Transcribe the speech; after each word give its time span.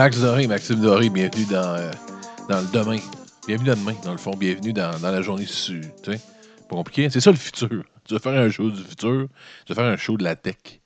Max 0.00 0.18
Doré, 0.18 0.46
Maxime 0.46 0.80
Doré, 0.80 1.10
bienvenue 1.10 1.44
dans, 1.44 1.76
euh, 1.76 1.90
dans 2.48 2.62
le 2.62 2.66
demain. 2.68 3.00
Bienvenue 3.46 3.68
dans 3.68 3.76
demain, 3.76 3.94
dans 4.02 4.12
le 4.12 4.16
fond. 4.16 4.30
Bienvenue 4.30 4.72
dans, 4.72 4.98
la 5.02 5.20
journée 5.20 5.44
pas 6.06 6.16
compliqué. 6.70 7.10
C'est 7.10 7.20
ça 7.20 7.30
le 7.30 7.36
futur. 7.36 7.84
Tu 8.08 8.14
veux 8.14 8.18
faire 8.18 8.40
un 8.40 8.48
show 8.48 8.70
du 8.70 8.82
futur, 8.82 9.28
tu 9.66 9.68
veux 9.68 9.74
faire 9.74 9.92
un 9.92 9.98
show 9.98 10.16
de 10.16 10.24
la 10.24 10.36
tech. 10.36 10.56
Tu 10.64 10.80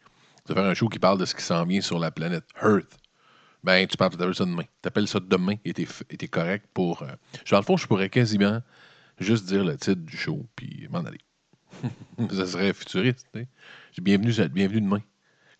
veux 0.48 0.55
faire 0.56 0.64
un 0.64 0.74
show 0.74 0.88
qui 0.88 0.98
parle 0.98 1.19
de 1.19 1.27
ce 1.27 1.34
qui 1.36 1.45
s'en 1.45 1.64
vient 1.64 1.80
sur 1.80 2.00
la 2.00 2.10
planète 2.10 2.42
Earth. 2.61 2.98
Ben, 3.62 3.86
tu 3.86 3.97
parles 3.97 4.16
de 4.16 4.33
ça 4.33 4.44
demain. 4.44 4.64
Tu 4.83 4.88
appelles 4.88 5.06
ça 5.06 5.20
demain 5.20 5.55
et 5.64 5.72
t'es 5.72 6.28
correct 6.28 6.66
pour. 6.75 7.03
euh, 7.05 7.06
Dans 7.53 7.58
le 7.58 7.62
fond, 7.62 7.77
je 7.77 7.86
pourrais 7.86 8.10
quasiment 8.10 8.62
juste 9.20 9.47
dire 9.47 9.64
le 9.64 9.77
titre 9.77 10.03
du 10.03 10.16
show 10.16 10.44
puis 10.56 10.88
m'en 10.91 11.05
aller. 11.05 11.20
ça 12.33 12.47
serait 12.47 12.75
futuriste. 12.75 13.28
Bienvenue, 14.03 14.33
bienvenue 14.48 14.81
demain. 14.81 15.03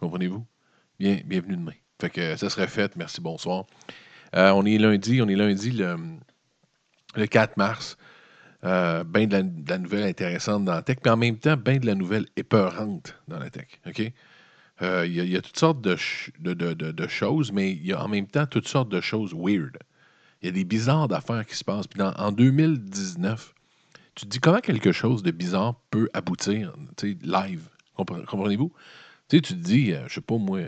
Comprenez-vous? 0.00 0.45
Bien, 0.98 1.21
bienvenue 1.25 1.55
demain. 1.56 1.75
Fait 2.00 2.11
que 2.11 2.37
ça 2.37 2.50
serait 2.50 2.67
fait. 2.67 2.97
Merci, 2.97 3.20
bonsoir. 3.20 3.64
Euh, 4.34 4.50
on 4.50 4.64
est 4.67 4.78
lundi, 4.78 5.23
on 5.23 5.28
est 5.28 5.37
lundi 5.37 5.70
le, 5.70 5.97
le 7.14 7.27
4 7.27 7.56
mars. 7.56 7.97
Euh, 8.64 9.05
ben 9.05 9.28
de 9.28 9.45
la, 9.69 9.78
nouvelle 9.78 10.05
intéressante 10.05 10.65
dans 10.65 10.72
la 10.75 10.83
tech, 10.83 10.97
mais 11.05 11.11
en 11.11 11.19
même 11.19 11.37
temps, 11.39 11.56
ben 11.56 11.78
de 11.78 11.87
la 11.87 11.95
nouvelle 11.95 12.27
épeurante 12.37 13.15
dans 13.28 13.39
la 13.39 13.50
tech. 13.50 13.67
OK? 13.87 14.11
Euh, 14.83 15.06
Il 15.06 15.15
y, 15.15 15.37
a- 15.37 15.42
toutes 15.42 15.59
sortes 15.59 15.83
de, 15.83 15.97
de, 16.41 16.72
de- 16.72 17.06
choses, 17.06 17.53
mais 17.53 17.72
il 17.72 17.87
y 17.87 17.92
a 17.92 18.03
en 18.03 18.09
même 18.09 18.27
temps 18.27 18.47
toutes 18.47 18.67
sortes 18.67 18.89
de 18.89 19.00
choses 19.00 19.34
weird. 19.34 19.77
Il 20.42 20.47
y 20.47 20.48
a 20.48 20.53
des 20.53 20.65
bizarres 20.65 21.09
d'affaires 21.09 21.45
qui 21.47 21.55
se 21.55 21.62
passent. 21.62 21.87
Puis 21.87 22.00
en 22.03 22.33
2019, 22.33 23.55
tu 24.15 24.25
te 24.25 24.31
dis 24.31 24.41
comment 24.41 24.61
quelque 24.61 24.92
chose 24.92 25.22
de 25.22 25.31
bizarre 25.31 25.75
peut 25.91 26.09
aboutir 26.15 26.75
tu 26.97 27.12
sais, 27.12 27.19
live. 27.22 27.69
Compre- 27.97 28.25
Comprenez-vous? 28.25 28.72
Tu 29.28 29.42
te 29.42 29.53
dis, 29.55 29.92
euh, 29.92 30.05
je 30.09 30.15
sais 30.15 30.20
pas, 30.20 30.39
moi, 30.39 30.61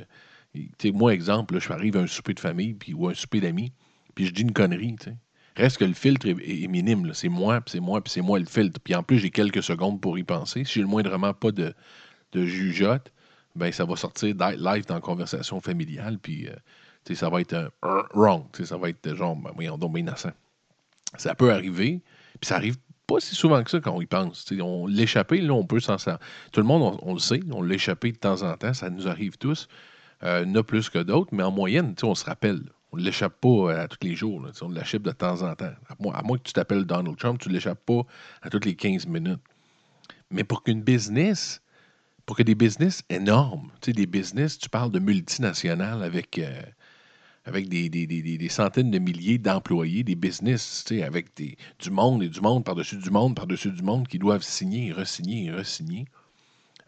moi, 0.92 1.12
exemple, 1.12 1.58
je 1.58 1.72
arrive 1.72 1.96
à 1.96 2.00
un 2.00 2.06
souper 2.06 2.34
de 2.34 2.40
famille 2.40 2.74
puis, 2.74 2.94
ou 2.94 3.08
un 3.08 3.14
souper 3.14 3.40
d'amis, 3.40 3.72
puis 4.14 4.26
je 4.26 4.32
dis 4.32 4.42
une 4.42 4.52
connerie. 4.52 4.96
Reste 5.56 5.78
que 5.78 5.84
le 5.84 5.94
filtre 5.94 6.26
est, 6.26 6.68
minime. 6.68 7.12
C'est 7.14 7.28
moi, 7.28 7.60
puis 7.60 7.72
c'est 7.72 7.80
moi, 7.80 8.00
puis 8.02 8.12
c'est 8.12 8.20
moi 8.20 8.38
le 8.38 8.44
filtre. 8.44 8.78
Puis 8.80 8.94
en 8.94 9.02
plus, 9.02 9.18
j'ai 9.18 9.30
quelques 9.30 9.62
secondes 9.62 10.00
pour 10.00 10.18
y 10.18 10.22
penser. 10.22 10.64
Si 10.64 10.74
j'ai 10.74 10.80
le 10.82 10.86
moindrement 10.86 11.32
pas 11.32 11.50
de, 11.50 11.74
de 12.32 12.44
jugeote, 12.44 13.10
ben 13.54 13.72
ça 13.72 13.86
va 13.86 13.96
sortir 13.96 14.34
live 14.34 14.86
dans 14.86 14.94
la 14.94 15.00
conversation 15.00 15.60
familiale, 15.60 16.18
puis 16.18 16.48
euh, 16.48 17.14
ça 17.14 17.30
va 17.30 17.40
être 17.40 17.54
un 17.54 18.02
wrong. 18.12 18.44
Ça 18.62 18.76
va 18.76 18.90
être 18.90 19.14
genre, 19.14 19.34
ben, 19.36 19.50
voyons 19.54 19.78
donc, 19.78 19.92
ben 19.92 20.00
innocent. 20.00 20.32
Ça 21.16 21.34
peut 21.34 21.52
arriver, 21.52 22.02
puis 22.40 22.48
ça 22.48 22.56
arrive 22.56 22.76
pas 23.06 23.20
si 23.20 23.34
souvent 23.34 23.62
que 23.62 23.70
ça 23.70 23.80
quand 23.80 23.92
on 23.92 24.00
y 24.02 24.06
pense. 24.06 24.44
On 24.60 24.86
l'échapper, 24.86 25.40
là, 25.40 25.54
on 25.54 25.64
peut 25.64 25.80
s'en. 25.80 25.96
Tout 25.96 26.60
le 26.60 26.66
monde, 26.66 26.82
on, 26.82 27.10
on 27.10 27.14
le 27.14 27.20
sait, 27.20 27.40
on 27.50 27.62
l'échappé 27.62 28.12
de 28.12 28.18
temps 28.18 28.42
en 28.42 28.54
temps, 28.56 28.74
ça 28.74 28.90
nous 28.90 29.08
arrive 29.08 29.38
tous. 29.38 29.68
Euh, 30.22 30.42
il 30.44 30.48
y 30.50 30.52
en 30.52 30.60
a 30.60 30.62
plus 30.62 30.88
que 30.88 30.98
d'autres, 30.98 31.34
mais 31.34 31.42
en 31.42 31.50
moyenne, 31.50 31.94
on 32.02 32.14
se 32.14 32.24
rappelle. 32.24 32.62
On 32.92 32.96
ne 32.96 33.02
l'échappe 33.02 33.40
pas 33.40 33.48
euh, 33.48 33.82
à 33.84 33.88
tous 33.88 33.98
les 34.02 34.14
jours. 34.14 34.40
là. 34.40 34.50
On 34.62 34.68
l'échappe 34.70 35.02
de 35.02 35.10
temps 35.10 35.42
en 35.42 35.54
temps. 35.54 35.72
À 35.88 36.22
moins, 36.22 36.38
que 36.38 36.42
tu 36.44 36.52
t'appelles 36.52 36.84
Donald 36.84 37.16
Trump, 37.16 37.38
tu 37.40 37.48
ne 37.48 37.54
l'échappes 37.54 37.84
pas 37.84 38.02
à 38.42 38.50
toutes 38.50 38.64
les 38.64 38.74
15 38.76 39.06
minutes. 39.06 39.40
Mais 40.30 40.44
pour 40.44 40.62
qu'une 40.62 40.82
business, 40.82 41.60
pour 42.24 42.36
que 42.36 42.42
des 42.42 42.54
business 42.54 43.02
énormes, 43.10 43.70
tu 43.80 43.86
sais, 43.86 43.92
des 43.92 44.06
business, 44.06 44.58
tu 44.58 44.68
parles 44.68 44.90
de 44.90 44.98
multinationales 44.98 46.02
avec, 46.02 46.38
euh, 46.38 46.62
avec 47.44 47.68
des, 47.68 47.88
des- 47.88 48.06
des- 48.06 48.38
des- 48.38 48.48
centaines 48.48 48.90
de 48.90 48.98
milliers 48.98 49.38
d'employés, 49.38 50.02
des 50.02 50.16
business, 50.16 50.84
tu 50.86 50.96
sais, 50.96 51.02
avec 51.02 51.36
des, 51.36 51.56
du 51.78 51.90
monde 51.90 52.22
et 52.22 52.28
du 52.28 52.40
monde 52.40 52.64
par-dessus 52.64 52.96
du 52.96 53.10
monde, 53.10 53.36
par-dessus 53.36 53.70
du 53.70 53.82
monde 53.82 54.08
qui 54.08 54.18
doivent 54.18 54.42
signer 54.42 54.92
resigner 54.92 55.46
et 55.46 55.52
resigner 55.52 56.06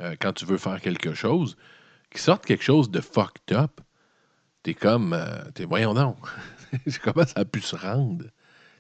euh, 0.01 0.17
quand 0.21 0.33
tu 0.33 0.45
veux 0.47 0.59
faire 0.59 0.81
quelque 0.81 1.15
chose, 1.15 1.57
qui 2.11 2.21
sortent 2.21 2.47
quelque 2.47 2.65
chose 2.65 2.91
de 2.91 3.01
fucked 3.01 3.53
up, 3.57 3.81
t'es 4.63 4.75
comme, 4.75 5.13
euh, 5.13 5.51
t'es, 5.55 5.65
voyons 5.65 5.95
donc, 5.95 6.17
comment 7.03 7.27
ça 7.27 7.41
a 7.41 7.45
pu 7.45 7.61
se 7.61 7.77
rendre? 7.77 8.27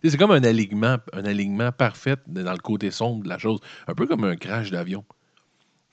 C'est 0.04 0.16
comme 0.16 0.30
un 0.30 0.44
alignement, 0.44 0.98
un 1.12 1.24
alignement 1.24 1.72
parfait 1.72 2.16
dans 2.26 2.52
le 2.52 2.58
côté 2.58 2.90
sombre 2.90 3.24
de 3.24 3.28
la 3.28 3.38
chose, 3.38 3.60
un 3.88 3.94
peu 3.94 4.06
comme 4.06 4.24
un 4.24 4.36
crash 4.36 4.70
d'avion. 4.70 5.04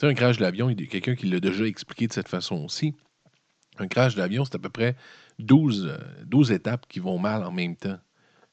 Un 0.02 0.14
crash 0.14 0.38
d'avion, 0.38 0.70
il 0.70 0.80
y 0.80 0.84
a 0.84 0.88
quelqu'un 0.88 1.16
qui 1.16 1.28
l'a 1.28 1.40
déjà 1.40 1.66
expliqué 1.66 2.08
de 2.08 2.14
cette 2.14 2.28
façon 2.28 2.64
aussi. 2.64 2.94
Un 3.80 3.88
crash 3.88 4.16
d'avion, 4.16 4.46
c'est 4.46 4.56
à 4.56 4.60
peu 4.60 4.70
près 4.70 4.96
12, 5.40 5.88
euh, 5.88 5.98
12 6.26 6.52
étapes 6.52 6.86
qui 6.88 7.00
vont 7.00 7.18
mal 7.18 7.44
en 7.44 7.52
même 7.52 7.76
temps. 7.76 7.98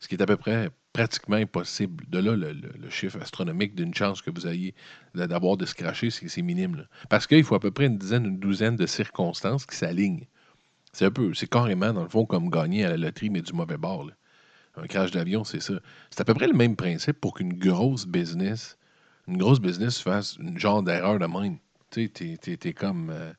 Ce 0.00 0.08
qui 0.08 0.14
est 0.14 0.22
à 0.22 0.26
peu 0.26 0.36
près 0.36 0.70
pratiquement 0.92 1.36
impossible. 1.36 2.04
De 2.08 2.18
là, 2.18 2.36
le, 2.36 2.52
le- 2.52 2.90
chiffre 2.90 3.20
astronomique 3.20 3.74
d'une 3.74 3.94
chance 3.94 4.22
que 4.22 4.30
vous 4.30 4.46
ayez 4.46 4.74
d'avoir 5.14 5.56
de 5.56 5.66
se 5.66 5.74
cracher, 5.74 6.10
c'est 6.10 6.42
minime. 6.42 6.86
Parce 7.08 7.26
qu'il 7.26 7.44
faut 7.44 7.54
à 7.54 7.60
peu 7.60 7.70
près 7.70 7.86
une 7.86 7.98
dizaine, 7.98 8.26
une 8.26 8.38
douzaine 8.38 8.76
de 8.76 8.86
circonstances 8.86 9.66
qui 9.66 9.76
s'alignent. 9.76 10.26
C'est 10.92 11.06
un 11.06 11.10
peu, 11.10 11.34
c'est 11.34 11.48
carrément, 11.50 11.92
dans 11.92 12.02
le 12.04 12.08
fond, 12.10 12.26
comme 12.26 12.50
gagner 12.50 12.84
à 12.84 12.90
la 12.90 12.96
loterie, 12.98 13.30
mais 13.30 13.42
du 13.42 13.52
mauvais 13.54 13.78
bord. 13.78 14.10
Un 14.76 14.86
crash 14.86 15.10
d'avion, 15.12 15.44
c'est 15.44 15.60
ça. 15.60 15.74
C'est 16.10 16.20
à 16.20 16.24
peu 16.24 16.34
près 16.34 16.46
le 16.48 16.54
même 16.54 16.76
principe 16.76 17.20
pour 17.20 17.34
qu'une 17.34 17.54
grosse 17.54 18.06
business, 18.06 18.78
une 19.28 19.38
grosse 19.38 19.60
business 19.60 20.00
fasse 20.00 20.36
une 20.38 20.58
genre 20.58 20.82
d'erreur 20.82 21.18
de 21.18 21.26
même. 21.26 21.58
Tu 21.90 22.10
sais, 22.14 22.56
t'es 22.58 22.72
comme. 22.74 23.10
euh, 23.10 23.32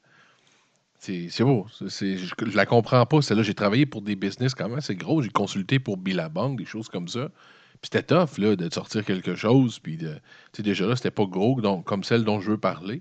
c'est 1.04 1.44
beau. 1.44 1.66
Je, 1.82 1.88
je 1.88 2.56
la 2.56 2.66
comprends 2.66 3.06
pas. 3.06 3.22
Celle-là, 3.22 3.44
j'ai 3.44 3.54
travaillé 3.54 3.86
pour 3.86 4.02
des 4.02 4.16
business 4.16 4.56
quand 4.56 4.70
même 4.70 4.78
assez 4.78 4.96
gros. 4.96 5.22
J'ai 5.22 5.30
consulté 5.30 5.80
pour 5.80 5.98
Billabong, 5.98 6.56
des 6.56 6.66
choses 6.66 6.88
comme 6.88 7.08
ça. 7.08 7.30
Puis 7.82 7.90
c'était 7.92 8.04
tough 8.04 8.38
là, 8.38 8.56
de 8.56 8.74
sortir 8.74 9.04
quelque 9.04 9.36
chose. 9.36 9.80
Puis 9.80 9.98
de, 9.98 10.16
déjà 10.60 10.88
là, 10.88 10.96
c'était 10.96 11.12
pas 11.12 11.26
gros 11.26 11.60
donc, 11.60 11.84
comme 11.86 12.04
celle 12.04 12.24
dont 12.24 12.40
je 12.40 12.52
veux 12.52 12.58
parler. 12.58 13.00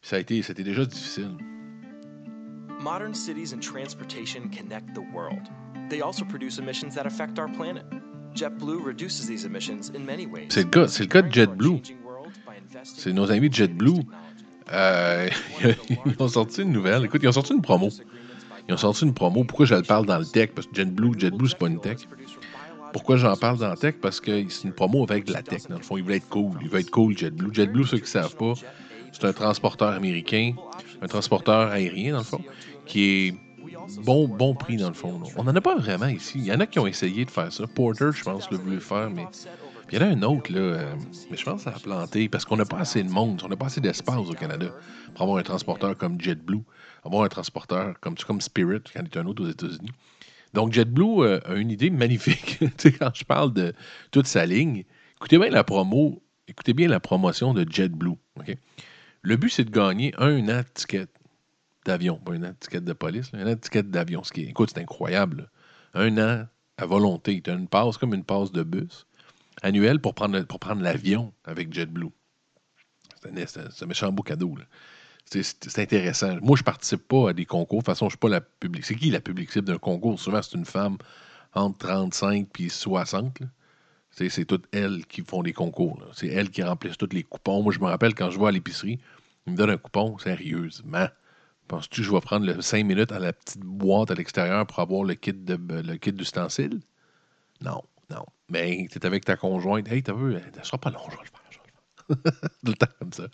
Puis 0.00 0.10
ça 0.10 0.16
a 0.16 0.18
été, 0.18 0.42
c'était 0.42 0.64
déjà 0.64 0.84
difficile. 0.84 1.30
Modern 2.80 3.14
cities 3.14 3.54
and 3.54 3.60
transportation 3.60 4.42
connect 4.50 4.92
the 4.94 5.02
world. 5.14 5.42
They 5.88 6.02
also 6.02 6.24
produce 6.24 6.58
emissions 6.58 6.90
that 6.96 7.06
affect 7.06 7.38
our 7.38 7.50
planet. 7.52 7.84
JetBlue 8.34 8.82
reduces 8.84 9.26
these 9.28 9.44
emissions 9.46 9.92
in 9.94 10.00
many 10.04 10.26
ways. 10.26 10.46
C'est 10.48 10.64
le 10.64 10.70
cas- 10.70 10.88
c'est 10.88 11.04
le 11.04 11.08
cas 11.08 11.22
de 11.22 11.32
JetBlue. 11.32 11.80
C'est 12.82 13.12
nos 13.12 13.30
amis 13.30 13.48
de 13.48 13.54
JetBlue. 13.54 14.02
Euh, 14.72 15.28
ils 16.06 16.14
ont 16.18 16.28
sorti 16.28 16.62
une 16.62 16.72
nouvelle. 16.72 17.04
Écoute, 17.04 17.20
ils 17.22 17.28
ont 17.28 17.32
sorti 17.32 17.52
une 17.52 17.62
promo. 17.62 17.90
Ils 18.68 18.74
ont 18.74 18.78
sorti 18.78 19.04
une 19.04 19.14
promo. 19.14 19.44
Pourquoi 19.44 19.66
je 19.66 19.74
le 19.74 19.82
parle 19.82 20.06
dans 20.06 20.18
le 20.18 20.24
tech? 20.24 20.50
Parce 20.54 20.66
que 20.66 20.74
JetBlue, 20.74 21.18
JetBlue, 21.18 21.48
c'est 21.48 21.58
pas 21.58 21.68
une 21.68 21.80
tech. 21.80 21.98
Pourquoi 22.92 23.16
j'en 23.16 23.36
parle 23.36 23.58
dans 23.58 23.68
la 23.68 23.76
tech? 23.76 23.96
Parce 24.00 24.20
que 24.20 24.48
c'est 24.48 24.68
une 24.68 24.72
promo 24.72 25.02
avec 25.02 25.24
de 25.24 25.32
la 25.32 25.42
tech. 25.42 25.62
Dans 25.68 25.76
le 25.76 25.82
fond, 25.82 25.96
il 25.96 26.04
veut 26.04 26.14
être 26.14 26.28
cool. 26.28 26.52
Il 26.62 26.68
veut 26.68 26.80
être 26.80 26.90
cool, 26.90 27.16
JetBlue. 27.16 27.52
JetBlue, 27.52 27.84
ceux 27.86 27.98
qui 27.98 28.04
ne 28.04 28.08
savent 28.08 28.36
pas, 28.36 28.54
c'est 29.12 29.24
un 29.24 29.32
transporteur 29.32 29.90
américain, 29.90 30.54
un 31.02 31.06
transporteur 31.08 31.70
aérien, 31.70 32.12
dans 32.12 32.18
le 32.18 32.24
fond, 32.24 32.40
qui 32.86 33.04
est 33.04 33.34
bon, 34.02 34.28
bon 34.28 34.54
prix, 34.54 34.76
dans 34.76 34.88
le 34.88 34.94
fond. 34.94 35.20
On 35.36 35.44
n'en 35.44 35.54
a 35.54 35.60
pas 35.60 35.76
vraiment 35.76 36.06
ici. 36.06 36.38
Il 36.38 36.46
y 36.46 36.52
en 36.52 36.60
a 36.60 36.66
qui 36.66 36.78
ont 36.78 36.86
essayé 36.86 37.24
de 37.24 37.30
faire 37.30 37.52
ça. 37.52 37.66
Porter, 37.66 38.10
je 38.14 38.22
pense, 38.22 38.50
l'a 38.50 38.58
voulu 38.58 38.80
faire, 38.80 39.10
mais. 39.10 39.26
Puis 39.86 39.96
il 39.96 40.02
y 40.02 40.04
en 40.04 40.06
a 40.06 40.10
un 40.10 40.22
autre, 40.22 40.52
là, 40.52 40.60
euh, 40.60 40.94
mais 41.30 41.36
je 41.36 41.44
pense 41.44 41.66
a 41.66 41.72
planté 41.72 42.28
parce 42.28 42.44
qu'on 42.44 42.56
n'a 42.56 42.64
pas 42.64 42.78
assez 42.78 43.02
de 43.02 43.10
monde, 43.10 43.42
on 43.44 43.48
n'a 43.48 43.56
pas 43.56 43.66
assez 43.66 43.80
d'espace 43.80 44.16
au 44.16 44.32
Canada 44.32 44.66
pour 45.14 45.22
avoir 45.22 45.38
un 45.38 45.42
transporteur 45.42 45.96
comme 45.96 46.20
JetBlue, 46.20 46.62
avoir 47.04 47.24
un 47.24 47.28
transporteur 47.28 47.94
comme, 48.00 48.16
Spirit, 48.40 48.80
quand 48.92 49.00
il 49.00 49.06
est 49.06 49.16
un 49.18 49.26
autre 49.26 49.44
aux 49.44 49.50
États-Unis. 49.50 49.90
Donc, 50.54 50.72
JetBlue 50.72 51.22
euh, 51.22 51.40
a 51.44 51.54
une 51.54 51.70
idée 51.70 51.90
magnifique. 51.90 52.60
quand 52.98 53.10
je 53.14 53.24
parle 53.24 53.52
de 53.52 53.74
toute 54.10 54.26
sa 54.26 54.46
ligne, 54.46 54.84
écoutez 55.16 55.38
bien 55.38 55.50
la 55.50 55.64
promo, 55.64 56.22
écoutez 56.48 56.72
bien 56.72 56.88
la 56.88 57.00
promotion 57.00 57.52
de 57.52 57.66
JetBlue. 57.68 58.16
Le 59.22 59.36
but, 59.36 59.50
c'est 59.50 59.64
de 59.64 59.70
gagner 59.70 60.14
un 60.16 60.48
an 60.48 60.60
de 60.60 60.66
ticket 60.72 61.08
d'avion, 61.84 62.16
pas 62.16 62.32
un 62.32 62.42
an 62.42 62.50
de 62.50 62.56
ticket 62.58 62.80
de 62.80 62.92
police, 62.92 63.30
un 63.34 63.46
an 63.46 63.50
de 63.50 63.54
ticket 63.54 63.82
d'avion. 63.82 64.22
Écoute, 64.36 64.70
c'est 64.74 64.80
incroyable. 64.80 65.50
Un 65.92 66.16
an 66.18 66.46
à 66.76 66.86
volonté. 66.86 67.40
Tu 67.42 67.50
as 67.50 67.54
une 67.54 67.68
passe 67.68 67.98
comme 67.98 68.14
une 68.14 68.24
passe 68.24 68.52
de 68.52 68.62
bus 68.62 69.06
annuelle 69.62 70.00
pour 70.00 70.14
prendre, 70.14 70.42
pour 70.42 70.58
prendre 70.58 70.82
l'avion 70.82 71.32
avec 71.44 71.72
JetBlue. 71.72 72.10
C'est 73.22 73.58
un, 73.58 73.68
un- 73.82 73.86
méchant 73.86 74.12
beau 74.12 74.22
cadeau. 74.22 74.56
c'est- 75.24 75.78
intéressant. 75.78 76.36
Moi, 76.42 76.56
je 76.56 76.62
participe 76.62 77.08
pas 77.08 77.30
à 77.30 77.32
des 77.32 77.46
concours. 77.46 77.78
De 77.78 77.84
toute 77.84 77.94
façon, 77.94 78.06
je 78.06 78.10
suis 78.12 78.18
pas 78.18 78.28
la 78.28 78.40
public. 78.40 78.84
C'est 78.84 78.94
qui 78.94 79.10
la 79.10 79.20
public 79.20 79.50
cible 79.50 79.66
d'un 79.66 79.78
concours? 79.78 80.20
Souvent, 80.20 80.42
c'est 80.42 80.56
une 80.56 80.66
femme 80.66 80.98
entre 81.54 81.78
35 81.86 82.48
puis 82.52 82.68
60. 82.70 83.40
là. 83.40 83.46
C'est 84.10 84.44
toutes 84.44 84.66
elles 84.72 85.04
qui 85.06 85.22
font 85.22 85.42
des 85.42 85.52
concours. 85.52 86.00
C'est 86.12 86.28
elles 86.28 86.50
qui 86.50 86.62
remplissent 86.62 86.96
tous 86.98 87.08
les 87.12 87.24
coupons. 87.24 87.62
Moi, 87.62 87.72
je 87.72 87.80
me 87.80 87.86
rappelle 87.86 88.14
quand 88.14 88.30
je 88.30 88.38
vais 88.38 88.46
à 88.46 88.50
l'épicerie, 88.52 89.00
ils 89.46 89.52
me 89.52 89.56
donnent 89.56 89.70
un 89.70 89.76
coupon, 89.76 90.18
sérieusement. 90.18 91.08
Penses-tu 91.66 92.02
que 92.02 92.06
je 92.06 92.12
vais 92.12 92.20
prendre 92.20 92.46
le 92.46 92.60
5 92.60 92.84
minutes 92.84 93.10
à 93.10 93.18
la 93.18 93.32
petite 93.32 93.62
boîte 93.62 94.10
à 94.10 94.14
l'extérieur 94.14 94.66
pour 94.66 94.78
avoir 94.78 95.02
le 95.02 95.14
kit 95.14 95.32
de 95.32 95.56
le 95.56 95.96
kit 95.96 96.12
d'ustensiles? 96.12 96.80
Non, 97.60 97.82
non. 98.14 98.26
Mais 98.48 98.86
tu 98.90 98.98
es 98.98 99.06
avec 99.06 99.24
ta 99.24 99.36
conjointe. 99.36 99.90
Hey, 99.90 100.02
t'as 100.02 100.14
vu, 100.14 100.36
ça 100.56 100.64
sera 100.64 100.78
pas 100.78 100.90
long, 100.90 101.00
je 101.10 101.16
vais 101.16 101.22
le 101.22 101.28
faire. 101.28 101.40
Je 101.50 101.58
le. 101.58 102.14
Tout 102.64 102.72
le 102.72 102.74
temps 102.74 102.92
comme 102.98 103.12
ça. 103.12 103.24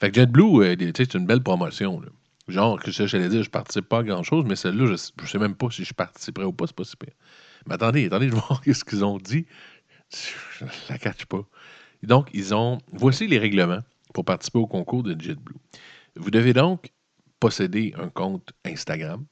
Fait 0.00 0.10
que 0.10 0.20
JetBlue, 0.20 0.64
euh, 0.64 0.92
c'est 0.96 1.14
une 1.14 1.26
belle 1.26 1.42
promotion. 1.42 2.00
Genre, 2.48 2.80
que 2.80 2.90
ça, 2.90 3.06
j'allais 3.06 3.28
dire, 3.28 3.42
je 3.42 3.50
participe 3.50 3.88
pas 3.88 3.98
à 3.98 4.02
grand-chose, 4.02 4.44
mais 4.46 4.56
celle-là, 4.56 4.86
je, 4.86 5.24
je 5.24 5.30
sais 5.30 5.38
même 5.38 5.54
pas 5.54 5.70
si 5.70 5.84
je 5.84 5.94
participerai 5.94 6.44
ou 6.44 6.52
pas, 6.52 6.66
c'est 6.66 6.76
pas 6.76 6.84
si 6.84 6.96
pire. 6.96 7.14
Mais 7.66 7.74
attendez, 7.74 8.06
attendez, 8.06 8.28
je 8.28 8.34
vais 8.34 8.40
voir 8.48 8.62
ce 8.64 8.84
qu'ils 8.84 9.04
ont 9.04 9.18
dit. 9.18 9.46
Je 10.10 10.64
la 10.88 10.98
catch 10.98 11.26
pas. 11.26 11.42
Donc, 12.02 12.28
ils 12.32 12.54
ont. 12.54 12.78
Voici 12.92 13.26
les 13.26 13.38
règlements 13.38 13.80
pour 14.12 14.24
participer 14.24 14.58
au 14.58 14.66
concours 14.66 15.02
de 15.02 15.18
JetBlue. 15.18 15.56
Vous 16.16 16.30
devez 16.30 16.52
donc 16.52 16.92
posséder 17.40 17.94
un 17.98 18.08
compte 18.08 18.52
Instagram. 18.64 19.24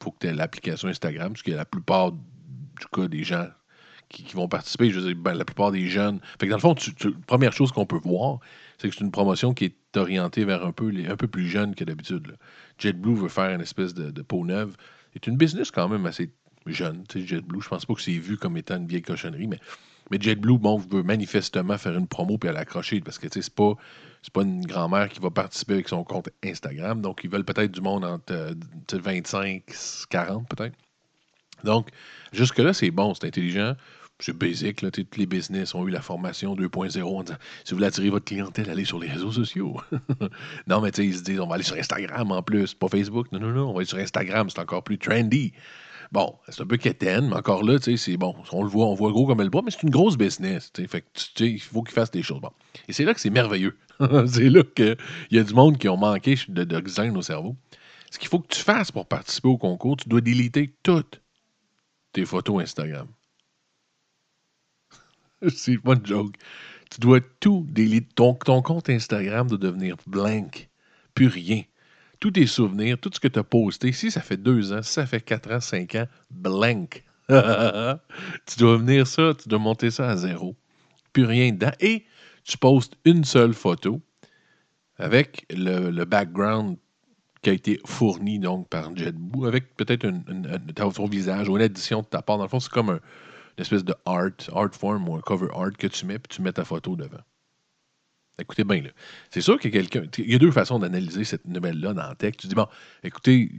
Il 0.00 0.04
faut 0.04 0.12
que 0.12 0.18
tu 0.20 0.26
aies 0.28 0.34
l'application 0.34 0.88
Instagram, 0.88 1.34
que 1.34 1.50
la 1.50 1.64
plupart 1.64 2.12
du 2.12 2.86
cas 2.92 3.08
des 3.08 3.24
gens 3.24 3.48
qui, 4.08 4.34
vont 4.34 4.48
participer, 4.48 4.90
je 4.90 5.00
veux 5.00 5.06
dire, 5.06 5.22
ben, 5.22 5.34
la 5.34 5.44
plupart 5.44 5.70
des 5.72 5.86
jeunes. 5.88 6.20
Fait 6.40 6.46
que 6.46 6.50
dans 6.50 6.56
le 6.56 6.62
fond, 6.62 6.74
tu- 6.74 6.94
première 7.26 7.52
chose 7.52 7.72
qu'on 7.72 7.86
peut 7.86 8.00
voir, 8.02 8.38
c'est 8.78 8.88
que 8.88 8.94
c'est 8.94 9.04
une 9.04 9.10
promotion 9.10 9.54
qui 9.54 9.66
est 9.66 9.96
orientée 9.96 10.44
vers 10.44 10.64
un 10.64 10.72
peu, 10.72 10.88
les, 10.88 11.06
un 11.06 11.16
peu 11.16 11.26
plus 11.28 11.46
jeunes 11.46 11.74
que 11.74 11.84
d'habitude. 11.84 12.36
JetBlue 12.78 13.14
veut 13.14 13.28
faire 13.28 13.50
une 13.54 13.60
espèce 13.60 13.94
de, 13.94 14.10
de 14.10 14.22
peau 14.22 14.44
neuve. 14.44 14.76
C'est 15.12 15.26
une 15.26 15.36
business 15.36 15.70
quand 15.70 15.88
même 15.88 16.06
assez 16.06 16.30
jeune. 16.66 17.04
tu 17.08 17.20
sais, 17.20 17.26
JetBlue, 17.26 17.60
je 17.62 17.68
pense 17.68 17.86
pas 17.86 17.94
que 17.94 18.02
c'est 18.02 18.12
vu 18.12 18.36
comme 18.36 18.56
étant 18.56 18.76
une 18.76 18.86
vieille 18.86 19.02
cochonnerie, 19.02 19.46
mais, 19.46 19.58
mais 20.10 20.18
JetBlue, 20.20 20.58
bon, 20.58 20.78
veut 20.78 21.02
manifestement 21.02 21.76
faire 21.78 21.96
une 21.96 22.06
promo 22.06 22.38
puis 22.38 22.48
elle 22.48 22.56
accrocher 22.56 23.00
parce 23.00 23.18
que 23.18 23.26
tu 23.26 23.34
sais, 23.34 23.42
c'est 23.42 23.54
pas, 23.54 23.74
c'est 24.22 24.32
pas 24.32 24.42
une 24.42 24.64
grand-mère 24.64 25.08
qui 25.08 25.20
va 25.20 25.30
participer 25.30 25.74
avec 25.74 25.88
son 25.88 26.04
compte 26.04 26.28
Instagram. 26.44 27.00
Donc, 27.00 27.20
ils 27.24 27.30
veulent 27.30 27.44
peut-être 27.44 27.72
du 27.72 27.80
monde 27.80 28.04
entre 28.04 28.32
euh, 28.32 28.54
tu 28.86 28.96
sais, 28.96 29.02
25, 29.02 29.62
40 30.10 30.48
peut-être. 30.48 30.76
Donc, 31.64 31.88
jusque-là, 32.32 32.72
c'est 32.72 32.90
bon, 32.90 33.14
c'est 33.14 33.26
intelligent. 33.26 33.74
C'est 34.20 34.36
basic, 34.36 34.82
là, 34.82 34.90
tous 34.90 35.06
les 35.16 35.26
business 35.26 35.76
ont 35.76 35.86
eu 35.86 35.90
la 35.90 36.02
formation 36.02 36.56
2.0 36.56 37.02
en 37.02 37.22
disant 37.22 37.36
si 37.64 37.70
vous 37.70 37.76
voulez 37.76 37.86
attirer 37.86 38.10
votre 38.10 38.24
clientèle, 38.24 38.68
allez 38.68 38.84
sur 38.84 38.98
les 38.98 39.08
réseaux 39.08 39.30
sociaux. 39.30 39.76
non, 40.66 40.80
mais 40.80 40.90
tu 40.90 41.02
sais, 41.02 41.06
ils 41.06 41.16
se 41.18 41.22
disent 41.22 41.38
on 41.38 41.46
va 41.46 41.54
aller 41.54 41.64
sur 41.64 41.76
Instagram 41.76 42.32
en 42.32 42.42
plus, 42.42 42.74
pas 42.74 42.88
Facebook. 42.88 43.30
Non, 43.30 43.38
non, 43.38 43.52
non, 43.52 43.68
on 43.68 43.72
va 43.72 43.78
aller 43.78 43.86
sur 43.86 43.98
Instagram, 43.98 44.50
c'est 44.50 44.58
encore 44.58 44.82
plus 44.82 44.98
trendy. 44.98 45.52
Bon, 46.10 46.34
c'est 46.48 46.62
un 46.62 46.66
peu 46.66 46.78
quétaine, 46.78 47.28
mais 47.28 47.36
encore 47.36 47.62
là, 47.62 47.78
tu 47.78 47.96
sais, 47.96 47.96
c'est 47.96 48.16
bon. 48.16 48.34
On 48.50 48.62
le 48.62 48.68
voit, 48.68 48.86
on 48.86 48.94
voit 48.94 49.12
gros 49.12 49.26
comme 49.26 49.40
le 49.40 49.50
bois, 49.50 49.62
mais 49.62 49.70
c'est 49.70 49.82
une 49.82 49.90
grosse 49.90 50.16
business. 50.16 50.72
tu 50.72 50.82
sais, 50.82 50.88
Fait 50.88 51.02
que, 51.02 51.44
il 51.44 51.60
faut 51.60 51.82
qu'ils 51.82 51.94
fassent 51.94 52.10
des 52.10 52.22
choses. 52.22 52.40
Bon. 52.40 52.50
Et 52.88 52.92
c'est 52.92 53.04
là 53.04 53.14
que 53.14 53.20
c'est 53.20 53.30
merveilleux. 53.30 53.76
c'est 54.26 54.48
là 54.48 54.62
qu'il 54.74 54.96
y 55.30 55.38
a 55.38 55.44
du 55.44 55.54
monde 55.54 55.78
qui 55.78 55.88
ont 55.88 55.96
manqué 55.96 56.36
de 56.48 56.64
d'oxygène 56.64 57.16
au 57.16 57.22
cerveau. 57.22 57.56
Ce 58.10 58.18
qu'il 58.18 58.28
faut 58.28 58.40
que 58.40 58.48
tu 58.48 58.60
fasses 58.60 58.90
pour 58.90 59.06
participer 59.06 59.48
au 59.48 59.58
concours, 59.58 59.96
tu 59.96 60.08
dois 60.08 60.22
déliter 60.22 60.74
toutes 60.82 61.20
tes 62.12 62.24
photos 62.24 62.62
Instagram. 62.62 63.06
c'est 65.48 65.78
pas 65.78 65.94
une 65.94 66.06
joke. 66.06 66.34
Tu 66.90 67.00
dois 67.00 67.20
tout 67.40 67.66
déliter. 67.68 68.08
Ton, 68.14 68.34
compte 68.34 68.88
Instagram 68.88 69.48
doit 69.48 69.58
devenir 69.58 69.96
blank. 70.06 70.68
Plus 71.14 71.28
rien. 71.28 71.62
Tous 72.20 72.32
tes 72.32 72.46
souvenirs, 72.46 72.98
tout 72.98 73.10
ce 73.12 73.20
que 73.20 73.28
tu 73.28 73.38
as 73.38 73.44
posté, 73.44 73.92
si 73.92 74.10
ça 74.10 74.20
fait 74.20 74.36
deux 74.36 74.72
ans, 74.72 74.82
si 74.82 74.92
ça 74.92 75.06
fait 75.06 75.20
quatre 75.20 75.52
ans, 75.52 75.60
cinq 75.60 75.94
ans, 75.94 76.06
blank. 76.30 77.04
tu 77.28 78.58
dois 78.58 78.78
venir 78.78 79.06
ça, 79.06 79.34
tu 79.40 79.48
dois 79.48 79.58
monter 79.58 79.90
ça 79.90 80.08
à 80.08 80.16
zéro. 80.16 80.56
Plus 81.12 81.24
rien 81.24 81.52
dedans. 81.52 81.70
Et 81.80 82.04
tu 82.44 82.58
postes 82.58 82.96
une 83.04 83.24
seule 83.24 83.52
photo 83.52 84.00
avec 84.96 85.46
le, 85.50 86.04
background 86.04 86.76
qui 87.42 87.50
a 87.50 87.52
été 87.52 87.78
fourni 87.86 88.40
donc 88.40 88.68
par 88.68 88.96
JetBlue, 88.96 89.46
avec 89.46 89.76
peut-être 89.76 90.10
ton 90.74 90.90
ton 90.90 91.06
visage 91.06 91.48
ou 91.48 91.56
une 91.56 91.62
addition 91.62 92.00
de 92.00 92.06
ta 92.06 92.20
part. 92.20 92.38
Dans 92.38 92.44
le 92.44 92.48
fond, 92.48 92.58
c'est 92.58 92.72
comme 92.72 92.90
un- 92.90 93.00
espèce 93.58 93.84
de 93.84 93.94
art, 94.06 94.30
art 94.54 94.72
form 94.72 95.08
ou 95.08 95.16
un 95.16 95.20
cover 95.20 95.48
art 95.54 95.72
que 95.76 95.86
tu 95.86 96.06
mets, 96.06 96.18
puis 96.18 96.36
tu 96.36 96.42
mets 96.42 96.52
ta 96.52 96.64
photo 96.64 96.96
devant. 96.96 97.22
Écoutez 98.40 98.62
bien, 98.62 98.82
là. 98.82 98.90
C'est 99.30 99.40
sûr 99.40 99.58
qu'il 99.58 99.74
y 99.74 99.78
a 99.78 99.80
quelqu'un. 99.80 100.08
Il 100.18 100.30
y 100.30 100.34
a 100.36 100.38
deux 100.38 100.52
façons 100.52 100.78
d'analyser 100.78 101.24
cette 101.24 101.44
nouvelle-là 101.44 101.92
dans 101.92 102.08
le 102.08 102.14
texte. 102.14 102.40
Tu 102.40 102.46
dis, 102.46 102.54
bon, 102.54 102.68
écoutez, 103.02 103.50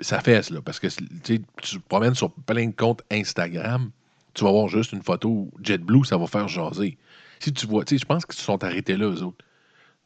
ça 0.00 0.20
fesse, 0.20 0.50
là, 0.50 0.60
parce 0.60 0.80
que 0.80 0.88
tu 1.22 1.40
te 1.40 1.78
promènes 1.88 2.16
sur 2.16 2.32
plein 2.32 2.66
de 2.66 2.74
comptes 2.74 3.02
Instagram, 3.12 3.90
tu 4.34 4.42
vas 4.42 4.50
voir 4.50 4.68
juste 4.68 4.92
une 4.92 5.02
photo 5.02 5.52
JetBlue, 5.62 6.04
ça 6.04 6.16
va 6.16 6.26
faire 6.26 6.48
jaser. 6.48 6.98
Si 7.38 7.52
tu 7.52 7.66
vois, 7.66 7.84
tu 7.84 7.94
sais, 7.94 8.00
je 8.00 8.06
pense 8.06 8.26
qu'ils 8.26 8.34
se 8.34 8.42
sont 8.42 8.64
arrêtés 8.64 8.96
là, 8.96 9.06
eux 9.08 9.22
autres, 9.22 9.44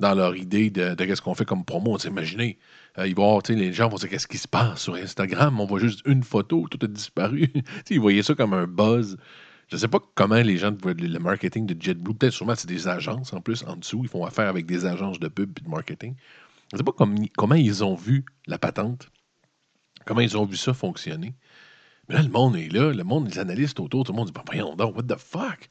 dans 0.00 0.14
leur 0.14 0.36
idée 0.36 0.70
de, 0.70 0.94
qu'est-ce 0.94 1.22
qu'on 1.22 1.34
fait 1.34 1.44
comme 1.44 1.64
promo. 1.64 1.98
Imaginez, 1.98 2.58
euh, 2.98 3.08
ils 3.08 3.14
vont 3.14 3.40
les 3.48 3.72
gens 3.72 3.88
vont 3.88 3.96
dire, 3.96 4.08
qu'est-ce 4.08 4.28
qui 4.28 4.38
se 4.38 4.48
passe 4.48 4.82
sur 4.82 4.94
Instagram? 4.94 5.58
On 5.60 5.66
voit 5.66 5.80
juste 5.80 6.02
une 6.06 6.22
photo, 6.22 6.66
tout 6.70 6.78
a 6.82 6.88
disparu. 6.88 7.50
Ils 7.90 8.00
voyaient 8.00 8.22
ça 8.22 8.34
comme 8.34 8.54
un 8.54 8.66
buzz. 8.66 9.16
Je 9.68 9.76
ne 9.76 9.80
sais 9.80 9.88
pas 9.88 9.98
comment 10.14 10.36
les 10.36 10.56
gens 10.56 10.74
le 10.84 11.18
marketing 11.18 11.66
de 11.66 11.80
JetBlue. 11.80 12.14
Peut-être 12.14 12.32
sûrement 12.32 12.54
c'est 12.54 12.68
des 12.68 12.88
agences 12.88 13.32
en 13.32 13.40
plus 13.40 13.64
en 13.64 13.76
dessous. 13.76 14.00
Ils 14.02 14.08
font 14.08 14.24
affaire 14.24 14.48
avec 14.48 14.66
des 14.66 14.86
agences 14.86 15.20
de 15.20 15.28
pub 15.28 15.58
et 15.58 15.62
de 15.62 15.68
marketing. 15.68 16.14
Je 16.70 16.76
ne 16.76 16.78
sais 16.78 16.84
pas 16.84 16.92
comme- 16.92 17.28
comment 17.36 17.54
ils 17.54 17.84
ont 17.84 17.94
vu 17.94 18.24
la 18.46 18.58
patente, 18.58 19.10
comment 20.06 20.20
ils 20.20 20.36
ont 20.38 20.44
vu 20.46 20.56
ça 20.56 20.72
fonctionner. 20.74 21.34
Mais 22.08 22.14
là, 22.14 22.22
le 22.22 22.28
monde 22.30 22.56
est 22.56 22.72
là, 22.72 22.92
le 22.92 23.04
monde, 23.04 23.28
les 23.28 23.38
analystes 23.38 23.80
autour, 23.80 24.04
tout 24.04 24.12
le 24.12 24.16
monde 24.16 24.26
dit 24.26 24.32
ben, 24.32 24.42
Voyons 24.46 24.74
donc, 24.76 24.96
what 24.96 25.02
the 25.02 25.18
fuck? 25.18 25.68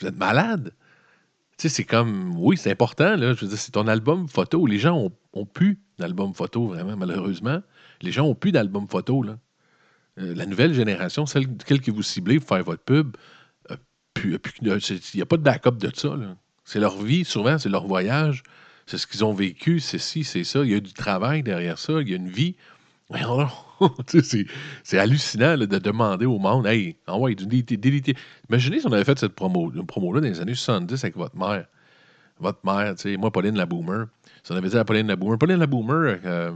Vous 0.00 0.06
êtes 0.06 0.16
malade 0.16 0.72
sais, 1.62 1.68
c'est 1.68 1.84
comme, 1.84 2.34
oui, 2.36 2.56
c'est 2.56 2.70
important, 2.70 3.16
là. 3.16 3.34
Je 3.34 3.40
veux 3.40 3.48
dire, 3.48 3.58
c'est 3.58 3.72
ton 3.72 3.88
album 3.88 4.28
photo. 4.28 4.66
Les 4.66 4.78
gens 4.78 4.96
ont, 4.96 5.12
ont 5.32 5.46
plus 5.46 5.80
d'album 5.98 6.34
photo, 6.34 6.68
vraiment, 6.68 6.96
malheureusement. 6.96 7.60
Les 8.02 8.12
gens 8.12 8.26
ont 8.26 8.34
plus 8.34 8.52
d'album 8.52 8.86
photo. 8.88 9.24
Euh, 9.24 10.34
la 10.34 10.46
nouvelle 10.46 10.74
génération, 10.74 11.26
celle, 11.26 11.46
celle 11.66 11.80
que 11.80 11.90
vous 11.90 12.02
ciblez 12.02 12.38
pour 12.38 12.48
faire 12.48 12.64
votre 12.64 12.82
pub, 12.82 13.16
euh, 13.70 13.76
euh, 14.24 14.38
il 14.62 15.16
n'y 15.16 15.22
a 15.22 15.26
pas 15.26 15.36
de 15.36 15.42
backup 15.42 15.72
de 15.72 15.90
ça. 15.94 16.16
C'est 16.64 16.80
leur 16.80 16.98
vie, 17.02 17.24
souvent, 17.24 17.58
c'est 17.58 17.68
leur 17.68 17.86
voyage, 17.86 18.42
c'est 18.86 18.98
ce 18.98 19.06
qu'ils 19.06 19.24
ont 19.24 19.34
vécu, 19.34 19.80
c'est 19.80 19.98
ci, 19.98 20.24
c'est 20.24 20.44
ça. 20.44 20.60
Il 20.64 20.70
y 20.70 20.74
a 20.74 20.80
du 20.80 20.92
travail 20.92 21.42
derrière 21.42 21.78
ça, 21.78 22.00
il 22.00 22.08
y 22.08 22.12
a 22.12 22.16
une 22.16 22.28
vie. 22.28 22.56
Voyons 23.08 23.36
donc. 23.38 23.67
C'est, 24.82 24.98
hallucinant 24.98 25.56
de 25.56 25.66
demander 25.66 26.26
au 26.26 26.38
monde 26.38 26.66
Hey, 26.66 26.96
envoie 27.06 27.34
du 27.34 27.46
délité. 27.46 28.14
Imaginez 28.48 28.80
si 28.80 28.86
on 28.86 28.92
avait 28.92 29.04
fait 29.04 29.18
cette 29.18 29.34
promo, 29.34 29.70
promo-là 29.70 30.20
dans 30.20 30.26
les 30.26 30.40
années 30.40 30.54
70 30.54 31.04
avec 31.04 31.16
votre 31.16 31.36
mère. 31.36 31.66
Votre 32.40 32.60
mère, 32.64 32.94
tu 32.94 33.02
sais, 33.02 33.16
moi, 33.16 33.32
Pauline 33.32 33.56
la 33.56 33.66
Boomer. 33.66 34.06
Si 34.44 34.52
on 34.52 34.56
avait 34.56 34.68
dit 34.68 34.76
à 34.76 34.84
Pauline 34.84 35.08
la 35.08 35.16
Boomer, 35.16 35.38
Pauline 35.38 35.58
la 35.58 35.66
Boomer, 35.66 36.18
euh, 36.24 36.52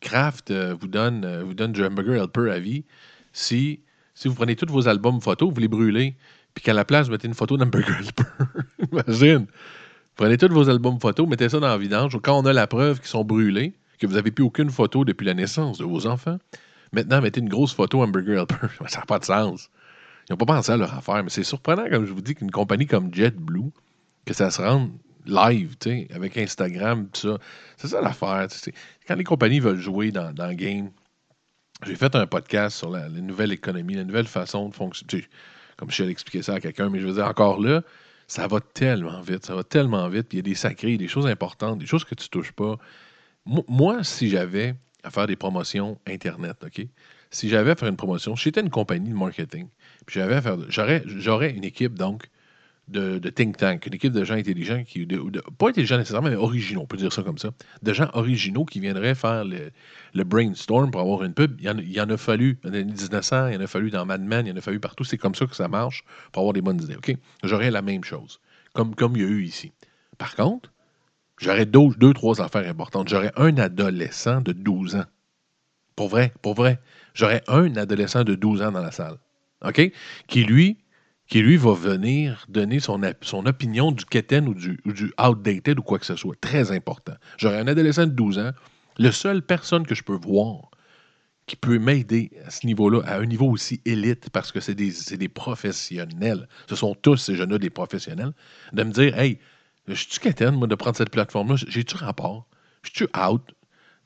Kraft 0.00 0.50
euh, 0.50 0.74
vous 0.78 0.88
donne, 0.88 1.24
euh, 1.24 1.44
vous 1.44 1.54
donne 1.54 1.72
du 1.72 1.84
hamburger 1.84 2.20
helper 2.20 2.50
à 2.50 2.58
vie 2.58 2.84
si, 3.32 3.80
si 4.14 4.28
vous 4.28 4.34
prenez 4.34 4.56
tous 4.56 4.70
vos 4.72 4.88
albums 4.88 5.20
photos, 5.20 5.52
vous 5.52 5.60
les 5.60 5.68
brûlez, 5.68 6.16
puis 6.54 6.64
qu'à 6.64 6.74
la 6.74 6.84
place, 6.84 7.06
vous 7.06 7.12
mettez 7.12 7.28
une 7.28 7.34
photo 7.34 7.56
d'hamburger 7.56 7.96
helper. 8.00 8.24
Imagine. 8.92 9.46
Prenez 10.16 10.36
tous 10.36 10.52
vos 10.52 10.68
albums 10.68 11.00
photos, 11.00 11.28
mettez 11.28 11.48
ça 11.48 11.60
dans 11.60 11.68
la 11.68 11.78
vidange. 11.78 12.18
Quand 12.22 12.38
on 12.38 12.44
a 12.44 12.52
la 12.52 12.66
preuve 12.66 12.98
qu'ils 12.98 13.08
sont 13.08 13.24
brûlés, 13.24 13.74
que 14.00 14.06
vous 14.06 14.14
n'avez 14.14 14.30
plus 14.30 14.44
aucune 14.44 14.70
photo 14.70 15.04
depuis 15.04 15.26
la 15.26 15.34
naissance 15.34 15.78
de 15.78 15.84
vos 15.84 16.06
enfants, 16.06 16.38
maintenant, 16.92 17.20
mettez 17.20 17.40
une 17.40 17.48
grosse 17.48 17.72
photo 17.72 18.02
hamburger 18.02 18.40
helper. 18.40 18.68
ça 18.88 19.00
n'a 19.00 19.06
pas 19.06 19.18
de 19.18 19.24
sens. 19.24 19.70
Ils 20.28 20.32
n'ont 20.32 20.36
pas 20.36 20.46
pensé 20.46 20.72
à 20.72 20.76
leur 20.76 20.94
affaire, 20.94 21.22
mais 21.22 21.30
c'est 21.30 21.44
surprenant, 21.44 21.88
comme 21.88 22.06
je 22.06 22.12
vous 22.12 22.20
dis, 22.20 22.34
qu'une 22.34 22.50
compagnie 22.50 22.86
comme 22.86 23.12
JetBlue, 23.12 23.70
que 24.24 24.34
ça 24.34 24.50
se 24.50 24.62
rende 24.62 24.90
live, 25.26 25.76
tu 25.78 25.90
sais, 25.90 26.08
avec 26.14 26.36
Instagram, 26.36 27.08
tout 27.12 27.20
ça. 27.20 27.38
C'est 27.76 27.88
ça 27.88 28.00
l'affaire. 28.00 28.46
Quand 29.06 29.14
les 29.16 29.24
compagnies 29.24 29.60
veulent 29.60 29.80
jouer 29.80 30.12
dans, 30.12 30.32
le 30.36 30.54
game, 30.54 30.90
j'ai 31.84 31.96
fait 31.96 32.14
un 32.14 32.26
podcast 32.26 32.76
sur 32.76 32.90
la, 32.90 33.08
nouvelle 33.08 33.52
économie, 33.52 33.94
la 33.94 34.04
nouvelle 34.04 34.26
façon 34.26 34.68
de 34.68 34.74
fonctionner. 34.74 35.26
Comme 35.76 35.90
je 35.90 36.02
vais 36.02 36.10
expliquer 36.10 36.42
ça 36.42 36.54
à 36.54 36.60
quelqu'un, 36.60 36.90
mais 36.90 37.00
je 37.00 37.06
veux 37.06 37.14
dire, 37.14 37.26
encore 37.26 37.60
là, 37.60 37.82
ça 38.26 38.46
va 38.46 38.60
tellement 38.60 39.20
vite, 39.22 39.46
ça 39.46 39.54
va 39.54 39.64
tellement 39.64 40.08
vite, 40.08 40.28
il 40.32 40.36
y 40.36 40.38
a 40.38 40.42
des 40.42 40.54
sacrés, 40.54 40.96
des 40.96 41.08
choses 41.08 41.26
importantes, 41.26 41.78
des 41.78 41.86
choses 41.86 42.04
que 42.04 42.14
tu 42.14 42.28
touches 42.28 42.52
pas. 42.52 42.78
Mo- 43.46 43.64
Moi, 43.68 44.04
si 44.04 44.28
j'avais 44.28 44.74
à 45.02 45.10
faire 45.10 45.26
des 45.26 45.36
promotions 45.36 45.98
Internet, 46.06 46.56
OK? 46.64 46.86
Si 47.30 47.48
j'avais 47.48 47.70
à 47.72 47.76
faire 47.76 47.88
une 47.88 47.96
promotion, 47.96 48.36
si 48.36 48.44
j'étais 48.44 48.60
une 48.60 48.70
compagnie 48.70 49.10
de 49.10 49.14
marketing, 49.14 49.68
j'avais 50.08 50.34
à 50.34 50.42
faire, 50.42 50.56
j'aurais, 50.68 51.50
une 51.52 51.64
équipe, 51.64 51.94
donc, 51.94 52.28
de, 52.88 53.18
think 53.30 53.56
tank, 53.56 53.86
une 53.86 53.94
équipe 53.94 54.12
de 54.12 54.24
gens 54.24 54.34
intelligents, 54.34 54.84
qui, 54.84 55.06
pas 55.58 55.68
intelligents 55.68 55.98
nécessairement, 55.98 56.30
mais 56.30 56.36
originaux, 56.36 56.82
on 56.82 56.86
peut 56.86 56.96
dire 56.96 57.12
ça 57.12 57.22
comme 57.22 57.38
ça, 57.38 57.50
de 57.82 57.92
gens 57.92 58.10
originaux 58.14 58.64
qui 58.64 58.80
viendraient 58.80 59.14
faire 59.14 59.44
le, 59.44 60.24
brainstorm 60.24 60.90
pour 60.90 61.00
avoir 61.00 61.24
une 61.24 61.34
pub. 61.34 61.56
Il 61.60 61.66
y 61.92 62.00
en, 62.00 62.10
a- 62.10 62.16
fallu 62.16 62.58
dans 62.64 62.70
les 62.70 62.80
années 62.80 62.92
1900, 62.92 63.48
il 63.48 63.54
y 63.54 63.56
en 63.56 63.60
a 63.60 63.66
fallu 63.68 63.90
dans 63.90 64.06
Mad 64.06 64.22
Men, 64.22 64.46
il 64.46 64.50
y 64.50 64.52
en 64.52 64.56
a 64.56 64.60
fallu 64.60 64.80
partout. 64.80 65.04
C'est 65.04 65.18
comme 65.18 65.34
ça 65.36 65.46
que 65.46 65.56
ça 65.56 65.68
marche 65.68 66.04
pour 66.32 66.40
avoir 66.42 66.52
des 66.52 66.62
bonnes 66.62 66.82
idées. 66.82 66.96
J'aurais 67.44 67.70
la 67.70 67.82
même 67.82 68.04
chose, 68.04 68.40
comme, 68.74 68.94
comme 68.94 69.16
il 69.16 69.22
y 69.22 69.24
a 69.24 69.28
eu 69.28 69.44
ici. 69.44 69.72
Par 70.18 70.34
contre, 70.36 70.72
J'aurais 71.40 71.66
deux, 71.66 72.12
trois 72.12 72.40
affaires 72.42 72.68
importantes. 72.68 73.08
J'aurais 73.08 73.32
un 73.36 73.56
adolescent 73.56 74.40
de 74.40 74.52
12 74.52 74.96
ans. 74.96 75.06
Pour 75.96 76.08
vrai, 76.08 76.32
pour 76.42 76.54
vrai. 76.54 76.80
J'aurais 77.14 77.42
un 77.48 77.76
adolescent 77.76 78.24
de 78.24 78.34
12 78.34 78.62
ans 78.62 78.72
dans 78.72 78.82
la 78.82 78.92
salle. 78.92 79.16
OK? 79.64 79.90
Qui 80.28 80.44
lui, 80.44 80.78
qui 81.28 81.40
lui 81.40 81.56
va 81.56 81.72
venir 81.72 82.44
donner 82.48 82.78
son, 82.78 83.02
op- 83.02 83.24
son 83.24 83.46
opinion 83.46 83.90
du 83.90 84.04
keten 84.04 84.48
ou 84.48 84.54
du, 84.54 84.80
ou 84.84 84.92
du 84.92 85.12
outdated 85.18 85.78
ou 85.78 85.82
quoi 85.82 85.98
que 85.98 86.06
ce 86.06 86.16
soit. 86.16 86.36
Très 86.40 86.72
important. 86.72 87.14
J'aurais 87.38 87.58
un 87.58 87.66
adolescent 87.66 88.06
de 88.06 88.12
12 88.12 88.38
ans. 88.38 88.50
Le 88.98 89.10
seul 89.10 89.42
personne 89.42 89.86
que 89.86 89.94
je 89.94 90.02
peux 90.02 90.16
voir 90.16 90.70
qui 91.46 91.56
peut 91.56 91.78
m'aider 91.78 92.30
à 92.46 92.50
ce 92.50 92.66
niveau-là, 92.66 93.02
à 93.06 93.18
un 93.18 93.26
niveau 93.26 93.50
aussi 93.50 93.80
élite, 93.84 94.30
parce 94.30 94.52
que 94.52 94.60
c'est 94.60 94.74
des, 94.74 94.92
des 95.16 95.28
professionnels. 95.28 96.46
Ce 96.68 96.76
sont 96.76 96.94
tous 96.94 97.16
ces 97.16 97.34
jeunes-là 97.34 97.58
des 97.58 97.70
professionnels. 97.70 98.32
De 98.72 98.84
me 98.84 98.92
dire, 98.92 99.18
hey, 99.18 99.38
je 99.94 100.00
suis-tu 100.00 100.20
quétaine, 100.20 100.54
moi, 100.54 100.66
de 100.66 100.74
prendre 100.74 100.96
cette 100.96 101.10
plateforme-là? 101.10 101.56
J'ai-tu 101.68 101.96
rapport? 101.96 102.46
Je 102.82 102.90
suis 102.94 103.08
out? 103.16 103.42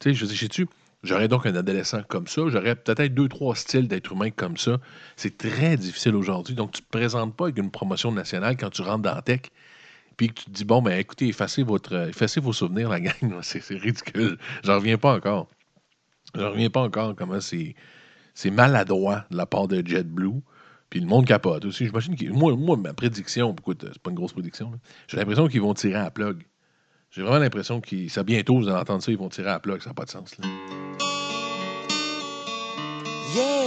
Tu 0.00 0.10
sais, 0.10 0.14
je 0.14 0.26
dis, 0.26 0.36
j'ai-tu. 0.36 0.66
J'aurais 1.02 1.28
donc 1.28 1.44
un 1.44 1.54
adolescent 1.54 2.02
comme 2.08 2.26
ça. 2.26 2.42
J'aurais 2.48 2.76
peut-être 2.76 3.12
deux, 3.12 3.28
trois 3.28 3.54
styles 3.54 3.88
d'être 3.88 4.12
humain 4.12 4.30
comme 4.30 4.56
ça. 4.56 4.78
C'est 5.16 5.36
très 5.36 5.76
difficile 5.76 6.14
aujourd'hui. 6.14 6.54
Donc, 6.54 6.72
tu 6.72 6.80
ne 6.80 6.86
te 6.86 6.90
présentes 6.90 7.36
pas 7.36 7.44
avec 7.44 7.58
une 7.58 7.70
promotion 7.70 8.10
nationale 8.10 8.56
quand 8.56 8.70
tu 8.70 8.82
rentres 8.82 9.02
dans 9.02 9.14
la 9.14 9.22
tech. 9.22 9.42
Puis 10.16 10.28
que 10.28 10.34
tu 10.34 10.44
te 10.46 10.50
dis, 10.50 10.64
bon, 10.64 10.80
ben 10.80 10.98
écoutez, 10.98 11.28
effacez, 11.28 11.62
votre, 11.62 12.08
effacez 12.08 12.40
vos 12.40 12.52
souvenirs, 12.52 12.88
la 12.88 13.00
gang. 13.02 13.38
C'est 13.42 13.62
ridicule. 13.70 14.38
J'en 14.62 14.76
reviens 14.76 14.96
pas 14.96 15.14
encore. 15.14 15.48
J'en 16.34 16.50
reviens 16.50 16.70
pas 16.70 16.80
encore 16.80 17.14
comment 17.14 17.40
c'est 17.40 18.50
maladroit 18.50 19.26
de 19.30 19.36
la 19.36 19.46
part 19.46 19.68
de 19.68 19.86
JetBlue. 19.86 20.40
Puis 20.90 21.00
le 21.00 21.06
monde 21.06 21.26
capote 21.26 21.64
aussi. 21.64 21.86
J'imagine 21.86 22.16
que 22.16 22.26
moi, 22.26 22.54
moi, 22.56 22.76
ma 22.76 22.94
prédiction, 22.94 23.54
écoute, 23.58 23.84
c'est 23.92 24.02
pas 24.02 24.10
une 24.10 24.16
grosse 24.16 24.32
prédiction, 24.32 24.72
j'ai 25.08 25.16
l'impression 25.16 25.48
qu'ils 25.48 25.62
vont 25.62 25.74
tirer 25.74 25.98
à 25.98 26.10
plug. 26.10 26.44
J'ai 27.10 27.22
vraiment 27.22 27.38
l'impression 27.38 27.80
que 27.80 28.08
ça 28.08 28.22
bientôt, 28.22 28.58
vous 28.58 28.68
allez 28.68 28.80
entendre 28.80 29.02
ça, 29.02 29.12
ils 29.12 29.18
vont 29.18 29.28
tirer 29.28 29.48
à 29.48 29.54
la 29.54 29.60
plug, 29.60 29.80
ça 29.80 29.90
n'a 29.90 29.94
pas 29.94 30.04
de 30.04 30.10
sens. 30.10 30.36
là. 30.38 30.48
Yeah. 33.34 33.64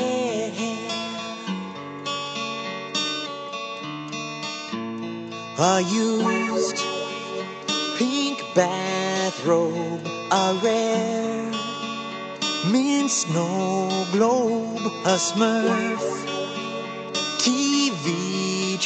A 5.60 5.82
used 5.82 6.78
pink 7.98 8.38
bathrobe, 8.54 10.06
a 10.30 10.54
rare 10.62 11.52
mint 12.72 13.10
snow 13.10 13.90
globe, 14.12 14.80
a 15.04 15.18
smurf 15.18 16.37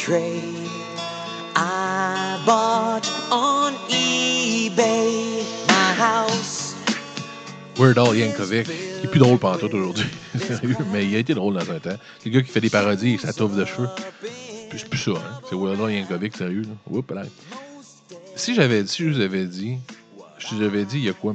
tray 0.02 0.42
I 1.54 2.42
bought 2.44 3.06
on 3.30 3.72
eBay. 3.88 5.44
My 5.68 5.94
house 5.96 6.74
Yankovic, 7.78 8.66
qui 8.66 9.06
est 9.06 9.08
plus 9.08 9.20
drôle 9.20 9.38
pantoute 9.38 9.72
aujourd'hui. 9.72 10.06
Sérieux, 10.38 10.76
mais 10.92 11.06
il 11.06 11.14
a 11.14 11.18
été 11.18 11.34
drôle 11.34 11.54
dans 11.54 11.70
un 11.70 11.78
temps. 11.78 11.96
C'est 12.18 12.30
le 12.30 12.34
gars 12.34 12.42
qui 12.42 12.50
fait 12.50 12.60
des 12.60 12.68
parodies 12.68 13.16
sa 13.18 13.32
touffe 13.32 13.54
de 13.54 13.64
cheveux. 13.64 13.88
C'est 14.72 14.88
plus 14.88 14.98
ça, 14.98 15.12
hein. 15.12 15.40
C'est 15.48 15.54
Weird 15.54 15.78
Yankovic, 15.78 16.36
sérieux. 16.36 16.62
Là. 16.62 16.74
Oups, 16.90 17.14
là. 17.14 17.22
Si 18.34 18.56
j'avais 18.56 18.84
si 18.86 19.04
je 19.04 19.14
vous 19.14 19.20
avais 19.20 19.44
dit, 19.44 19.78
je 20.38 20.54
vous 20.56 20.62
avais 20.62 20.84
dit 20.84 20.98
il 20.98 21.04
y 21.04 21.10
a 21.10 21.12
quoi, 21.12 21.32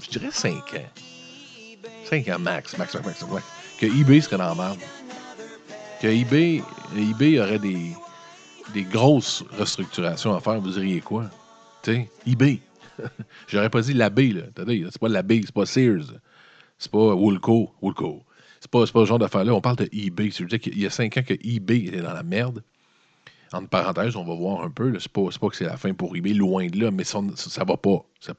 je 0.00 0.10
dirais 0.16 0.30
5 0.30 0.52
ans. 0.54 1.82
5 2.10 2.28
ans 2.28 2.38
max, 2.38 2.78
max, 2.78 2.94
max, 2.94 3.06
max, 3.06 3.24
max. 3.28 3.44
Que 3.80 3.86
eBay 3.86 4.20
serait 4.20 4.38
dans 4.38 4.54
la 4.54 4.54
merde. 4.54 4.78
Que 6.00 6.06
eBay, 6.06 6.62
eBay 6.96 7.40
aurait 7.40 7.58
des, 7.58 7.92
des 8.72 8.82
grosses 8.82 9.44
restructurations 9.58 10.34
à 10.34 10.40
faire, 10.40 10.60
vous 10.60 10.70
diriez 10.70 11.00
quoi? 11.00 11.30
Tu 11.82 11.94
sais, 11.94 12.10
eBay. 12.26 12.60
J'aurais 13.48 13.70
pas 13.70 13.82
dit 13.82 13.94
la 13.94 14.10
B, 14.10 14.32
là. 14.34 14.42
C'est 14.56 14.98
pas 14.98 15.08
la 15.08 15.22
B, 15.22 15.34
c'est 15.44 15.52
pas 15.52 15.66
Sears. 15.66 16.14
C'est 16.78 16.90
pas 16.90 17.14
Woolco. 17.14 17.72
Woolco. 17.82 18.22
C'est 18.60 18.70
pas, 18.70 18.86
pas 18.86 19.00
ce 19.00 19.04
genre 19.04 19.18
d'affaire-là. 19.18 19.54
On 19.54 19.60
parle 19.60 19.76
de 19.76 19.88
eBay. 19.92 20.30
Ça 20.30 20.42
veut 20.42 20.48
dire 20.48 20.60
qu'il 20.60 20.78
y 20.78 20.86
a 20.86 20.90
5 20.90 21.16
ans 21.18 21.22
que 21.22 21.34
eBay 21.34 21.84
était 21.84 22.00
dans 22.00 22.14
la 22.14 22.22
merde? 22.22 22.62
Entre 23.54 23.68
parenthèses, 23.68 24.16
on 24.16 24.24
va 24.24 24.34
voir 24.34 24.64
un 24.64 24.70
peu. 24.70 24.98
C'est 24.98 25.10
pas, 25.12 25.22
pas 25.40 25.48
que 25.48 25.56
c'est 25.56 25.64
la 25.64 25.76
fin 25.76 25.94
pour 25.94 26.16
eBay, 26.16 26.34
loin 26.34 26.66
de 26.66 26.80
là, 26.80 26.90
mais 26.90 27.04
ça, 27.04 27.20
ça 27.36 27.62
va 27.64 27.76
pas. 27.76 28.04
C'est. 28.20 28.34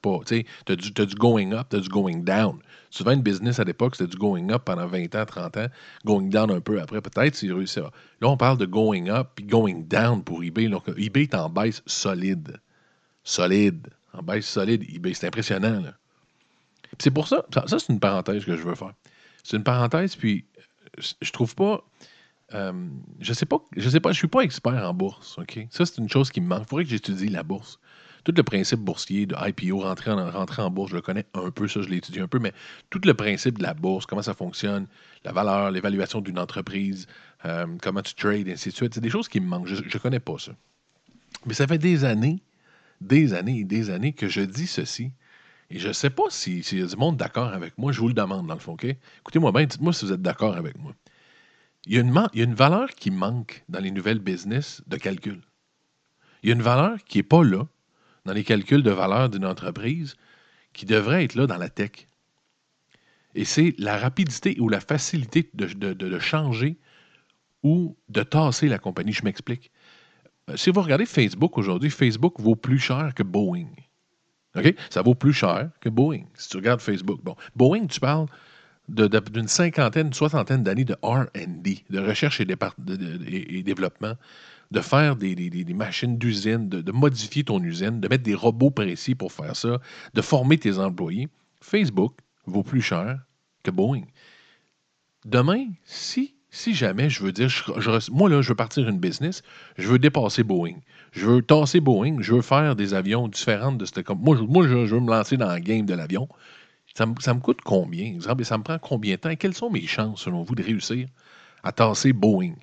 Tu 0.66 0.94
t'as 0.94 1.06
du, 1.06 1.16
going 1.16 1.54
up, 1.54 1.68
t'as 1.70 1.80
du 1.80 1.88
going 1.88 2.18
down. 2.18 2.60
Souvent, 2.90 3.12
une 3.12 3.22
business 3.22 3.60
à 3.60 3.64
l'époque, 3.64 3.96
c'était 3.96 4.10
du 4.12 4.18
going 4.18 4.50
up 4.52 4.64
pendant 4.66 4.88
20 4.88 5.16
ans, 5.16 5.26
30 5.26 5.58
ans, 5.58 5.68
going 6.04 6.28
down 6.28 6.52
un 6.52 6.60
peu 6.60 6.82
après. 6.82 7.02
Peut-être 7.02 7.36
s'il 7.36 7.54
réussit 7.54 7.78
à- 7.80 7.92
Là, 8.20 8.28
on 8.30 8.36
parle 8.36 8.58
de 8.58 8.66
going 8.66 9.08
up 9.08 9.30
puis 9.36 9.46
going 9.46 9.84
down 9.88 10.22
pour 10.22 10.44
eBay. 10.44 10.68
Donc, 10.68 10.84
eBay 10.98 11.24
est 11.24 11.36
en 11.36 11.50
baisse 11.50 11.82
solide. 11.86 12.60
Solide. 13.24 13.88
En 14.14 14.22
baisse 14.22 14.46
solide, 14.46 14.84
eBay. 14.94 15.14
C'est 15.14 15.28
impressionnant, 15.28 15.82
C'est 17.00 17.12
pour 17.12 17.28
ça, 17.28 17.46
ça, 17.54 17.66
ça, 17.68 17.80
c'est 17.80 17.92
une 17.92 18.00
parenthèse 18.00 18.44
que 18.44 18.56
je 18.58 18.64
veux 18.64 18.76
faire. 18.76 18.94
C'est 19.44 19.56
une 19.56 19.64
parenthèse, 19.64 20.16
puis 20.16 20.44
euh, 20.58 21.02
je 21.22 21.32
trouve 21.32 21.56
pas. 21.56 21.84
Euh, 22.54 22.88
je 23.20 23.34
sais 23.34 23.46
pas, 23.46 23.58
je 23.76 23.90
sais 23.90 24.00
pas, 24.00 24.12
je 24.12 24.18
suis 24.18 24.28
pas 24.28 24.42
expert 24.42 24.88
en 24.88 24.94
bourse, 24.94 25.38
OK? 25.40 25.68
Ça, 25.70 25.86
c'est 25.86 25.98
une 25.98 26.10
chose 26.10 26.32
qui 26.32 26.42
me 26.42 26.48
manque. 26.48 26.62
Il 26.64 26.68
faudrait 26.68 26.84
que 26.84 26.90
j'étudie 26.92 27.30
la 27.30 27.44
bourse. 27.44 27.80
Tout 28.24 28.34
le 28.36 28.44
principe 28.44 28.80
boursier 28.80 29.26
de 29.28 29.36
IPO, 29.38 29.80
rentrer 29.80 30.12
en, 30.12 30.20
en 30.20 30.70
bourse, 30.72 30.92
je 30.92 30.96
le 30.96 31.02
connais 31.02 31.26
un 31.36 31.52
peu, 31.52 31.68
ça, 31.68 31.82
je 31.82 31.90
l'ai 31.90 31.98
étudié 31.98 32.22
un 32.22 32.28
peu, 32.28 32.40
mais 32.40 32.54
tout 32.90 33.00
le 33.04 33.14
principe 33.14 33.60
de 33.60 33.64
la 33.64 33.74
bourse, 33.76 34.06
comment 34.08 34.24
ça 34.24 34.34
fonctionne, 34.34 34.88
la 35.24 35.32
valeur, 35.32 35.70
l'évaluation 35.70 36.22
d'une 36.22 36.40
entreprise, 36.40 37.06
euh, 37.46 37.68
comment 37.82 38.02
tu 38.02 38.16
trades, 38.16 38.48
ainsi 38.50 38.70
de 38.70 38.76
suite, 38.76 38.96
c'est 38.96 39.02
des 39.02 39.12
choses 39.12 39.28
qui 39.28 39.40
me 39.40 39.48
manquent. 39.48 39.68
Je 39.68 39.76
ne 39.76 40.02
connais 40.02 40.20
pas 40.20 40.38
ça. 40.40 40.54
Mais 41.46 41.54
ça 41.54 41.68
fait 41.68 41.78
des 41.78 42.04
années, 42.04 42.42
des 43.02 43.34
années 43.34 43.60
et 43.60 43.64
des 43.64 43.92
années 43.92 44.14
que 44.14 44.28
je 44.28 44.42
dis 44.42 44.68
ceci. 44.68 45.12
Et 45.70 45.80
je 45.80 45.90
ne 45.90 45.94
sais 45.94 46.10
pas 46.10 46.24
si- 46.30 46.64
s'il 46.64 46.80
y 46.80 46.84
a 46.84 46.86
du 46.88 46.96
monde 46.96 47.18
d'accord 47.18 47.50
avec 47.50 47.78
moi. 47.78 47.92
Je 47.92 48.00
vous 48.00 48.08
le 48.08 48.14
demande, 48.14 48.48
dans 48.48 48.54
le 48.54 48.60
fond? 48.60 48.78
Écoutez-moi 49.20 49.52
bien, 49.52 49.66
dites-moi 49.66 49.94
si 49.94 50.06
vous 50.06 50.14
êtes 50.14 50.22
d'accord 50.22 50.56
avec 50.56 50.78
moi. 50.80 50.94
Il 51.86 51.94
y, 51.94 51.98
a 51.98 52.02
une, 52.02 52.56
valeur 52.56 52.90
qui 52.96 53.12
manque 53.12 53.64
dans 53.70 53.80
les 53.80 53.92
nouvelles 53.92 54.20
business 54.20 54.82
de 54.88 54.98
calcul. 54.98 55.40
Il 56.42 56.50
y 56.50 56.52
a 56.52 56.56
une 56.56 56.62
valeur 56.62 57.04
qui 57.04 57.20
n'est 57.20 57.24
pas 57.24 57.44
là 57.44 57.68
dans 58.26 58.34
les 58.34 58.44
calculs 58.44 58.82
de 58.82 58.92
valeur 58.92 59.30
d'une 59.30 59.46
entreprise 59.46 60.16
qui 60.74 60.86
devrait 60.86 61.24
être 61.24 61.36
là 61.36 61.46
dans 61.46 61.58
la 61.58 61.70
tech. 61.70 62.08
Et 63.36 63.46
c'est 63.46 63.76
la 63.78 63.98
rapidité 63.98 64.58
ou 64.60 64.68
la 64.68 64.80
facilité 64.80 65.50
de, 65.54 65.68
de- 65.94 66.20
changer 66.20 66.78
ou 67.62 67.96
de 68.10 68.24
tasser 68.24 68.68
la 68.68 68.80
compagnie. 68.80 69.14
Je 69.14 69.24
m'explique. 69.24 69.72
Euh, 70.50 70.58
Si 70.58 70.72
vous 70.72 70.82
regardez 70.82 71.06
Facebook 71.06 71.58
aujourd'hui, 71.58 71.92
Facebook 71.92 72.40
vaut 72.40 72.56
plus 72.56 72.80
cher 72.80 73.14
que 73.14 73.24
Boeing. 73.24 73.70
OK? 74.56 74.74
Ça 74.90 75.02
vaut 75.02 75.16
plus 75.16 75.34
cher 75.34 75.70
que 75.82 75.90
Boeing, 75.90 76.26
si 76.34 76.50
tu 76.50 76.58
regardes 76.58 76.82
Facebook. 76.82 77.20
Bon, 77.24 77.36
Boeing, 77.56 77.88
tu 77.88 78.00
parles 78.00 78.28
d'une 78.88 79.48
cinquantaine, 79.48 80.08
une 80.08 80.14
soixantaine 80.14 80.64
d'années 80.64 80.86
de 80.86 80.96
RD, 81.02 81.84
de 81.90 82.00
recherche 82.00 82.40
et, 82.42 82.46
développement, 82.46 84.14
de 84.72 84.80
faire 84.80 85.16
des, 85.16 85.66
machines 85.76 86.18
d'usine, 86.18 86.70
de, 86.70 86.92
modifier 86.92 87.44
ton 87.44 87.62
usine, 87.64 88.00
de 88.00 88.08
mettre 88.08 88.24
des 88.24 88.36
robots 88.36 88.72
précis 88.72 89.16
pour 89.16 89.32
faire 89.32 89.56
ça, 89.56 89.80
de 90.14 90.22
former 90.22 90.58
tes 90.58 90.78
employés. 90.78 91.28
Facebook 91.62 92.14
vaut 92.46 92.64
plus 92.64 92.82
cher 92.82 93.20
que 93.64 93.72
Boeing. 93.72 94.06
Demain, 95.26 95.66
si, 95.84 96.36
si 96.52 96.76
jamais 96.76 97.10
je 97.10 97.24
veux 97.24 97.32
dire, 97.32 97.50
moi 98.12 98.30
là, 98.30 98.42
je 98.42 98.50
veux 98.50 98.56
partir 98.56 98.88
une 98.88 99.00
business, 99.00 99.42
je 99.78 99.88
veux 99.88 99.98
dépasser 99.98 100.44
Boeing. 100.44 100.78
Je 101.12 101.26
veux 101.26 101.42
tasser 101.42 101.80
Boeing, 101.80 102.22
je 102.22 102.36
veux 102.36 102.42
faire 102.44 102.76
des 102.76 102.94
avions 102.94 103.28
différents 103.28 103.72
de 103.72 103.86
cette 103.86 104.08
Moi, 104.10 104.38
je, 104.38 104.44
moi 104.44 104.68
je, 104.68 104.86
je 104.86 104.94
veux 104.94 105.02
me 105.02 105.10
lancer 105.10 105.38
dans 105.38 105.48
la 105.48 105.60
game 105.60 105.86
de 105.88 105.96
l'avion. 105.96 106.30
Ça 106.98 107.06
me, 107.06 107.40
coûte 107.42 107.62
combien? 107.62 108.20
Ça 108.22 108.34
me- 108.36 108.64
prend 108.64 108.80
combien 108.80 109.16
de 109.16 109.20
temps? 109.20 109.36
Quelles 109.36 109.54
sont 109.54 109.70
mes 109.70 109.86
chances, 109.86 110.22
selon 110.22 110.44
vous, 110.44 110.56
de 110.56 110.64
réussir 110.64 111.08
à 111.64 111.72
tasser 111.72 112.14
Boeing? 112.14 112.56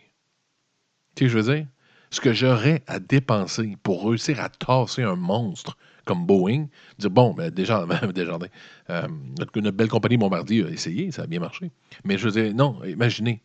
Tu 1.14 1.24
sais, 1.24 1.30
je 1.30 1.38
veux 1.38 1.54
dire, 1.54 1.66
ce 2.10 2.20
que 2.20 2.32
j'aurais 2.32 2.82
à 2.86 2.98
dépenser 3.00 3.76
pour 3.82 4.04
réussir 4.06 4.40
à 4.40 4.48
tasser 4.48 5.02
un 5.02 5.16
monstre 5.16 5.76
comme 6.04 6.26
Boeing, 6.26 6.66
dire, 6.98 7.10
bon, 7.10 7.32
ben, 7.34 7.50
déjà, 7.50 7.86
Desjardins, 8.14 8.48
euh, 8.90 9.06
notre, 9.38 9.60
notre 9.60 9.76
belle 9.76 9.88
compagnie 9.88 10.16
Bombardier 10.16 10.64
a 10.64 10.68
essayé, 10.70 11.10
ça 11.12 11.22
a 11.22 11.26
bien 11.26 11.40
marché. 11.40 11.70
Mais 12.04 12.18
je 12.18 12.28
veux 12.28 12.42
dire, 12.42 12.54
non, 12.54 12.82
imaginez. 12.84 13.42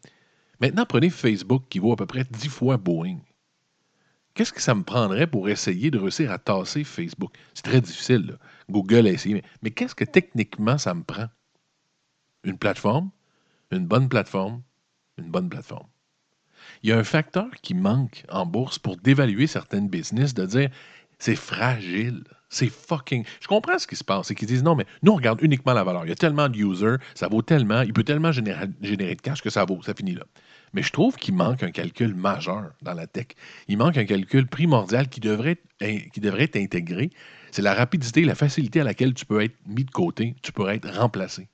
Maintenant, 0.62 0.86
prenez 0.86 1.10
Facebook 1.10 1.64
qui 1.70 1.80
vaut 1.80 1.94
à 1.94 1.98
peu 1.98 2.06
près 2.08 2.26
10 2.30 2.50
fois 2.50 2.78
Boeing. 2.78 3.20
Qu'est-ce 4.38 4.54
que 4.54 4.62
ça 4.62 4.76
me 4.76 4.84
prendrait 4.84 5.26
pour 5.26 5.50
essayer 5.50 5.90
de 5.90 5.98
réussir 5.98 6.32
à 6.32 6.38
tasser 6.38 6.84
Facebook? 6.84 7.34
C'est 7.56 7.64
très 7.64 7.82
difficile. 7.82 8.28
là. 8.28 8.34
Google 8.70 9.08
a 9.08 9.10
essayé. 9.10 9.44
Mais, 9.64 9.72
qu'est-ce 9.72 9.96
que 9.96 10.04
techniquement 10.04 10.78
ça 10.78 10.94
me 10.94 11.02
prend? 11.02 11.26
Une 12.44 12.60
plateforme, 12.60 13.10
une 13.72 13.88
bonne 13.88 14.08
plateforme, 14.08 14.62
une 15.18 15.32
bonne 15.32 15.50
plateforme. 15.50 15.88
Il 16.84 16.92
y 16.92 16.94
a 16.94 17.00
un 17.00 17.04
facteur 17.04 17.50
qui 17.64 17.74
manque 17.74 18.26
en 18.30 18.46
bourse 18.46 18.78
pour 18.78 18.98
dévaluer 18.98 19.48
certaines 19.48 19.90
business, 19.90 20.36
de 20.36 20.46
dire 20.46 20.70
c'est 21.18 21.36
fragile. 21.36 22.24
C'est 22.50 22.70
fucking. 22.70 23.26
Je 23.42 23.48
comprends 23.48 23.80
ce 23.80 23.88
qui 23.88 23.96
se 23.96 24.04
passe. 24.04 24.28
C'est 24.28 24.36
qu'ils 24.36 24.48
disent 24.48 24.64
non, 24.64 24.76
mais 24.76 24.86
nous, 25.02 25.14
on 25.14 25.16
regarde 25.16 25.42
uniquement 25.42 25.74
la 25.74 25.84
valeur. 25.84 26.06
Il 26.06 26.10
y 26.10 26.12
a 26.12 26.16
tellement 26.16 26.48
de 26.48 26.58
users, 26.58 26.98
ça 27.16 27.28
vaut 27.28 27.42
tellement, 27.42 27.82
il 27.82 27.92
peut 27.92 28.04
tellement 28.04 28.32
générer 28.32 28.68
de 28.68 29.22
cash 29.22 29.42
que 29.42 29.50
ça 29.50 29.66
vaut. 29.66 29.82
Ça 29.82 29.96
finit 29.96 30.14
là. 30.14 30.26
Mais 30.74 30.84
je 30.84 30.92
trouve 30.92 31.16
qu'il 31.16 31.34
manque 31.34 31.64
un 31.64 31.72
calcul 31.72 32.14
majeur 32.14 32.72
dans 32.82 32.94
la 32.94 33.08
tech. 33.08 33.28
Il 33.68 33.78
manque 33.78 33.98
un 33.98 34.06
calcul 34.06 34.48
primordial 34.48 35.08
qui 35.10 35.20
devrait 35.20 35.58
qui 35.80 36.22
être 36.24 36.56
intégré. 36.58 37.10
C'est 37.52 37.62
la 37.62 37.74
rapidité, 37.74 38.24
la 38.24 38.36
facilité 38.36 38.82
à 38.82 38.84
laquelle 38.84 39.14
tu 39.14 39.26
peux 39.26 39.42
être 39.42 39.56
mis 39.66 39.86
de 39.86 39.92
côté, 39.92 40.36
tu 40.42 40.52
peux 40.52 40.68
être 40.70 40.90
remplacé. 40.90 41.48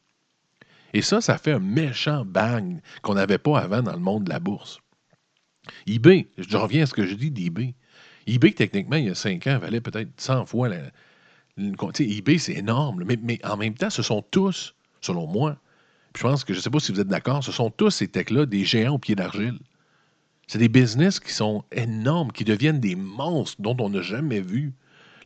Et 0.93 1.01
ça, 1.01 1.21
ça 1.21 1.37
fait 1.37 1.51
un 1.51 1.59
méchant 1.59 2.23
bang 2.25 2.79
qu'on 3.01 3.15
n'avait 3.15 3.37
pas 3.37 3.59
avant 3.59 3.81
dans 3.81 3.93
le 3.93 3.99
monde 3.99 4.25
de 4.25 4.29
la 4.29 4.39
bourse. 4.39 4.79
eBay, 5.87 6.27
je 6.37 6.57
reviens 6.57 6.83
à 6.83 6.85
ce 6.85 6.93
que 6.93 7.05
je 7.05 7.15
dis 7.15 7.31
d'eBay. 7.31 7.73
eBay, 8.27 8.51
techniquement, 8.51 8.97
il 8.97 9.05
y 9.05 9.09
a 9.09 9.15
5 9.15 9.47
ans, 9.47 9.59
valait 9.59 9.81
peut-être 9.81 10.09
100 10.17 10.45
fois 10.45 10.69
la. 10.69 10.77
sais, 11.93 12.07
eBay, 12.07 12.37
c'est 12.37 12.53
énorme, 12.53 13.03
mais, 13.05 13.39
en 13.43 13.57
même 13.57 13.73
temps, 13.73 13.89
ce 13.89 14.03
sont 14.03 14.21
tous, 14.21 14.75
selon 15.01 15.27
moi, 15.27 15.57
je 16.15 16.21
pense 16.21 16.43
que 16.43 16.53
je 16.53 16.59
ne 16.59 16.63
sais 16.63 16.69
pas 16.69 16.79
si 16.79 16.91
vous 16.91 16.99
êtes 16.99 17.07
d'accord, 17.07 17.43
ce 17.43 17.51
sont 17.51 17.69
tous 17.69 17.89
ces 17.89 18.07
techs-là 18.07 18.45
des 18.45 18.65
géants 18.65 18.95
au 18.95 18.99
pied 18.99 19.15
d'argile. 19.15 19.57
C'est 20.47 20.59
des 20.59 20.69
business 20.69 21.19
qui 21.19 21.31
sont 21.31 21.63
énormes, 21.71 22.31
qui 22.31 22.43
deviennent 22.43 22.79
des 22.79 22.95
monstres 22.95 23.61
dont 23.61 23.75
on 23.79 23.89
n'a 23.89 24.01
jamais 24.01 24.41
vu 24.41 24.73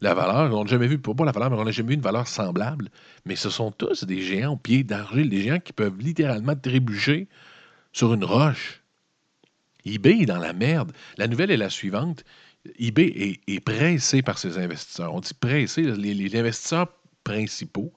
la 0.01 0.13
valeur. 0.13 0.53
On 0.53 0.63
n'a 0.63 0.69
jamais 0.69 0.87
vu, 0.87 0.97
pas 0.99 1.25
la 1.25 1.31
valeur, 1.31 1.49
mais 1.49 1.57
on 1.57 1.65
n'a 1.65 1.71
jamais 1.71 1.89
vu 1.89 1.95
une 1.95 2.01
valeur 2.01 2.27
semblable. 2.27 2.89
Mais 3.25 3.35
ce 3.35 3.49
sont 3.49 3.71
tous 3.71 4.03
des 4.03 4.21
géants 4.21 4.53
au 4.53 4.57
pied 4.57 4.83
d'argile, 4.83 5.29
des 5.29 5.41
géants 5.41 5.59
qui 5.59 5.73
peuvent 5.73 5.97
littéralement 5.99 6.55
trébucher 6.55 7.27
sur 7.93 8.13
une 8.13 8.23
roche. 8.23 8.81
eBay 9.85 10.21
est 10.21 10.25
dans 10.25 10.37
la 10.37 10.53
merde. 10.53 10.91
La 11.17 11.27
nouvelle 11.27 11.51
est 11.51 11.57
la 11.57 11.69
suivante. 11.69 12.23
eBay 12.79 13.39
est, 13.47 13.59
pressé 13.59 14.21
par 14.21 14.37
ses 14.37 14.57
investisseurs. 14.57 15.13
On 15.13 15.19
dit 15.19 15.33
pressé, 15.33 15.81
les, 15.81 16.35
investisseurs 16.35 16.87
principaux, 17.23 17.91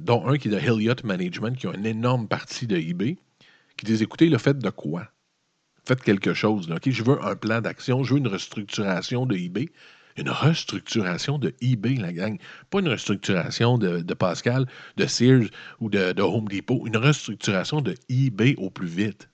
dont 0.00 0.26
un 0.26 0.38
qui 0.38 0.48
est 0.48 0.50
de 0.50 0.58
Hilliot 0.58 0.94
Management, 1.04 1.56
qui 1.56 1.66
a 1.66 1.74
une 1.74 1.86
énorme 1.86 2.28
partie 2.28 2.66
de 2.66 2.76
eBay, 2.76 3.16
qui 3.76 3.86
disent 3.86 4.02
écoutez, 4.02 4.28
le 4.28 4.38
fait 4.38 4.58
de 4.58 4.70
quoi? 4.70 5.08
Faites 5.86 6.02
quelque 6.02 6.34
chose. 6.34 6.68
Je 6.84 7.02
veux 7.02 7.24
un 7.24 7.34
plan 7.34 7.62
d'action, 7.62 8.04
je 8.04 8.12
veux 8.12 8.20
une 8.20 8.28
restructuration 8.28 9.24
de 9.24 9.36
eBay. 9.36 9.70
Une 10.18 10.30
restructuration 10.30 11.38
de 11.38 11.54
eBay, 11.60 11.94
la 11.94 12.12
gang. 12.12 12.38
Pas 12.70 12.80
une 12.80 12.88
restructuration 12.88 13.78
de, 13.78 14.00
de 14.00 14.14
Pascal, 14.14 14.66
de 14.96 15.06
Sears 15.06 15.46
ou 15.80 15.88
de, 15.88 16.20
Home 16.20 16.48
Depot. 16.48 16.86
Une 16.86 16.96
restructuration 16.96 17.80
de 17.80 17.94
eBay 18.08 18.56
au 18.58 18.68
plus 18.68 18.88
vite. 18.88 19.30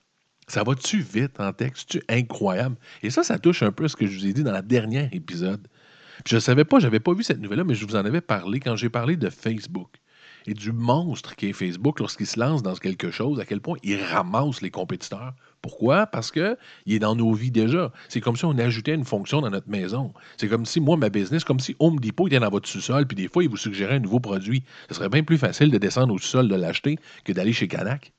Ça 0.47 0.63
va-tu 0.63 0.99
vite 0.99 1.39
en 1.39 1.51
texte? 1.53 1.89
C'est 1.93 2.11
incroyable. 2.11 2.75
Et 3.01 3.09
ça, 3.09 3.23
ça 3.23 3.39
touche 3.39 3.63
un 3.63 3.71
peu 3.71 3.85
à 3.85 3.89
ce 3.89 3.95
que 3.95 4.05
je 4.05 4.17
vous 4.17 4.27
ai 4.27 4.33
dit 4.33 4.43
dans 4.43 4.51
la 4.51 4.61
dernière 4.61 5.09
épisode. 5.11 5.67
Puis 6.23 6.31
je 6.31 6.35
ne 6.35 6.39
savais 6.39 6.65
pas, 6.65 6.77
je 6.77 6.85
n'avais 6.85 6.99
pas 6.99 7.15
vu 7.15 7.23
cette 7.23 7.39
nouvelle-là, 7.39 7.63
mais 7.63 7.73
je 7.73 7.85
vous 7.85 7.95
en 7.95 8.05
avais 8.05 8.21
parlé 8.21 8.59
quand 8.59 8.75
j'ai 8.75 8.89
parlé 8.89 9.17
de 9.17 9.29
Facebook 9.31 9.89
et 10.47 10.53
du 10.53 10.71
monstre 10.71 11.35
qui 11.35 11.47
est 11.47 11.53
Facebook 11.53 11.99
lorsqu'il 11.99 12.27
se 12.27 12.39
lance 12.39 12.61
dans 12.61 12.75
quelque 12.75 13.11
chose, 13.11 13.39
à 13.39 13.45
quel 13.45 13.61
point 13.61 13.77
il 13.83 14.01
ramasse 14.01 14.61
les 14.61 14.69
compétiteurs. 14.69 15.33
Pourquoi? 15.61 16.05
Parce 16.05 16.31
qu'il 16.31 16.55
est 16.87 16.99
dans 16.99 17.15
nos 17.15 17.33
vies 17.33 17.49
déjà. 17.49 17.91
C'est 18.09 18.21
comme 18.21 18.35
si 18.35 18.45
on 18.45 18.57
ajoutait 18.57 18.93
une 18.93 19.05
fonction 19.05 19.41
dans 19.41 19.49
notre 19.49 19.69
maison. 19.69 20.13
C'est 20.37 20.47
comme 20.47 20.65
si, 20.65 20.79
moi, 20.79 20.97
ma 20.97 21.09
business, 21.09 21.43
comme 21.43 21.59
si 21.59 21.75
Home 21.79 21.99
Depot 21.99 22.27
était 22.27 22.39
dans 22.39 22.49
votre 22.49 22.69
sous-sol, 22.69 23.07
puis 23.07 23.15
des 23.15 23.27
fois, 23.27 23.43
il 23.43 23.49
vous 23.49 23.57
suggérait 23.57 23.95
un 23.95 23.99
nouveau 23.99 24.19
produit. 24.19 24.63
Ce 24.89 24.95
serait 24.95 25.09
bien 25.09 25.23
plus 25.23 25.39
facile 25.39 25.71
de 25.71 25.77
descendre 25.79 26.13
au 26.13 26.19
sous-sol 26.19 26.47
de 26.47 26.55
l'acheter 26.55 26.99
que 27.23 27.33
d'aller 27.33 27.53
chez 27.53 27.67
Canac. 27.67 28.13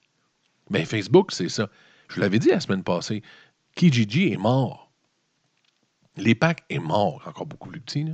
Mais 0.71 0.85
Facebook, 0.85 1.31
c'est 1.31 1.49
ça. 1.49 1.69
Je 2.09 2.21
l'avais 2.21 2.41
dit 2.41 2.49
la 2.49 2.61
semaine 2.61 2.83
passée. 2.83 3.23
Kijiji 3.77 4.33
est 4.33 4.37
mort. 4.37 4.91
L'EPAC 6.17 6.65
est 6.71 6.79
mort, 6.79 7.23
encore 7.27 7.47
beaucoup 7.47 7.69
plus 7.69 7.81
petit. 7.81 8.07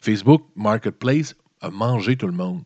Facebook 0.00 0.44
Marketplace 0.56 1.34
a 1.60 1.70
mangé 1.70 2.16
tout 2.16 2.26
le 2.26 2.32
monde. 2.32 2.62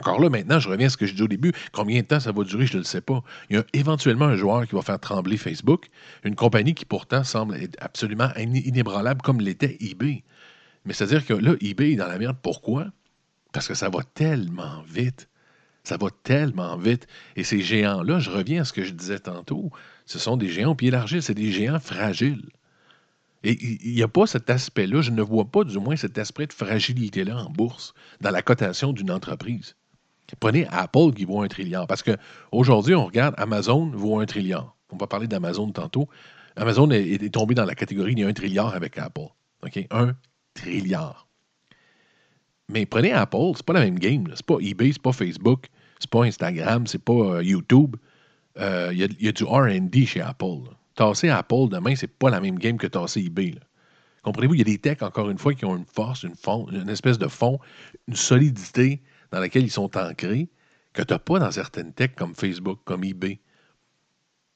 Encore 0.00 0.20
là, 0.20 0.28
maintenant, 0.28 0.58
je 0.58 0.68
reviens 0.68 0.88
à 0.88 0.90
ce 0.90 0.96
que 0.96 1.06
je 1.06 1.14
dis 1.14 1.22
au 1.22 1.28
début. 1.28 1.52
Combien 1.72 2.00
de 2.00 2.06
temps 2.06 2.18
ça 2.18 2.32
va 2.32 2.42
durer, 2.42 2.66
je 2.66 2.74
ne 2.74 2.78
le 2.78 2.84
sais 2.84 3.00
pas. 3.00 3.22
Il 3.48 3.56
y 3.56 3.58
a 3.58 3.64
éventuellement 3.74 4.24
un 4.24 4.36
joueur 4.36 4.66
qui 4.66 4.74
va 4.74 4.82
faire 4.82 4.98
trembler 4.98 5.36
Facebook, 5.36 5.86
une 6.24 6.34
compagnie 6.34 6.74
qui 6.74 6.84
pourtant 6.84 7.22
semble 7.22 7.54
être 7.56 7.76
absolument 7.80 8.28
in- 8.36 8.54
inébranlable 8.54 9.22
comme 9.22 9.40
l'était 9.40 9.76
eBay. 9.80 10.24
Mais 10.84 10.94
c'est-à-dire 10.94 11.24
que 11.24 11.32
là, 11.34 11.54
eBay 11.60 11.92
est 11.92 11.96
dans 11.96 12.08
la 12.08 12.18
merde. 12.18 12.36
Pourquoi? 12.42 12.88
Parce 13.52 13.68
que 13.68 13.74
ça 13.74 13.88
va 13.88 14.02
tellement 14.02 14.82
vite. 14.88 15.28
Ça 15.84 15.96
va 15.96 16.08
tellement 16.24 16.76
vite. 16.76 17.06
Et 17.36 17.44
ces 17.44 17.60
géants-là, 17.60 18.18
je 18.18 18.30
reviens 18.30 18.62
à 18.62 18.64
ce 18.64 18.72
que 18.72 18.82
je 18.82 18.92
disais 18.92 19.20
tantôt, 19.20 19.70
ce 20.06 20.18
sont 20.18 20.36
des 20.36 20.48
géants 20.48 20.72
au 20.72 20.74
pied 20.74 20.90
d'argile, 20.90 21.22
c'est 21.22 21.34
des 21.34 21.52
géants 21.52 21.78
fragiles. 21.78 22.48
Et 23.44 23.58
il 23.84 23.94
n'y 23.94 24.02
a 24.02 24.08
pas 24.08 24.26
cet 24.26 24.50
aspect-là, 24.50 25.02
je 25.02 25.10
ne 25.10 25.22
vois 25.22 25.44
pas 25.44 25.64
du 25.64 25.78
moins 25.78 25.96
cet 25.96 26.18
aspect 26.18 26.46
de 26.46 26.52
fragilité-là 26.52 27.36
en 27.36 27.50
bourse, 27.50 27.94
dans 28.20 28.30
la 28.30 28.42
cotation 28.42 28.92
d'une 28.92 29.10
entreprise. 29.10 29.76
Prenez 30.40 30.66
Apple 30.70 31.12
qui 31.14 31.24
vaut 31.24 31.42
un 31.42 31.48
trilliard. 31.48 31.86
Parce 31.86 32.02
qu'aujourd'hui, 32.02 32.94
on 32.94 33.06
regarde 33.06 33.34
Amazon 33.38 33.90
vaut 33.90 34.20
un 34.20 34.26
trilliard. 34.26 34.74
On 34.90 34.96
va 34.96 35.06
parler 35.06 35.26
d'Amazon 35.26 35.70
tantôt. 35.70 36.08
Amazon 36.56 36.90
est, 36.90 37.32
tombé 37.32 37.54
dans 37.54 37.64
la 37.64 37.74
catégorie 37.74 38.14
y 38.14 38.24
a 38.24 38.28
un 38.28 38.32
trilliard 38.32 38.74
avec 38.74 38.96
Apple. 38.98 39.28
OK? 39.64 39.86
Un 39.90 40.14
trilliard. 40.54 41.26
Mais 42.68 42.86
prenez 42.86 43.12
Apple, 43.12 43.52
c'est 43.56 43.66
pas 43.66 43.72
la 43.72 43.80
même 43.80 43.98
game. 43.98 44.24
C'est 44.34 44.46
pas 44.46 44.56
eBay, 44.60 44.92
c'est 44.92 45.02
pas 45.02 45.12
Facebook, 45.12 45.66
c'est 45.98 46.10
pas 46.10 46.24
Instagram, 46.24 46.86
c'est 46.86 47.02
pas 47.02 47.12
euh, 47.12 47.42
YouTube. 47.42 47.96
Euh, 48.58 48.90
Il 48.92 48.98
y, 48.98 49.28
a, 49.28 49.32
du 49.32 49.44
RD 49.44 50.06
chez 50.06 50.20
Apple. 50.20 50.70
Tasser 50.94 51.28
Apple 51.28 51.68
demain, 51.70 51.96
c'est 51.96 52.06
pas 52.06 52.30
la 52.30 52.40
même 52.40 52.58
game 52.58 52.78
que 52.78 52.86
tasser 52.86 53.20
eBay. 53.20 53.54
Comprenez-vous, 54.22 54.54
il 54.54 54.58
y 54.58 54.62
a 54.62 54.64
des 54.64 54.78
techs, 54.78 55.02
encore 55.02 55.28
une 55.28 55.38
fois, 55.38 55.52
qui 55.54 55.64
ont 55.64 55.76
une 55.76 55.84
force, 55.84 56.24
une 56.24 56.88
espèce 56.88 57.18
de 57.18 57.26
fond, 57.26 57.58
une 58.08 58.14
solidité 58.14 59.02
dans 59.34 59.40
laquelle 59.40 59.64
ils 59.64 59.70
sont 59.70 59.96
ancrés 59.96 60.48
que 60.92 61.02
tu 61.02 61.12
n'as 61.12 61.18
pas 61.18 61.40
dans 61.40 61.50
certaines 61.50 61.92
techs 61.92 62.14
comme 62.14 62.36
Facebook, 62.36 62.78
comme 62.84 63.02
eBay, 63.02 63.40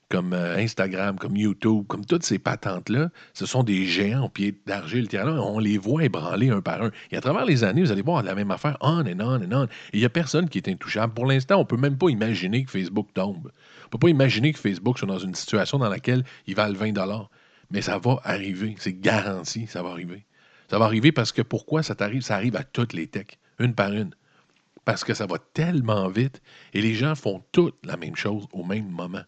comme 0.09 0.33
euh, 0.33 0.57
Instagram, 0.57 1.19
comme 1.19 1.37
YouTube, 1.37 1.85
comme 1.89 2.07
toutes 2.07 2.23
ces 2.23 2.39
patentes-là. 2.39 3.11
Ce 3.35 3.45
sont 3.45 3.65
des 3.65 3.87
géants 3.87 4.27
au 4.27 4.29
pied 4.29 4.55
d'argile. 4.67 5.09
On 5.25 5.59
les 5.59 5.79
voit 5.79 6.05
ébranler 6.05 6.51
un 6.51 6.61
par 6.61 6.81
un. 6.81 6.93
Et 7.11 7.17
à 7.17 7.21
travers 7.21 7.45
les 7.45 7.65
années, 7.65 7.83
vous 7.83 7.91
allez 7.91 8.03
voir 8.03 8.23
la 8.23 8.37
même 8.37 8.53
affaire, 8.53 8.77
on 8.81 9.01
and 9.01 9.19
on 9.19 9.43
and 9.43 9.53
on. 9.53 9.69
Il 9.93 9.99
n'y 9.99 10.07
a 10.07 10.11
personne 10.11 10.49
qui 10.49 10.59
est 10.59 10.69
intouchable. 10.69 11.13
Pour 11.13 11.27
l'instant, 11.27 11.57
on 11.57 11.63
ne 11.63 11.67
peut 11.67 11.77
même 11.77 11.99
pas 11.99 12.09
imaginer 12.09 12.65
que 12.65 12.71
Facebook 12.71 13.09
tombe. 13.15 13.51
On 13.83 13.87
ne 13.87 13.91
peut 13.91 13.99
pas 13.99 14.11
imaginer 14.11 14.53
que 14.53 14.61
Facebook 14.61 14.97
soit 15.01 15.09
dans 15.09 15.19
une 15.19 15.35
situation 15.35 15.79
dans 15.79 15.89
laquelle 15.89 16.23
il 16.47 16.55
valent 16.55 16.79
20 16.79 17.29
Mais 17.73 17.83
ça 17.83 17.99
va 17.99 18.21
arriver. 18.23 18.77
C'est 18.79 19.01
garanti, 19.01 19.67
ça 19.67 19.83
va 19.83 19.91
arriver. 19.91 20.25
Ça 20.71 20.79
va 20.79 20.85
arriver 20.85 21.11
parce 21.11 21.33
que 21.33 21.43
pourquoi 21.43 21.83
ça 21.83 21.97
t'arrive? 21.97 22.23
Ça 22.23 22.37
arrive 22.37 22.55
à 22.55 22.63
toutes 22.63 22.93
les 22.93 23.09
techs, 23.09 23.41
une 23.59 23.75
par 23.75 23.93
une. 23.93 24.15
Parce 24.89 25.05
que 25.05 25.13
ça 25.13 25.27
va 25.27 25.37
tellement 25.53 26.09
vite 26.09 26.41
et 26.73 26.81
les 26.81 26.95
gens 26.95 27.15
font 27.15 27.43
toutes 27.53 27.77
la 27.85 27.99
même 27.99 28.17
chose 28.17 28.47
au 28.55 28.65
même 28.65 28.89
moment. 28.89 29.21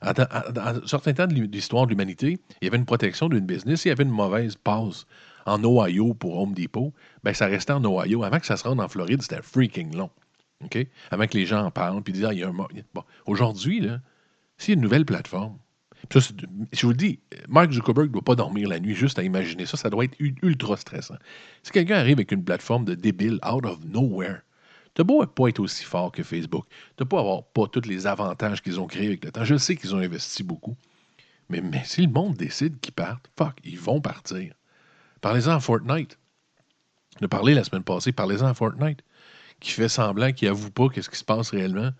À, 0.00 0.12
un 0.18 0.84
certain 0.88 1.12
temps 1.12 1.28
de 1.28 1.34
l'histoire 1.34 1.84
de 1.84 1.90
l'humanité, 1.90 2.40
il 2.60 2.64
y 2.64 2.66
avait 2.66 2.78
une 2.78 2.84
protection 2.84 3.28
d'une 3.28 3.46
business. 3.46 3.84
Il 3.84 3.90
y 3.90 3.90
avait 3.92 4.02
une 4.02 4.10
mauvaise 4.10 4.56
passe 4.56 5.06
en 5.46 5.62
Ohio 5.62 6.14
pour 6.14 6.36
Home 6.36 6.52
Depot. 6.52 6.92
Ben, 7.22 7.32
ça 7.32 7.46
restait 7.46 7.74
en 7.74 7.84
Ohio. 7.84 8.24
Avant 8.24 8.40
que 8.40 8.46
ça 8.46 8.56
se 8.56 8.64
rende 8.64 8.80
en 8.80 8.88
Floride, 8.88 9.22
c'était 9.22 9.40
freaking 9.40 9.94
long. 9.94 10.10
Avant 11.12 11.28
que 11.28 11.38
les 11.38 11.46
gens 11.46 11.62
en 11.64 11.70
parlent 11.70 12.02
puis 12.02 12.12
disent, 12.12 12.24
ah, 12.24 12.32
il 12.32 12.40
y 12.40 12.42
a 12.42 12.48
un. 12.48 12.52
Bon. 12.52 13.04
Aujourd'hui, 13.26 13.88
s'il 14.58 14.70
y 14.70 14.72
a 14.72 14.74
une 14.74 14.80
nouvelle 14.80 15.04
plateforme, 15.04 15.56
ça, 16.10 16.18
je 16.72 16.86
vous 16.86 16.90
le 16.90 16.96
dis, 16.96 17.20
Mark 17.48 17.70
Zuckerberg 17.70 18.08
ne 18.08 18.14
doit 18.14 18.22
pas 18.22 18.34
dormir 18.34 18.68
la 18.68 18.80
nuit 18.80 18.96
juste 18.96 19.20
à 19.20 19.22
imaginer 19.22 19.64
ça. 19.64 19.76
Ça 19.76 19.90
doit 19.90 20.06
être 20.06 20.16
ultra 20.18 20.76
stressant. 20.76 21.18
Si 21.62 21.70
quelqu'un 21.70 21.98
arrive 21.98 22.14
avec 22.14 22.32
une 22.32 22.42
plateforme 22.42 22.84
de 22.84 22.96
débile, 22.96 23.38
out 23.48 23.64
of 23.64 23.78
nowhere, 23.84 24.40
T'as 24.94 25.02
beau 25.02 25.24
pas 25.26 25.48
être 25.48 25.60
aussi 25.60 25.84
fort 25.84 26.12
que 26.12 26.22
Facebook, 26.22 26.66
t'as 26.96 27.04
pas 27.04 27.18
avoir 27.18 27.44
pas 27.44 27.66
tous 27.66 27.88
les 27.88 28.06
avantages 28.06 28.62
qu'ils 28.62 28.78
ont 28.80 28.86
créés 28.86 29.08
avec 29.08 29.24
le 29.24 29.32
temps. 29.32 29.44
Je 29.44 29.56
sais 29.56 29.74
qu'ils 29.74 29.94
ont 29.94 29.98
investi 29.98 30.44
beaucoup. 30.44 30.76
Mais, 31.48 31.62
si 31.84 32.02
le 32.02 32.12
monde 32.12 32.36
décide 32.36 32.80
qu'ils 32.80 32.94
partent, 32.94 33.28
fuck, 33.36 33.58
ils 33.64 33.78
vont 33.78 34.00
partir. 34.00 34.54
Parlez-en 35.20 35.52
à 35.52 35.60
Fortnite. 35.60 36.18
On 37.20 37.24
a 37.24 37.28
parlé 37.28 37.54
la 37.54 37.64
semaine 37.64 37.82
passée, 37.82 38.12
parlez-en 38.12 38.46
à 38.46 38.54
Fortnite, 38.54 39.02
qui 39.60 39.70
fait 39.70 39.88
semblant 39.88 40.32
qu'il 40.32 40.48
avoue 40.48 40.70
pas 40.70 40.88
qu'est-ce 40.88 41.10
qui 41.10 41.18
se 41.18 41.24
passe 41.24 41.50
réellement, 41.50 41.90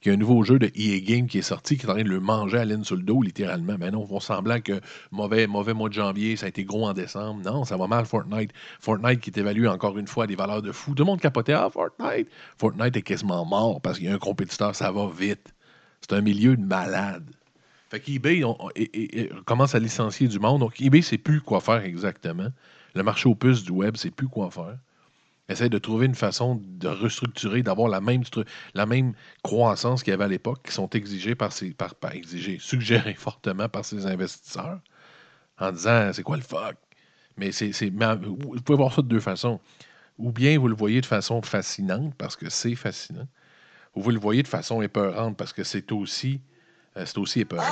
qu'il 0.00 0.12
y 0.12 0.14
a 0.14 0.16
un 0.16 0.20
nouveau 0.20 0.42
jeu 0.42 0.58
de 0.58 0.70
EA 0.74 1.00
Game 1.00 1.26
qui 1.26 1.38
est 1.38 1.42
sorti, 1.42 1.76
qui 1.76 1.86
est 1.86 1.88
en 1.88 1.94
train 1.94 2.02
de 2.02 2.08
le 2.08 2.20
manger 2.20 2.58
à 2.58 2.64
laine 2.64 2.84
sur 2.84 2.96
le 2.96 3.02
dos, 3.02 3.22
littéralement. 3.22 3.76
Mais 3.78 3.90
non, 3.90 4.04
ils 4.04 4.08
font 4.08 4.20
semblant 4.20 4.60
que 4.60 4.80
mauvais, 5.10 5.46
mauvais 5.46 5.74
mois 5.74 5.88
de 5.88 5.94
janvier, 5.94 6.36
ça 6.36 6.46
a 6.46 6.48
été 6.48 6.64
gros 6.64 6.86
en 6.86 6.92
décembre. 6.92 7.42
Non, 7.44 7.64
ça 7.64 7.76
va 7.76 7.86
mal 7.86 8.04
Fortnite. 8.06 8.50
Fortnite 8.80 9.20
qui 9.20 9.30
est 9.30 9.38
évalué 9.38 9.68
encore 9.68 9.98
une 9.98 10.06
fois 10.06 10.24
à 10.24 10.26
des 10.26 10.36
valeurs 10.36 10.62
de 10.62 10.72
fou. 10.72 10.94
Tout 10.94 11.02
le 11.02 11.06
monde 11.06 11.20
capotait, 11.20 11.54
ah, 11.54 11.70
Fortnite. 11.70 12.28
Fortnite 12.58 12.96
est 12.96 13.02
quasiment 13.02 13.44
mort 13.44 13.80
parce 13.80 13.98
qu'il 13.98 14.08
y 14.08 14.10
a 14.10 14.14
un 14.14 14.18
compétiteur, 14.18 14.74
ça 14.74 14.92
va 14.92 15.08
vite. 15.08 15.54
C'est 16.00 16.14
un 16.14 16.20
milieu 16.20 16.56
de 16.56 16.64
malades. 16.64 17.28
Fait 17.88 18.00
qu'eBay 18.00 18.42
commence 19.44 19.74
à 19.74 19.78
licencier 19.78 20.28
du 20.28 20.38
monde. 20.38 20.60
Donc, 20.60 20.80
eBay, 20.80 21.02
c'est 21.02 21.18
plus 21.18 21.40
quoi 21.40 21.60
faire 21.60 21.84
exactement. 21.84 22.48
Le 22.94 23.02
marché 23.02 23.28
aux 23.28 23.34
puces 23.34 23.62
du 23.62 23.72
web, 23.72 23.96
c'est 23.96 24.10
plus 24.10 24.28
quoi 24.28 24.50
faire. 24.50 24.76
Essaye 25.48 25.70
de 25.70 25.78
trouver 25.78 26.06
une 26.06 26.14
façon 26.14 26.60
de 26.60 26.88
restructurer, 26.88 27.62
d'avoir 27.62 27.88
la 27.88 28.00
même, 28.00 28.22
la 28.74 28.86
même 28.86 29.12
croissance 29.44 30.02
qu'il 30.02 30.10
y 30.10 30.14
avait 30.14 30.24
à 30.24 30.28
l'époque, 30.28 30.64
qui 30.64 30.72
sont 30.72 30.90
exigées 30.90 31.36
par 31.36 31.52
ces, 31.52 31.70
par, 31.70 31.94
exigées, 32.12 32.58
suggérées 32.60 33.14
fortement 33.18 33.68
par 33.68 33.84
ces 33.84 34.06
investisseurs, 34.06 34.80
en 35.58 35.72
disant 35.72 36.10
c'est 36.12 36.24
quoi 36.24 36.36
le 36.36 36.42
fuck? 36.42 36.76
Mais 37.36 37.52
c'est, 37.52 37.70
vous 37.90 38.60
pouvez 38.64 38.76
voir 38.76 38.92
ça 38.92 39.02
de 39.02 39.08
deux 39.08 39.20
façons. 39.20 39.60
Ou 40.18 40.32
bien 40.32 40.58
vous 40.58 40.68
le 40.68 40.74
voyez 40.74 41.00
de 41.00 41.06
façon 41.06 41.42
fascinante, 41.42 42.14
parce 42.16 42.36
que 42.36 42.48
c'est 42.48 42.74
fascinant, 42.74 43.28
ou 43.94 44.02
vous 44.02 44.10
le 44.10 44.18
voyez 44.18 44.42
de 44.42 44.48
façon 44.48 44.80
épeurante, 44.82 45.36
parce 45.36 45.52
que 45.52 45.62
c'est 45.62 45.92
aussi, 45.92 46.40
euh, 46.96 47.04
c'est 47.04 47.18
aussi 47.18 47.40
épeurant. 47.40 47.62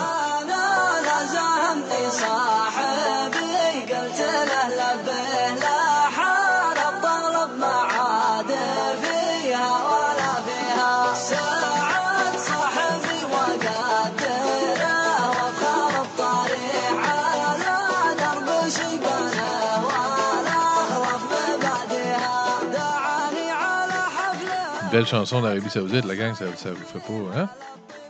Belle 24.94 25.06
chanson 25.06 25.42
d'Arabie 25.42 25.68
Saoudite, 25.68 26.04
la 26.04 26.14
gang, 26.14 26.36
ça, 26.36 26.44
vous 26.46 26.54
fait 26.54 27.00
pas. 27.00 27.40
Hein? 27.40 27.48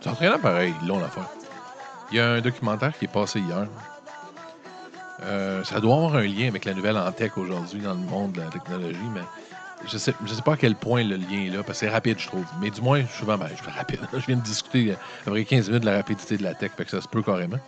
C'est 0.03 0.11
entraînant 0.11 0.38
pareil, 0.38 0.75
ils 0.83 0.88
l'ont 0.88 1.01
l'affaire. 1.01 1.31
Il 2.11 2.18
y 2.18 2.20
a 2.20 2.33
un 2.33 2.42
documentaire 2.42 2.92
qui 2.99 3.07
est 3.07 3.09
passé 3.09 3.40
hier. 3.40 3.66
Euh, 5.23 5.64
ça 5.64 5.81
doit 5.81 5.94
avoir 5.94 6.16
un 6.16 6.27
lien 6.27 6.47
avec 6.47 6.66
la 6.66 6.75
nouvelle 6.75 6.99
en 6.99 7.11
tech 7.11 7.38
aujourd'hui 7.38 7.81
dans 7.81 7.94
le 7.94 8.01
monde 8.01 8.33
de 8.33 8.42
la 8.42 8.49
technologie, 8.49 8.99
mais 9.14 9.23
je 9.87 9.97
sais, 9.97 10.12
sais 10.12 10.42
pas 10.44 10.53
à 10.53 10.57
quel 10.59 10.75
point 10.77 11.03
le 11.03 11.16
lien 11.16 11.47
est 11.47 11.57
là, 11.57 11.62
parce 11.62 11.81
que 11.81 11.87
c'est 11.87 11.88
rapide, 11.88 12.18
je 12.18 12.27
trouve. 12.27 12.44
Mais 12.61 12.68
du 12.68 12.83
moins, 12.83 13.03
souvent, 13.07 13.38
ben, 13.38 13.49
je 13.49 13.62
suis 13.62 13.73
rapide. 13.73 14.01
Je 14.12 14.27
viens 14.27 14.37
de 14.37 14.42
discuter 14.42 14.90
euh, 14.90 15.27
après 15.27 15.44
15 15.44 15.68
minutes 15.68 15.85
de 15.85 15.87
la 15.87 15.97
rapidité 15.97 16.37
de 16.37 16.42
la 16.42 16.53
tech, 16.53 16.73
fait 16.77 16.85
que 16.85 16.90
ça 16.90 17.01
se 17.01 17.09
peut 17.09 17.23
carrément. 17.23 17.61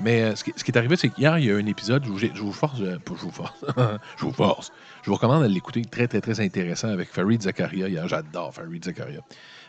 Mais 0.00 0.22
euh, 0.22 0.34
ce, 0.36 0.44
qui, 0.44 0.50
est 0.50 0.76
arrivé, 0.76 0.96
c'est 0.96 1.08
qu'hier, 1.08 1.38
il 1.38 1.44
y 1.44 1.50
a 1.50 1.56
un 1.56 1.66
épisode 1.66 2.06
où 2.08 2.18
je 2.18 2.26
vous 2.40 2.52
force, 2.52 2.80
euh, 2.80 2.98
je 3.06 3.12
vous 3.14 3.30
force, 3.30 3.64
je 4.18 4.24
vous 4.24 4.32
force, 4.32 4.72
je 5.02 5.10
vous 5.10 5.14
recommande 5.14 5.44
de 5.44 5.48
l'écouter, 5.48 5.82
très, 5.84 6.08
très, 6.08 6.20
très 6.20 6.40
intéressant 6.40 6.88
avec 6.88 7.08
Farid 7.10 7.42
Zakaria. 7.42 7.88
Hier, 7.88 8.06
j'adore 8.08 8.52
Farid 8.54 8.84
Zakaria. 8.84 9.20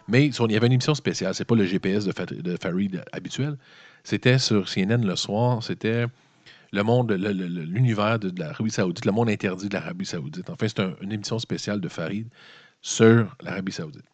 Mais 0.07 0.27
il 0.27 0.51
y 0.51 0.55
avait 0.57 0.67
une 0.67 0.73
émission 0.73 0.95
spéciale, 0.95 1.33
c'est 1.35 1.45
pas 1.45 1.55
le 1.55 1.65
GPS 1.65 2.05
de, 2.05 2.11
Fa- 2.11 2.25
de 2.25 2.57
Farid 2.61 3.03
habituel, 3.11 3.57
c'était 4.03 4.37
sur 4.39 4.67
CNN 4.67 5.03
le 5.05 5.15
soir, 5.15 5.63
c'était 5.63 6.05
le 6.71 6.83
monde, 6.83 7.11
l'univers 7.11 8.19
de, 8.19 8.31
l'Arabie 8.39 8.69
Saoudite, 8.71 9.05
le 9.05 9.11
monde 9.11 9.29
interdit 9.29 9.69
de 9.69 9.73
l'Arabie 9.73 10.05
Saoudite. 10.05 10.49
Enfin, 10.49 10.67
c'est 10.67 10.79
un- 10.79 10.95
une 11.01 11.11
émission 11.11 11.39
spéciale 11.39 11.79
de 11.81 11.87
Farid 11.87 12.27
sur 12.81 13.35
l'Arabie 13.41 13.71
Saoudite. 13.71 14.05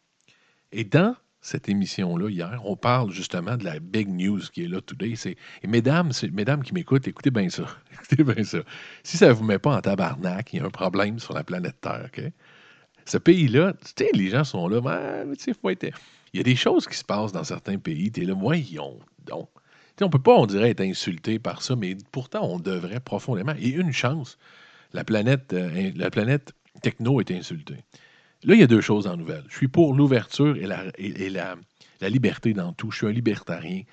Et 0.72 0.84
dans 0.84 1.16
cette 1.42 1.68
émission-là, 1.70 2.30
hier, 2.30 2.62
on 2.66 2.76
parle 2.76 3.12
justement 3.12 3.58
de 3.58 3.66
la 3.66 3.80
big 3.80 4.08
news 4.08 4.40
qui 4.54 4.64
est 4.64 4.68
là 4.68 4.80
today. 4.80 5.16
C'est, 5.16 5.36
mesdames, 5.68 6.12
mesdames 6.32 6.62
qui 6.62 6.74
m'écoutent, 6.74 7.08
écoutez 7.08 7.32
bien 7.32 7.50
ça. 7.50 7.64
écoutez 7.94 8.24
bien 8.24 8.44
ça. 8.44 8.60
Si 9.04 9.18
ça 9.18 9.30
ne 9.30 9.34
vous 9.34 9.44
met 9.44 9.58
pas 9.58 9.76
en 9.76 9.82
tabarnak, 9.82 10.54
il 10.54 10.58
y 10.58 10.60
a 10.60 10.66
un 10.66 10.70
problème 10.70 11.18
sur 11.20 11.34
la 11.34 11.44
planète 11.44 11.82
Terre. 11.82 12.06
OK? 12.06 12.24
Ce 13.06 13.18
pays-là, 13.18 13.74
tu 13.74 13.92
sais, 13.98 14.12
les 14.14 14.30
gens 14.30 14.44
sont 14.44 14.68
là, 14.68 14.82
ben, 14.82 15.26
mais 15.26 15.72
être. 15.74 15.98
Il 16.34 16.38
y 16.38 16.40
a 16.40 16.44
des 16.44 16.56
choses 16.56 16.88
qui 16.88 16.96
se 16.96 17.04
passent 17.04 17.32
dans 17.32 17.44
certains 17.44 17.78
pays. 17.78 18.12
Tu 18.12 18.22
es 18.22 18.26
là, 18.26 18.36
donc. 19.26 19.50
On 20.04 20.10
peut 20.10 20.22
pas, 20.22 20.36
on 20.36 20.48
dirait, 20.48 20.72
être 20.72 20.82
insulté 20.82 21.38
par 21.38 21.62
ça, 21.62 21.76
mais 21.76 21.96
pourtant, 22.12 22.44
on 22.44 22.60
devrait 22.60 23.00
profondément. 23.00 23.54
Et 23.60 23.70
une 23.70 23.92
chance, 23.92 24.40
la 24.94 25.04
planète, 25.04 25.54
euh, 25.54 25.92
la 25.96 26.10
planète 26.10 26.54
techno 26.82 27.20
est 27.20 27.30
insultée. 27.30 27.84
Là, 28.44 28.56
il 28.56 28.60
y 28.60 28.64
a 28.64 28.68
deux 28.68 28.82
choses 28.82 29.08
en 29.08 29.18
nouvelle. 29.18 29.44
Je 29.50 29.56
suis 29.56 29.68
pour 29.68 29.94
l'ouverture 29.94 30.58
et, 30.58 30.66
la, 31.30 31.56
liberté 32.10 32.54
dans 32.54 32.74
tout. 32.74 32.90
Je 32.92 32.98
suis 32.98 33.08
un 33.08 33.12
libertarien. 33.12 33.84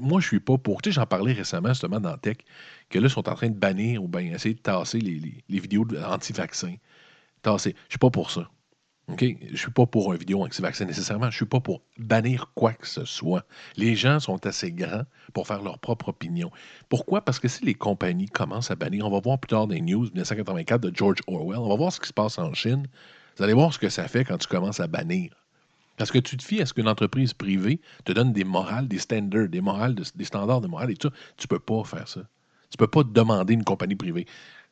Moi, 0.00 0.20
je 0.20 0.26
suis 0.26 0.40
pas 0.40 0.56
pour. 0.56 0.80
Tu 0.80 0.90
sais, 0.90 0.94
j'en 0.94 1.06
parlais 1.06 1.32
récemment, 1.32 1.68
justement, 1.68 2.00
dans 2.00 2.16
Tech, 2.16 2.38
que 2.88 2.98
là, 2.98 3.06
ils 3.06 3.10
sont 3.10 3.28
en 3.28 3.34
train 3.34 3.50
de 3.50 3.58
bannir 3.58 4.02
ou 4.02 4.08
bien 4.08 4.22
essayer 4.32 4.54
de 4.54 4.60
tasser 4.60 4.98
les, 4.98 5.60
vidéos 5.60 5.86
anti-vaccins. 6.06 6.76
Tasser. 7.42 7.74
Je 7.88 7.92
suis 7.92 7.98
pas 7.98 8.10
pour 8.10 8.30
ça. 8.30 8.48
OK? 9.08 9.24
Je 9.50 9.56
suis 9.56 9.70
pas 9.70 9.84
pour 9.84 10.12
un 10.12 10.16
vidéo 10.16 10.42
anti-vaccin 10.42 10.86
nécessairement. 10.86 11.30
Je 11.30 11.36
suis 11.36 11.44
pas 11.44 11.60
pour 11.60 11.82
bannir 11.98 12.50
quoi 12.54 12.72
que 12.72 12.86
ce 12.86 13.04
soit. 13.04 13.44
Les 13.76 13.94
gens 13.94 14.20
sont 14.20 14.46
assez 14.46 14.72
grands 14.72 15.02
pour 15.34 15.46
faire 15.46 15.60
leur 15.60 15.78
propre 15.80 16.08
opinion. 16.08 16.50
Pourquoi? 16.88 17.20
Parce 17.20 17.38
que 17.38 17.48
si 17.48 17.64
les 17.66 17.74
compagnies 17.74 18.28
commencent 18.28 18.70
à 18.70 18.76
bannir, 18.76 19.06
on 19.06 19.10
va 19.10 19.20
voir 19.20 19.38
plus 19.38 19.48
tard 19.48 19.66
les 19.66 19.82
news 19.82 20.04
1984 20.04 20.80
de 20.80 20.96
George 20.96 21.18
Orwell, 21.26 21.58
on 21.58 21.68
va 21.68 21.76
voir 21.76 21.92
ce 21.92 22.00
qui 22.00 22.08
se 22.08 22.12
passe 22.14 22.38
en 22.38 22.54
Chine. 22.54 22.86
Vous 23.36 23.44
allez 23.44 23.52
voir 23.54 23.72
ce 23.72 23.78
que 23.78 23.88
ça 23.88 24.08
fait 24.08 24.24
quand 24.24 24.38
tu 24.38 24.46
commences 24.48 24.80
à 24.80 24.86
bannir. 24.86 25.32
Parce 25.96 26.10
que 26.10 26.18
tu 26.18 26.36
te 26.36 26.42
fies 26.42 26.60
à 26.62 26.66
ce 26.66 26.72
qu'une 26.74 26.88
entreprise 26.88 27.34
privée 27.34 27.80
te 28.04 28.12
donne 28.12 28.32
des 28.32 28.44
morales, 28.44 28.88
des 28.88 28.98
standards, 28.98 29.48
des, 29.48 29.60
morales, 29.60 29.94
de- 29.94 30.04
des 30.14 30.24
standards 30.24 30.60
de 30.60 30.66
morale 30.66 30.90
et 30.90 30.96
tout 30.96 31.08
ça. 31.08 31.14
Tu 31.36 31.46
peux 31.48 31.58
pas 31.58 31.84
faire 31.84 32.08
ça. 32.08 32.22
Tu 32.70 32.76
peux 32.78 32.86
pas 32.86 33.04
demander 33.04 33.54
une 33.54 33.64
compagnie 33.64 33.96
privée. 33.96 34.26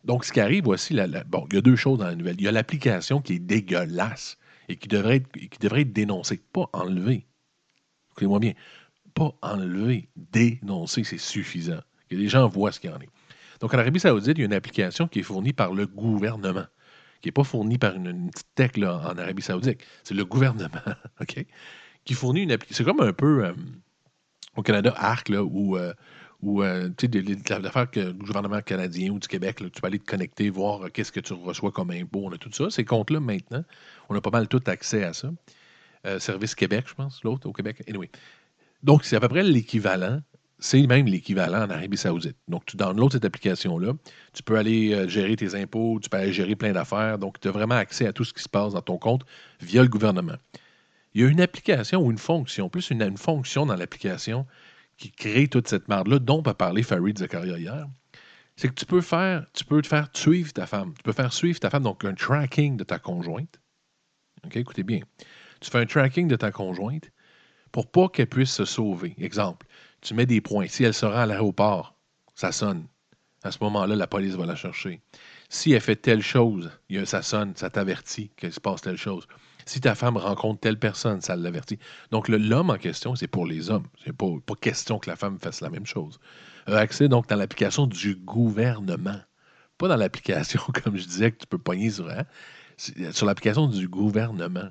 Donc, 0.05 0.25
ce 0.25 0.33
qui 0.33 0.41
arrive, 0.41 0.65
voici 0.65 0.95
la, 0.95 1.07
la- 1.07 1.25
bon, 1.25 1.47
il 1.51 1.57
y 1.57 1.59
a 1.59 1.61
deux 1.61 1.77
choses 1.77 1.99
dans 1.99 2.07
la 2.07 2.15
nouvelle. 2.15 2.37
Il 2.39 2.45
y 2.45 2.49
a 2.49 2.53
l'application 2.53 3.21
qui 3.21 3.35
est 3.35 3.39
dégueulasse 3.39 4.39
et 4.69 4.77
qui 4.77 4.89
devrait 4.89 5.17
être, 5.17 5.31
qui 5.33 5.59
devrait 5.61 5.83
être 5.83 5.93
dénoncée, 5.93 6.41
pas 6.53 6.69
enlevée. 6.73 7.27
Écoutez-moi 8.13 8.39
bien, 8.39 8.53
pas 9.15 9.33
enlevée, 9.43 10.09
dénoncée, 10.17 11.05
c'est 11.05 11.19
suffisant. 11.19 11.81
Que 12.09 12.17
les 12.17 12.29
gens 12.29 12.49
voient 12.49 12.73
ce 12.73 12.81
qu'il 12.81 12.91
y 12.91 12.93
en 12.93 13.01
est. 13.01 13.09
Donc, 13.61 13.75
en 13.75 13.79
Arabie 13.79 14.01
Saoudite, 14.01 14.39
il 14.39 14.41
y 14.41 14.43
a 14.43 14.47
une 14.47 14.55
application 14.55 15.07
qui 15.07 15.19
est 15.21 15.23
fournie 15.23 15.53
par 15.53 15.75
le 15.75 15.87
gouvernement, 15.87 16.65
qui 17.21 17.29
n'est 17.29 17.33
pas 17.33 17.45
fournie 17.45 17.79
par 17.79 17.95
une, 17.95 18.31
petite 18.31 18.55
tech 18.55 18.77
là, 18.77 18.97
en 18.97 19.19
Arabie 19.19 19.43
Saoudite. 19.43 19.83
C'est 20.05 20.15
le 20.15 20.25
gouvernement, 20.25 20.69
OK? 21.21 21.45
Qui 22.05 22.15
fournit 22.15 22.43
une 22.43 22.53
application. 22.53 22.85
C'est 22.85 22.91
comme 22.91 23.07
un 23.07 23.13
peu 23.13 23.45
euh, 23.45 23.53
au 24.57 24.63
Canada, 24.63 24.93
ARC, 24.97 25.29
là, 25.29 25.43
où, 25.43 25.77
euh, 25.77 25.93
où 26.43 26.63
euh, 26.63 26.89
tu 26.97 27.09
sais, 27.13 27.59
l'affaire 27.59 27.91
que 27.91 28.13
gouvernement 28.13 28.61
canadien 28.61 29.11
ou 29.11 29.19
du 29.19 29.29
Québec, 29.29 29.61
là, 29.61 29.69
tu 29.71 29.81
peux 29.81 29.87
aller 29.87 29.99
te 29.99 30.07
connecter, 30.07 30.51
voir 30.51 30.83
euh, 30.83 30.89
qu'est-ce 30.89 31.13
que 31.13 31.21
tu 31.21 31.33
reçois 31.33 31.73
comme 31.73 31.91
impôt. 31.91 32.23
On 32.25 32.33
a 32.33 32.39
tout 32.39 32.53
ça. 32.53 32.71
Ces 32.71 32.85
comptes-là, 32.85 33.21
maintenant, 33.21 33.65
on 34.09 34.17
a 34.17 34.21
pas 34.21 34.31
mal 34.31 34.49
tout 34.49 34.63
accès 34.67 35.05
à 35.05 35.13
ça. 35.13 35.31
Service 36.19 36.55
Québec, 36.55 36.87
je 36.89 36.95
pense, 36.95 37.23
l'autre 37.25 37.47
au 37.47 37.53
Québec. 37.53 37.83
Donc, 38.83 39.05
c'est 39.05 39.17
à 39.17 39.21
peu 39.21 39.29
près 39.29 39.43
l'équivalent. 39.43 40.23
C'est 40.63 40.87
même 40.87 41.07
l'équivalent 41.07 41.63
en 41.65 41.71
Arabie 41.71 41.97
Saoudite. 41.97 42.37
Donc, 42.47 42.67
tu 42.67 42.77
downloads 42.77 43.11
cette 43.13 43.25
application-là. 43.25 43.95
Tu 44.35 44.43
peux 44.43 44.59
aller 44.59 44.93
euh, 44.93 45.09
gérer 45.09 45.35
tes 45.35 45.55
impôts, 45.55 45.99
tu 46.03 46.11
peux 46.11 46.19
aller 46.19 46.35
gérer 46.35 46.55
plein 46.55 46.73
d'affaires. 46.73 47.19
Donc, 47.19 47.41
tu 47.41 47.49
as 47.49 47.51
vraiment 47.51 47.77
accès 47.77 48.07
à 48.07 48.13
tout 48.13 48.25
ce 48.25 48.35
qui 48.35 48.43
se 48.43 48.49
passe 48.49 48.75
dans 48.75 48.83
ton 48.83 48.99
compte 48.99 49.25
via 49.61 49.83
le 49.83 49.89
gouvernement. 49.89 50.37
Il 51.15 51.23
y 51.23 51.25
a 51.25 51.29
une 51.29 51.41
application 51.41 52.03
ou 52.03 52.11
une 52.11 52.19
fonction, 52.19 52.69
plus 52.69 52.91
une, 52.91 53.03
une 53.03 53.17
fonction 53.17 53.65
dans 53.65 53.75
l'application 53.75 54.47
qui 54.99 55.11
crée 55.11 55.49
toute 55.49 55.67
cette 55.67 55.89
merde-là, 55.89 56.19
dont 56.19 56.43
a 56.43 56.53
parlé 56.53 56.83
Farid 56.83 57.19
Zakaria 57.19 57.59
hier. 57.59 57.89
C'est 58.57 58.69
que 58.69 58.75
tu 58.75 58.85
peux 58.85 59.01
faire, 59.01 59.47
tu 59.55 59.65
peux 59.65 59.81
te 59.81 59.87
faire 59.87 60.11
suivre 60.13 60.53
ta 60.53 60.67
femme. 60.67 60.93
Tu 60.95 61.03
peux 61.03 61.13
faire 61.13 61.33
suivre 61.33 61.59
ta 61.59 61.71
femme, 61.71 61.85
donc 61.85 62.05
un 62.05 62.13
tracking 62.13 62.77
de 62.77 62.85
ta 62.85 62.99
conjointe. 62.99 63.59
OK, 64.45 64.57
écoutez 64.57 64.83
bien. 64.83 65.01
Tu 65.61 65.71
fais 65.71 65.79
un 65.79 65.87
tracking 65.87 66.29
de 66.29 66.37
ta 66.37 66.53
conjointe 66.53 67.11
pour 67.73 67.91
pas 67.91 68.09
qu'elle 68.09 68.27
puisse 68.27 68.53
se 68.53 68.65
sauver. 68.65 69.15
Exemple, 69.19 69.67
tu 70.01 70.15
mets 70.15 70.27
des 70.27 70.41
points. 70.41 70.67
Si 70.69 70.85
elle 70.85 70.95
se 70.95 71.07
rend 71.07 71.21
à 71.21 71.27
l'aéroport, 71.27 71.95
ça 72.35 72.53
sonne. 72.53 72.87
À 73.43 73.51
ce 73.51 73.59
moment-là, 73.63 73.97
la 73.97 74.07
police 74.07 74.35
va 74.35 74.45
la 74.47 74.57
chercher. 74.57 75.01
Si 75.49 75.73
elle 75.73 75.81
fait 75.81 75.97
telle 75.97 76.23
chose, 76.23 76.71
ça 77.05 77.23
sonne, 77.23 77.55
ça 77.57 77.71
t'avertit 77.71 78.31
qu'il 78.37 78.53
se 78.53 78.61
passe 78.61 78.83
telle 78.83 78.99
chose. 78.99 79.27
Si 79.67 79.81
ta 79.81 79.95
femme 79.95 80.17
rencontre 80.17 80.61
telle 80.61 80.79
personne, 80.79 81.21
ça 81.21 81.37
l'avertit. 81.37 81.79
Donc, 82.11 82.29
l'homme 82.29 82.71
en 82.71 82.77
question, 82.77 83.15
c'est 83.15 83.29
pour 83.29 83.47
les 83.47 83.71
hommes. 83.71 83.87
C'est 84.05 84.13
pas, 84.13 84.27
pas 84.45 84.55
question 84.55 84.99
que 84.99 85.09
la 85.09 85.17
femme 85.17 85.39
fasse 85.39 85.61
la 85.61 85.71
même 85.71 85.87
chose. 85.87 86.19
A 86.67 86.77
accès 86.77 87.09
donc 87.09 87.29
dans 87.29 87.37
l'application 87.37 87.87
du 87.87 88.15
gouvernement. 88.15 89.21
Pas 89.79 89.89
dans 89.89 89.97
l'application, 89.97 90.61
comme 90.85 90.97
je 90.97 91.07
disais, 91.07 91.33
que 91.33 91.39
tu 91.39 91.47
peux 91.47 91.59
pogner 91.59 91.91
sur, 91.91 92.09
hein, 92.09 92.25
sur 93.13 93.27
l'application 93.27 93.67
du 93.67 93.89
gouvernement. 93.89 94.69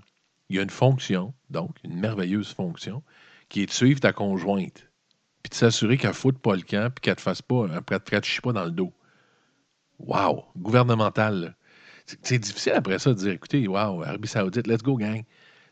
Il 0.49 0.55
y 0.55 0.59
a 0.59 0.63
une 0.63 0.69
fonction, 0.69 1.33
donc, 1.49 1.75
une 1.83 1.99
merveilleuse 1.99 2.53
fonction, 2.53 3.03
qui 3.49 3.61
est 3.61 3.65
de 3.67 3.71
suivre 3.71 3.99
ta 3.99 4.13
conjointe. 4.13 4.88
Puis 5.43 5.49
de 5.49 5.55
s'assurer 5.55 5.97
qu'elle 5.97 6.09
ne 6.09 6.15
foute 6.15 6.39
pas 6.39 6.55
le 6.55 6.61
camp, 6.61 6.93
puis 6.93 7.01
qu'elle 7.01 7.13
ne 7.13 7.15
te 7.15 7.21
fasse 7.21 7.41
pas, 7.41 7.65
hein, 7.65 7.81
qu'elle 7.85 7.99
ne 7.99 8.19
te 8.19 8.25
chie 8.25 8.41
pas 8.41 8.53
dans 8.53 8.65
le 8.65 8.71
dos. 8.71 8.93
Wow! 9.99 10.45
Gouvernemental. 10.57 11.55
C'est 12.23 12.39
difficile 12.39 12.73
après 12.73 12.99
ça 12.99 13.11
de 13.11 13.19
dire 13.19 13.31
écoutez, 13.31 13.67
wow, 13.67 14.03
Arabie 14.03 14.27
Saoudite, 14.27 14.67
let's 14.67 14.81
go, 14.81 14.97
gang. 14.97 15.23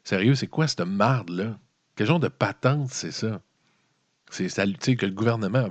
Sérieux, 0.03 0.35
c'est 0.35 0.47
quoi 0.47 0.67
cette 0.67 0.81
marde-là? 0.81 1.57
Quel 1.95 2.07
genre 2.07 2.19
de 2.19 2.27
patente 2.27 2.89
c'est 2.91 3.11
ça? 3.11 3.41
C'est 4.29 4.49
ça, 4.49 4.65
que 4.65 5.05
le 5.05 5.11
gouvernement. 5.13 5.67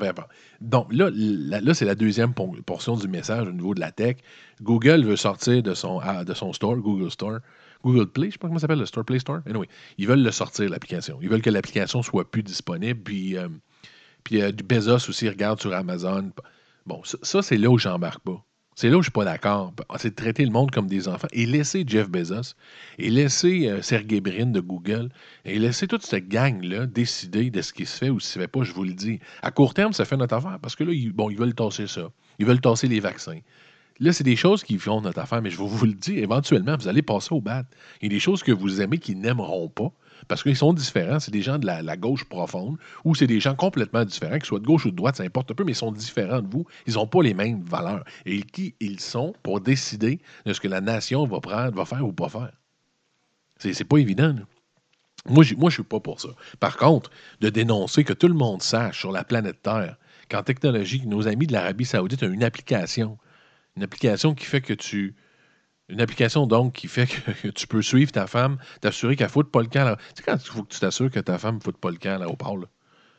Donc 0.61 0.93
là, 0.93 1.11
là, 1.13 1.61
là, 1.61 1.75
c'est 1.75 1.85
la 1.85 1.95
deuxième 1.95 2.33
portion 2.35 2.97
du 2.97 3.07
message 3.07 3.47
au 3.47 3.53
niveau 3.53 3.75
de 3.75 3.81
la 3.81 3.93
tech. 3.93 4.17
Google 4.63 5.05
veut 5.05 5.17
sortir 5.17 5.63
de 5.63 5.75
son, 5.75 6.01
ah, 6.03 6.25
de 6.25 6.33
son 6.33 6.53
store, 6.53 6.77
Google 6.77 7.11
Store. 7.11 7.41
Google 7.85 8.07
Play, 8.07 8.29
je 8.29 8.33
sais 8.33 8.39
pas 8.39 8.49
comment 8.49 8.59
ça 8.59 8.63
s'appelle, 8.63 8.79
le 8.79 8.87
Store 8.87 9.05
Play 9.05 9.19
Store. 9.19 9.41
Anyway, 9.47 9.69
ils 9.99 10.09
veulent 10.09 10.23
le 10.23 10.31
sortir, 10.31 10.71
l'application. 10.71 11.19
Ils 11.21 11.29
veulent 11.29 11.43
que 11.43 11.51
l'application 11.51 12.03
soit 12.03 12.31
plus 12.31 12.43
disponible. 12.43 13.01
Puis, 13.03 13.37
euh, 13.37 13.49
puis 14.27 14.43
euh, 14.43 14.51
Bezos 14.51 15.09
aussi 15.09 15.29
regarde 15.29 15.61
sur 15.61 15.73
Amazon. 15.73 16.33
Bon, 16.85 17.01
ça, 17.05 17.43
c'est 17.43 17.57
là 17.57 17.71
où 17.71 17.79
j'embarque 17.79 18.25
pas. 18.25 18.45
C'est 18.75 18.91
là 18.91 18.97
où 18.97 19.01
je 19.01 19.05
suis 19.05 19.13
pas 19.13 19.25
d'accord. 19.25 19.73
C'est 19.99 20.11
de 20.11 20.15
traiter 20.17 20.45
le 20.45 20.51
monde 20.51 20.73
comme 20.73 20.89
des 20.89 21.07
enfants 21.07 21.29
et 21.33 21.47
laisser 21.47 21.85
Jeff 21.87 22.11
Bezos 22.11 22.55
et 22.99 23.09
laisser 23.09 23.69
euh, 23.69 23.83
Sergey 23.83 24.21
Brin 24.21 24.47
de 24.47 24.59
Google 24.59 25.11
et 25.45 25.61
laisser 25.61 25.87
toute 25.87 26.03
cette 26.03 26.27
gang-là 26.27 26.87
décider 26.87 27.51
de 27.51 27.63
ce 27.63 27.73
qui 27.73 27.87
se 27.87 27.97
fait 27.97 28.11
ou 28.11 28.19
ce 28.19 28.27
qui 28.27 28.33
se 28.33 28.39
fait 28.41 28.49
pas, 28.49 28.65
je 28.65 28.73
vous 28.73 28.83
le 28.83 28.95
dis. 28.95 29.21
À 29.43 29.53
court 29.53 29.75
terme, 29.75 29.93
ça 29.93 30.05
fait 30.05 30.17
notre 30.17 30.35
affaire 30.35 30.59
parce 30.61 30.75
que 30.75 30.83
là, 30.83 30.93
ils, 30.93 31.13
bon, 31.13 31.31
ils 31.31 31.39
veulent 31.39 31.55
tasser 31.55 31.87
ça. 31.87 32.11
Ils 32.41 32.47
veulent 32.47 32.61
tasser 32.61 32.89
les 32.89 32.99
vaccins. 32.99 33.39
Là, 34.01 34.13
c'est 34.13 34.25
des 34.25 34.37
choses 34.37 34.65
qui 34.65 34.77
font 34.77 35.01
notre 35.01 35.21
affaire, 35.21 35.41
mais 35.41 35.51
je 35.51 35.59
vais 35.59 35.69
vous 35.69 35.87
le 35.87 35.95
dire, 35.95 36.19
éventuellement, 36.19 36.77
vous 36.77 36.89
allez 36.89 37.01
passer 37.01 37.33
au 37.33 37.41
bat. 37.41 37.63
Il 38.03 38.07
y 38.07 38.15
a 38.15 38.17
des 38.17 38.21
choses 38.21 38.43
que 38.43 38.53
vous 38.53 38.81
aimez 38.81 38.99
qui 38.99 39.15
n'aimeront 39.15 39.69
pas 39.69 39.93
parce 40.29 40.43
qu'ils 40.43 40.57
sont 40.57 40.73
différents. 40.73 41.21
C'est 41.21 41.31
des 41.31 41.43
gens 41.43 41.59
de 41.59 41.67
la, 41.67 41.97
gauche 41.97 42.25
profonde 42.25 42.77
ou 43.05 43.15
c'est 43.15 43.27
des 43.27 43.41
gens 43.41 43.55
complètement 43.55 44.05
différents, 44.05 44.39
qu'ils 44.39 44.47
soient 44.47 44.61
de 44.61 44.67
gauche 44.67 44.87
ou 44.87 44.91
de 44.91 44.97
droite, 44.97 45.17
ça 45.17 45.23
importe 45.23 45.53
peu, 45.55 45.65
mais 45.65 45.73
ils 45.73 45.77
sont 45.77 45.93
différents 45.93 46.43
de 46.43 46.49
vous. 46.49 46.67
Ils 46.87 46.95
n'ont 46.95 47.07
pas 47.07 47.23
les 47.23 47.35
mêmes 47.35 47.63
valeurs. 47.63 48.05
Et 48.25 48.43
qui 48.43 48.75
ils 48.81 49.01
sont 49.01 49.35
pour 49.43 49.61
décider 49.61 50.21
de 50.45 50.53
ce 50.53 50.61
que 50.61 50.69
la 50.69 50.81
nation 50.81 51.27
va 51.27 51.41
prendre, 51.41 51.77
va 51.77 51.85
faire 51.85 52.07
ou 52.07 52.13
pas 52.13 52.29
faire. 52.29 52.53
C'est 53.59 53.85
pas 53.85 53.99
évident. 53.99 54.35
Moi, 55.29 55.43
je 55.45 55.55
ne 55.55 55.71
suis 55.71 55.83
pas 55.83 56.01
pour 56.01 56.21
ça. 56.21 56.29
Par 56.61 56.77
contre, 56.77 57.11
de 57.41 57.49
dénoncer 57.49 58.05
que 58.05 58.13
tout 58.13 58.29
le 58.29 58.35
monde 58.35 58.63
sache 58.63 59.01
sur 59.01 59.13
la 59.13 59.25
planète 59.25 59.63
Terre 59.63 59.97
qu'en 60.29 60.43
technologie, 60.43 61.07
nos 61.07 61.27
amis 61.27 61.47
de 61.47 61.53
l'Arabie 61.53 61.85
Saoudite 61.85 62.23
ont 62.23 62.33
une 62.33 62.45
application. 62.45 63.19
Une 63.77 63.83
application 63.83 64.35
qui 64.35 64.45
fait 64.45 64.61
que 64.61 64.73
tu, 64.73 65.15
Une 65.89 66.01
application, 66.01 66.47
donc, 66.47 66.73
qui 66.75 66.89
fait 66.89 67.07
que 67.07 67.49
tu 67.49 67.67
peux 67.67 67.83
suivre 67.83 68.11
ta 68.11 68.27
femme, 68.27 68.59
t'assurer 68.81 69.17
qu'elle 69.17 69.29
ne 69.29 69.33
foute 69.33 69.51
pas 69.51 69.61
le 69.61 69.69
camp. 69.69 69.85
là. 69.85 69.97
Tu 69.97 70.05
sais, 70.17 70.23
quand 70.25 70.37
il 70.37 70.51
faut 70.51 70.63
que 70.65 70.73
tu 70.73 70.81
t'assures 70.81 71.11
que 71.11 71.21
ta 71.21 71.39
femme 71.39 71.57
ne 71.57 71.61
foute 71.61 71.79
pas 71.79 71.91
le 71.91 71.97
camp 71.97 72.15
à 72.17 72.19
l'aéroport, 72.19 72.59
là, 72.59 72.67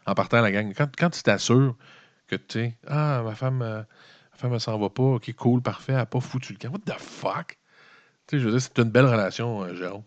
en 0.05 0.15
partant 0.15 0.37
à 0.37 0.41
la 0.41 0.51
gang, 0.51 0.73
quand, 0.75 0.89
quand 0.97 1.09
tu 1.09 1.23
t'assures 1.23 1.75
que 2.27 2.35
tu 2.35 2.43
sais, 2.49 2.77
ah, 2.87 3.21
ma 3.23 3.35
femme, 3.35 3.61
euh, 3.61 3.83
ma 4.31 4.37
femme, 4.37 4.53
elle 4.53 4.59
s'en 4.59 4.77
va 4.77 4.89
pas, 4.89 5.03
ok, 5.03 5.33
cool, 5.35 5.61
parfait, 5.61 5.93
elle 5.93 5.99
n'a 5.99 6.05
pas 6.05 6.19
foutu 6.19 6.53
le 6.53 6.59
camp. 6.59 6.73
What 6.73 6.79
the 6.85 6.99
fuck? 6.99 7.57
Tu 8.27 8.35
sais, 8.35 8.39
je 8.39 8.45
veux 8.45 8.51
dire, 8.51 8.61
c'est 8.61 8.77
une 8.79 8.91
belle 8.91 9.05
relation, 9.05 9.63
euh, 9.63 9.73
Jérôme. 9.75 10.03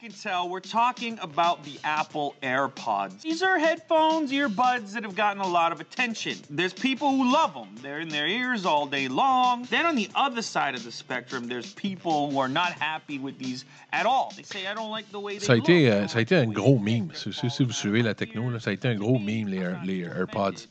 You 0.00 0.08
can 0.10 0.16
tell, 0.16 0.48
we're 0.48 0.60
talking 0.60 1.18
about 1.20 1.64
the 1.64 1.76
Apple 1.82 2.36
AirPods. 2.40 3.20
These 3.20 3.42
are 3.42 3.58
headphones, 3.58 4.30
earbuds 4.30 4.92
that 4.92 5.02
have 5.02 5.16
gotten 5.16 5.42
a 5.42 5.46
lot 5.48 5.72
of 5.72 5.80
attention. 5.80 6.36
There's 6.50 6.72
people 6.72 7.10
who 7.10 7.32
love 7.32 7.52
them. 7.54 7.66
They're 7.82 7.98
in 7.98 8.08
their 8.08 8.28
ears 8.28 8.64
all 8.64 8.86
day 8.86 9.08
long. 9.08 9.64
Then 9.70 9.86
on 9.86 9.96
the 9.96 10.08
other 10.14 10.40
side 10.40 10.76
of 10.76 10.84
the 10.84 10.92
spectrum, 10.92 11.48
there's 11.48 11.72
people 11.74 12.30
who 12.30 12.38
are 12.38 12.48
not 12.48 12.72
happy 12.78 13.18
with 13.18 13.38
these 13.38 13.64
at 13.92 14.06
all. 14.06 14.32
They 14.36 14.44
say 14.44 14.68
I 14.68 14.74
don't 14.74 14.90
like 14.92 15.10
the 15.10 15.18
way 15.18 15.38
they 15.38 15.44
Ça 15.44 15.54
a 15.54 15.56
look. 15.56 15.64
été, 15.68 15.82
I 15.86 15.90
euh, 15.90 16.06
ça 16.06 16.18
a 16.18 16.20
été 16.20 16.36
un 16.36 16.46
gros 16.46 16.78
meme. 16.78 17.08
look. 17.08 17.16
Si, 17.16 17.32
si- 17.50 17.64
vous 17.64 17.72
suivez 17.72 18.02
la 18.02 18.14
techno, 18.14 18.50
là, 18.50 18.60
ça 18.60 18.70
a 18.70 18.74
été 18.74 18.86
un 18.86 18.94
gros 18.94 19.18
meme, 19.18 19.48
les, 19.48 19.64
les 19.84 20.02
AirPods. 20.02 20.52
Tu 20.52 20.68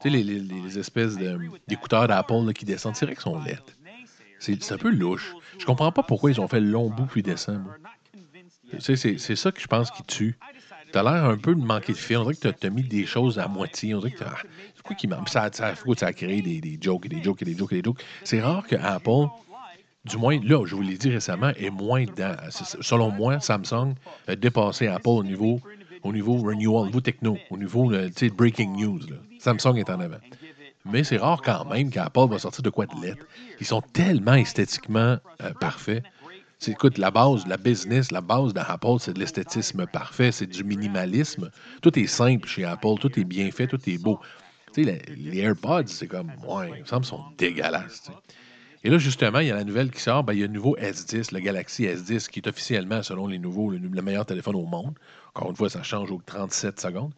sais, 0.00 0.08
les, 0.08 0.22
les- 0.22 0.40
les 0.40 0.78
espèces 0.78 1.18
d'écouteurs 1.68 2.08
d'Apple 2.08 2.50
qui 2.54 2.64
descendent, 2.64 2.96
c'est 2.96 3.04
vrai 3.04 3.16
qu'ils 3.16 3.22
sont 3.22 3.38
c'est 4.38 4.72
un 4.72 4.78
peu 4.78 4.90
louche. 4.90 5.34
Je 5.58 5.66
comprends 5.66 5.92
pas 5.92 6.02
pourquoi 6.02 6.30
ils 6.30 6.40
ont 6.40 6.48
fait 6.48 6.58
le 6.58 6.70
long 6.70 6.88
bout 6.88 7.04
puis 7.06 7.22
descend. 7.22 7.62
moi. 7.62 7.74
C'est 8.78 9.36
ça 9.36 9.52
que 9.52 9.60
je 9.60 9.66
pense 9.66 9.90
qui 9.90 10.02
tue. 10.04 10.38
T'as 10.92 11.02
l'air 11.02 11.24
un 11.24 11.38
peu 11.38 11.54
de 11.54 11.60
manquer 11.64 11.92
de 11.92 11.98
fil. 11.98 12.18
On 12.18 12.22
dirait 12.22 12.34
que 12.34 12.40
t'as- 12.40 12.52
t'as 12.52 12.70
mis 12.70 12.82
des 12.82 13.06
choses 13.06 13.38
à 13.38 13.48
moitié. 13.48 13.94
On 13.94 13.98
dirait 14.00 14.10
que 14.12 14.24
c'est 14.74 14.82
quoi 14.82 14.94
qui 14.94 15.08
manque? 15.08 15.28
Ça, 15.28 15.48
ça, 15.52 15.72
ça 15.96 16.06
a 16.06 16.12
créé 16.12 16.42
des, 16.42 16.60
des 16.60 16.78
jokes 16.80 17.06
et 17.06 17.08
des 17.08 17.22
jokes 17.22 17.40
et 17.42 17.44
des 17.46 17.56
jokes 17.56 17.72
et 17.72 17.76
des 17.76 17.82
jokes? 17.84 18.04
C'est 18.24 18.40
rare 18.42 18.66
que 18.66 18.76
Apple, 18.76 19.26
du 20.04 20.16
moins 20.18 20.38
là, 20.42 20.66
je 20.66 20.74
vous 20.74 20.82
l'ai 20.82 20.98
dit 20.98 21.08
récemment, 21.10 21.50
est 21.56 21.70
moins 21.70 22.04
dedans. 22.04 22.34
Selon 22.50 23.10
moi, 23.10 23.40
Samsung 23.40 23.94
a 24.28 24.36
dépassé 24.36 24.86
Apple 24.88 25.08
au 25.08 25.24
niveau, 25.24 25.60
au 26.02 26.12
niveau 26.12 26.36
renewal, 26.36 26.82
au 26.82 26.86
niveau 26.86 27.00
techno, 27.00 27.38
au 27.50 27.56
niveau 27.56 27.90
euh, 27.92 28.10
breaking 28.36 28.76
news. 28.76 29.00
Samsung 29.38 29.76
est 29.76 29.88
en 29.88 29.98
avant. 30.00 30.16
Mais 30.84 31.04
c'est 31.04 31.16
rare 31.16 31.40
quand 31.42 31.64
même 31.66 31.90
qu'Apple 31.90 32.28
va 32.28 32.38
sortir 32.40 32.62
de 32.62 32.70
quoi 32.70 32.86
de 32.86 33.00
lettres. 33.00 33.24
Ils 33.60 33.66
sont 33.66 33.80
tellement 33.80 34.34
esthétiquement 34.34 35.16
euh, 35.42 35.52
parfaits. 35.60 36.02
Écoute, 36.68 36.98
la 36.98 37.10
base, 37.10 37.46
la 37.46 37.56
business, 37.56 38.12
la 38.12 38.20
base 38.20 38.54
d'Apple, 38.54 38.98
c'est 39.00 39.12
de 39.14 39.18
l'esthétisme 39.18 39.86
parfait, 39.86 40.30
c'est 40.32 40.46
du 40.46 40.62
minimalisme. 40.64 41.50
Tout 41.80 41.98
est 41.98 42.06
simple 42.06 42.46
chez 42.46 42.64
Apple, 42.64 42.94
tout 43.00 43.18
est 43.18 43.24
bien 43.24 43.50
fait, 43.50 43.66
tout 43.66 43.80
est 43.88 43.98
beau. 43.98 44.20
Tu 44.72 44.84
sais, 44.84 45.02
les, 45.16 45.38
AirPods, 45.40 45.86
c'est 45.86 46.06
comme, 46.06 46.30
ouais, 46.46 46.70
il 46.86 46.96
me 46.98 47.02
sont 47.02 47.24
dégueulasses. 47.36 48.10
Et 48.84 48.90
là, 48.90 48.98
justement, 48.98 49.40
il 49.40 49.48
y 49.48 49.50
a 49.50 49.56
la 49.56 49.64
nouvelle 49.64 49.90
qui 49.90 50.00
sort, 50.00 50.24
ben, 50.24 50.32
il 50.34 50.40
y 50.40 50.42
a 50.44 50.46
le 50.46 50.52
nouveau 50.52 50.76
S10, 50.76 51.32
le 51.32 51.40
Galaxy 51.40 51.84
S10, 51.84 52.28
qui 52.28 52.40
est 52.40 52.48
officiellement, 52.48 53.02
selon 53.02 53.26
les 53.26 53.38
nouveaux, 53.38 53.70
le, 53.70 53.78
le 53.78 54.02
meilleur 54.02 54.26
téléphone 54.26 54.56
au 54.56 54.64
monde. 54.66 54.94
Encore 55.34 55.50
une 55.50 55.56
fois, 55.56 55.70
ça 55.70 55.82
change 55.82 56.10
aux 56.10 56.20
37 56.24 56.80
secondes. 56.80 57.12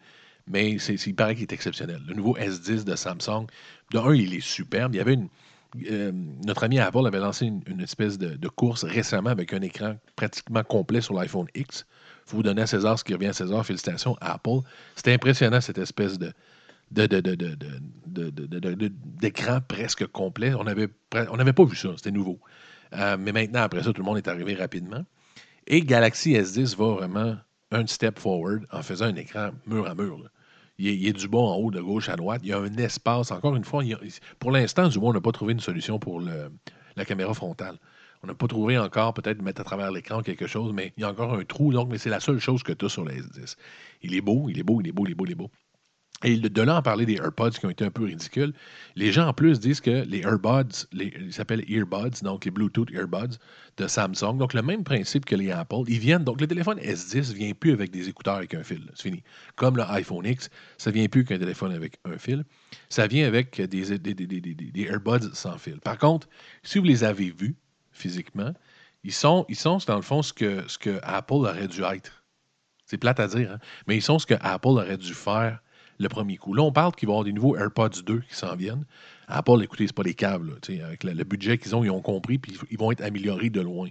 Mais 0.46 0.78
c'est- 0.78 1.06
il 1.06 1.14
paraît 1.14 1.34
qu'il 1.34 1.42
est 1.44 1.52
exceptionnel. 1.52 2.02
Le 2.06 2.14
nouveau 2.14 2.36
S10 2.36 2.84
de 2.84 2.94
Samsung, 2.96 3.46
de 3.92 3.98
un, 3.98 4.14
il 4.14 4.34
est 4.34 4.40
superbe. 4.40 4.94
Il 4.94 4.98
y 4.98 5.00
avait 5.00 5.14
une. 5.14 5.28
Euh, 5.90 6.12
notre 6.46 6.64
ami 6.64 6.78
Apple 6.78 7.06
avait 7.06 7.18
lancé 7.18 7.46
une, 7.46 7.80
espèce 7.80 8.18
de, 8.18 8.48
course 8.48 8.84
récemment 8.84 9.30
avec 9.30 9.52
un 9.52 9.60
écran 9.62 9.96
pratiquement 10.16 10.62
complet 10.62 11.00
sur 11.00 11.14
l'iPhone 11.14 11.46
X. 11.54 11.86
Il 12.26 12.30
faut 12.30 12.36
vous 12.38 12.42
donner 12.42 12.62
à 12.62 12.66
César 12.66 12.98
ce 12.98 13.04
qui 13.04 13.12
revient 13.14 13.28
à 13.28 13.32
César. 13.32 13.66
Félicitations 13.66 14.16
Apple. 14.20 14.60
C'était 14.94 15.12
impressionnant, 15.12 15.60
cette 15.60 15.78
espèce 15.78 16.18
de, 16.18 16.32
d'écran 19.20 19.60
presque 19.66 20.06
complet. 20.06 20.54
On 20.54 20.64
n'avait 20.64 20.88
on 21.12 21.36
pas 21.36 21.64
vu 21.64 21.76
ça, 21.76 21.88
c'était 21.96 22.12
nouveau. 22.12 22.38
Euh, 22.92 23.16
mais 23.18 23.32
maintenant, 23.32 23.62
après 23.62 23.82
ça, 23.82 23.92
tout 23.92 24.02
le 24.02 24.06
monde 24.06 24.18
est 24.18 24.28
arrivé 24.28 24.54
rapidement. 24.54 25.04
Et 25.66 25.80
Galaxy 25.80 26.34
S10 26.34 26.76
va 26.76 26.94
vraiment 26.94 27.36
un 27.72 27.86
step 27.86 28.18
forward 28.18 28.66
en 28.70 28.82
faisant 28.82 29.06
un 29.06 29.16
écran 29.16 29.50
mur 29.66 29.88
à 29.88 29.94
mur. 29.94 30.20
Il, 30.78 30.88
est, 30.88 30.96
il 30.96 31.06
est 31.08 31.12
du 31.12 31.28
bas 31.28 31.38
en 31.38 31.56
haut, 31.56 31.70
de 31.70 31.80
gauche 31.80 32.08
à 32.08 32.16
droite. 32.16 32.40
Il 32.44 32.48
y 32.48 32.52
a 32.52 32.58
un 32.58 32.76
espace. 32.76 33.30
Encore 33.30 33.56
une 33.56 33.64
fois, 33.64 33.82
pour 34.38 34.50
l'instant, 34.50 34.88
du 34.88 34.98
moins, 34.98 35.10
on 35.10 35.14
n'a 35.14 35.20
pas 35.20 35.32
trouvé 35.32 35.52
une 35.52 35.60
solution 35.60 35.98
pour 35.98 36.20
la 36.20 37.04
caméra 37.04 37.34
frontale. 37.34 37.78
On 38.22 38.26
n'a 38.26 38.34
pas 38.34 38.46
trouvé 38.46 38.78
encore, 38.78 39.12
peut-être, 39.12 39.42
mettre 39.42 39.60
à 39.60 39.64
travers 39.64 39.90
l'écran 39.90 40.22
quelque 40.22 40.46
chose, 40.46 40.72
mais 40.72 40.94
il 40.96 41.02
y 41.02 41.04
a 41.04 41.10
encore 41.10 41.34
un 41.34 41.44
trou, 41.44 41.72
donc, 41.72 41.90
mais 41.90 41.98
c'est 41.98 42.08
la 42.08 42.20
seule 42.20 42.38
chose 42.38 42.62
que 42.62 42.72
tu 42.72 42.86
as 42.86 42.88
sur 42.88 43.04
le 43.04 43.12
S10. 43.12 43.56
Il 44.00 44.14
est 44.14 44.22
beau, 44.22 44.48
il 44.48 44.58
est 44.58 44.62
beau, 44.62 44.80
il 44.80 44.88
est 44.88 44.92
beau, 44.92 45.04
il 45.06 45.12
est 45.12 45.14
beau, 45.14 45.26
il 45.26 45.32
est 45.32 45.34
beau. 45.34 45.50
Et 46.22 46.38
de 46.38 46.62
là 46.62 46.76
en 46.76 46.82
parler 46.82 47.04
des 47.04 47.16
AirPods 47.16 47.50
qui 47.50 47.66
ont 47.66 47.70
été 47.70 47.84
un 47.84 47.90
peu 47.90 48.04
ridicules, 48.04 48.54
les 48.96 49.12
gens 49.12 49.26
en 49.26 49.34
plus 49.34 49.60
disent 49.60 49.80
que 49.80 50.04
les 50.06 50.20
AirBuds, 50.20 50.86
les, 50.92 51.12
ils 51.20 51.32
s'appellent 51.32 51.64
Earbuds, 51.68 52.22
donc 52.22 52.46
les 52.46 52.50
Bluetooth 52.50 52.90
Earbuds 52.92 53.36
de 53.76 53.86
Samsung, 53.86 54.38
donc 54.38 54.54
le 54.54 54.62
même 54.62 54.84
principe 54.84 55.26
que 55.26 55.34
les 55.34 55.50
Apple, 55.50 55.82
ils 55.86 55.98
viennent, 55.98 56.24
donc 56.24 56.40
le 56.40 56.46
téléphone 56.46 56.78
S10 56.78 57.30
ne 57.30 57.34
vient 57.34 57.52
plus 57.52 57.72
avec 57.72 57.90
des 57.90 58.08
écouteurs 58.08 58.36
avec 58.36 58.54
un 58.54 58.62
fil, 58.62 58.90
c'est 58.94 59.02
fini. 59.02 59.22
Comme 59.56 59.76
le 59.76 59.82
iPhone 59.82 60.24
X, 60.24 60.48
ça 60.78 60.90
ne 60.90 60.94
vient 60.94 61.08
plus 61.08 61.24
qu'un 61.24 61.38
téléphone 61.38 61.72
avec 61.72 61.98
un 62.06 62.16
fil, 62.16 62.44
ça 62.88 63.06
vient 63.06 63.26
avec 63.26 63.60
des, 63.60 63.98
des, 63.98 64.82
AirBuds 64.82 65.34
sans 65.34 65.58
fil. 65.58 65.78
Par 65.80 65.98
contre, 65.98 66.28
si 66.62 66.78
vous 66.78 66.84
les 66.84 67.04
avez 67.04 67.30
vus 67.30 67.56
physiquement, 67.92 68.54
ils 69.02 69.12
sont, 69.12 69.44
ils 69.50 69.56
sont 69.56 69.78
dans 69.86 69.96
le 69.96 70.02
fond 70.02 70.22
ce 70.22 70.32
que, 70.32 70.66
ce 70.68 70.78
que 70.78 70.98
Apple 71.02 71.34
aurait 71.34 71.68
dû 71.68 71.82
être. 71.82 72.24
C'est 72.86 72.98
plate 72.98 73.20
à 73.20 73.26
dire, 73.26 73.52
hein, 73.52 73.58
mais 73.86 73.96
ils 73.96 74.02
sont 74.02 74.18
ce 74.18 74.26
que 74.26 74.34
Apple 74.40 74.68
aurait 74.68 74.96
dû 74.96 75.12
faire 75.12 75.60
le 75.98 76.08
premier 76.08 76.36
coup. 76.36 76.54
Là, 76.54 76.62
on 76.62 76.72
parle 76.72 76.94
qu'il 76.94 77.08
va 77.08 77.12
y 77.12 77.14
avoir 77.14 77.24
des 77.24 77.32
nouveaux 77.32 77.56
AirPods 77.56 78.02
2 78.04 78.20
qui 78.20 78.34
s'en 78.34 78.56
viennent. 78.56 78.84
Apple, 79.28 79.62
écoutez, 79.62 79.86
c'est 79.86 79.94
pas 79.94 80.02
des 80.02 80.14
câbles. 80.14 80.58
avec 80.84 81.04
le, 81.04 81.24
budget 81.24 81.58
qu'ils 81.58 81.74
ont, 81.74 81.84
ils 81.84 81.90
ont 81.90 82.02
compris, 82.02 82.38
puis 82.38 82.56
ils 82.70 82.78
vont 82.78 82.92
être 82.92 83.02
améliorés 83.02 83.50
de 83.50 83.60
loin. 83.60 83.88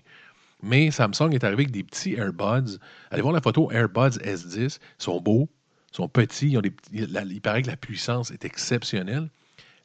Mais 0.61 0.91
Samsung 0.91 1.31
est 1.33 1.43
arrivé 1.43 1.63
avec 1.63 1.71
des 1.71 1.83
petits 1.83 2.13
AirBuds. 2.13 2.77
Allez 3.11 3.21
voir 3.21 3.33
la 3.33 3.41
photo 3.41 3.69
AirBuds 3.71 4.17
S10. 4.19 4.77
Ils 4.99 5.03
sont 5.03 5.19
beaux, 5.19 5.49
ils 5.91 5.95
sont 5.97 6.07
petits. 6.07 6.55
Il 6.93 7.41
paraît 7.41 7.61
que 7.61 7.67
la 7.67 7.77
puissance 7.77 8.31
est 8.31 8.45
exceptionnelle. 8.45 9.29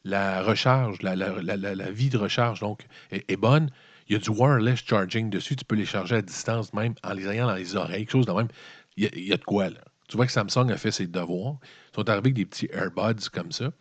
La 0.05 0.41
recharge, 0.41 1.01
la, 1.01 1.15
la- 1.15 1.91
vie 1.91 2.09
de 2.09 2.17
recharge, 2.17 2.61
donc, 2.61 2.85
est, 3.11 3.29
est 3.29 3.35
bonne. 3.35 3.69
Il 4.07 4.13
y 4.13 4.15
a 4.15 4.19
du 4.19 4.29
wireless 4.29 4.81
charging 4.85 5.29
dessus. 5.29 5.57
Tu 5.57 5.65
peux 5.65 5.75
les 5.75 5.85
charger 5.85 6.15
à 6.15 6.21
distance, 6.21 6.73
même 6.73 6.95
en 7.03 7.13
les 7.13 7.27
ayant 7.27 7.47
dans 7.47 7.55
les 7.55 7.75
oreilles, 7.75 8.05
quelque 8.05 8.11
chose 8.11 8.25
de 8.25 8.31
même. 8.31 8.47
Il 8.95 9.03
y 9.03 9.07
a, 9.07 9.09
il 9.13 9.27
y 9.27 9.33
a 9.33 9.37
de 9.37 9.43
quoi, 9.43 9.69
là. 9.69 9.81
Tu 10.09 10.17
vois 10.17 10.25
que 10.25 10.31
Samsung 10.31 10.69
a 10.71 10.77
fait 10.77 10.91
ses 10.91 11.07
devoirs. 11.07 11.55
Ils 11.91 11.95
sont 11.95 12.09
arrivés 12.09 12.29
avec 12.29 12.33
des 12.33 12.45
petits 12.45 12.67
AirBuds 12.73 13.29
comme 13.31 13.51
ça. 13.51 13.71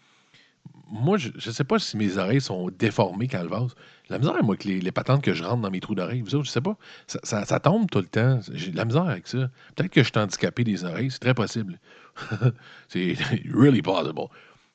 Moi, 0.90 1.16
je 1.18 1.30
ne 1.30 1.52
sais 1.52 1.64
pas 1.64 1.78
si 1.78 1.96
mes 1.96 2.18
oreilles 2.18 2.40
sont 2.40 2.70
déformées 2.70 3.28
quand 3.28 3.40
elles 3.40 3.48
vase. 3.48 3.74
La 4.10 4.18
misère, 4.18 4.42
moi, 4.42 4.56
que 4.56 4.68
les, 4.68 4.92
patentes 4.92 5.22
que 5.22 5.32
je 5.34 5.42
rentre 5.42 5.62
dans 5.62 5.70
mes 5.70 5.80
trous 5.80 5.94
d'oreilles, 5.94 6.22
vous 6.22 6.34
autres, 6.34 6.46
je 6.46 6.50
sais 6.50 6.60
pas. 6.60 6.76
Ça, 7.06 7.60
tombe 7.60 7.90
tout 7.90 7.98
le 7.98 8.06
temps. 8.06 8.40
J'ai 8.52 8.70
de 8.70 8.76
la 8.76 8.84
misère 8.84 9.04
avec 9.04 9.26
ça. 9.26 9.50
Peut-être 9.74 9.90
que 9.90 10.02
je 10.02 10.08
suis 10.08 10.18
handicapé 10.18 10.64
des 10.64 10.84
oreilles. 10.84 11.10
C'est 11.10 11.18
très 11.18 11.34
possible. 11.34 11.78
c'est 12.88 13.14
really 13.50 13.82
possible. 13.82 14.20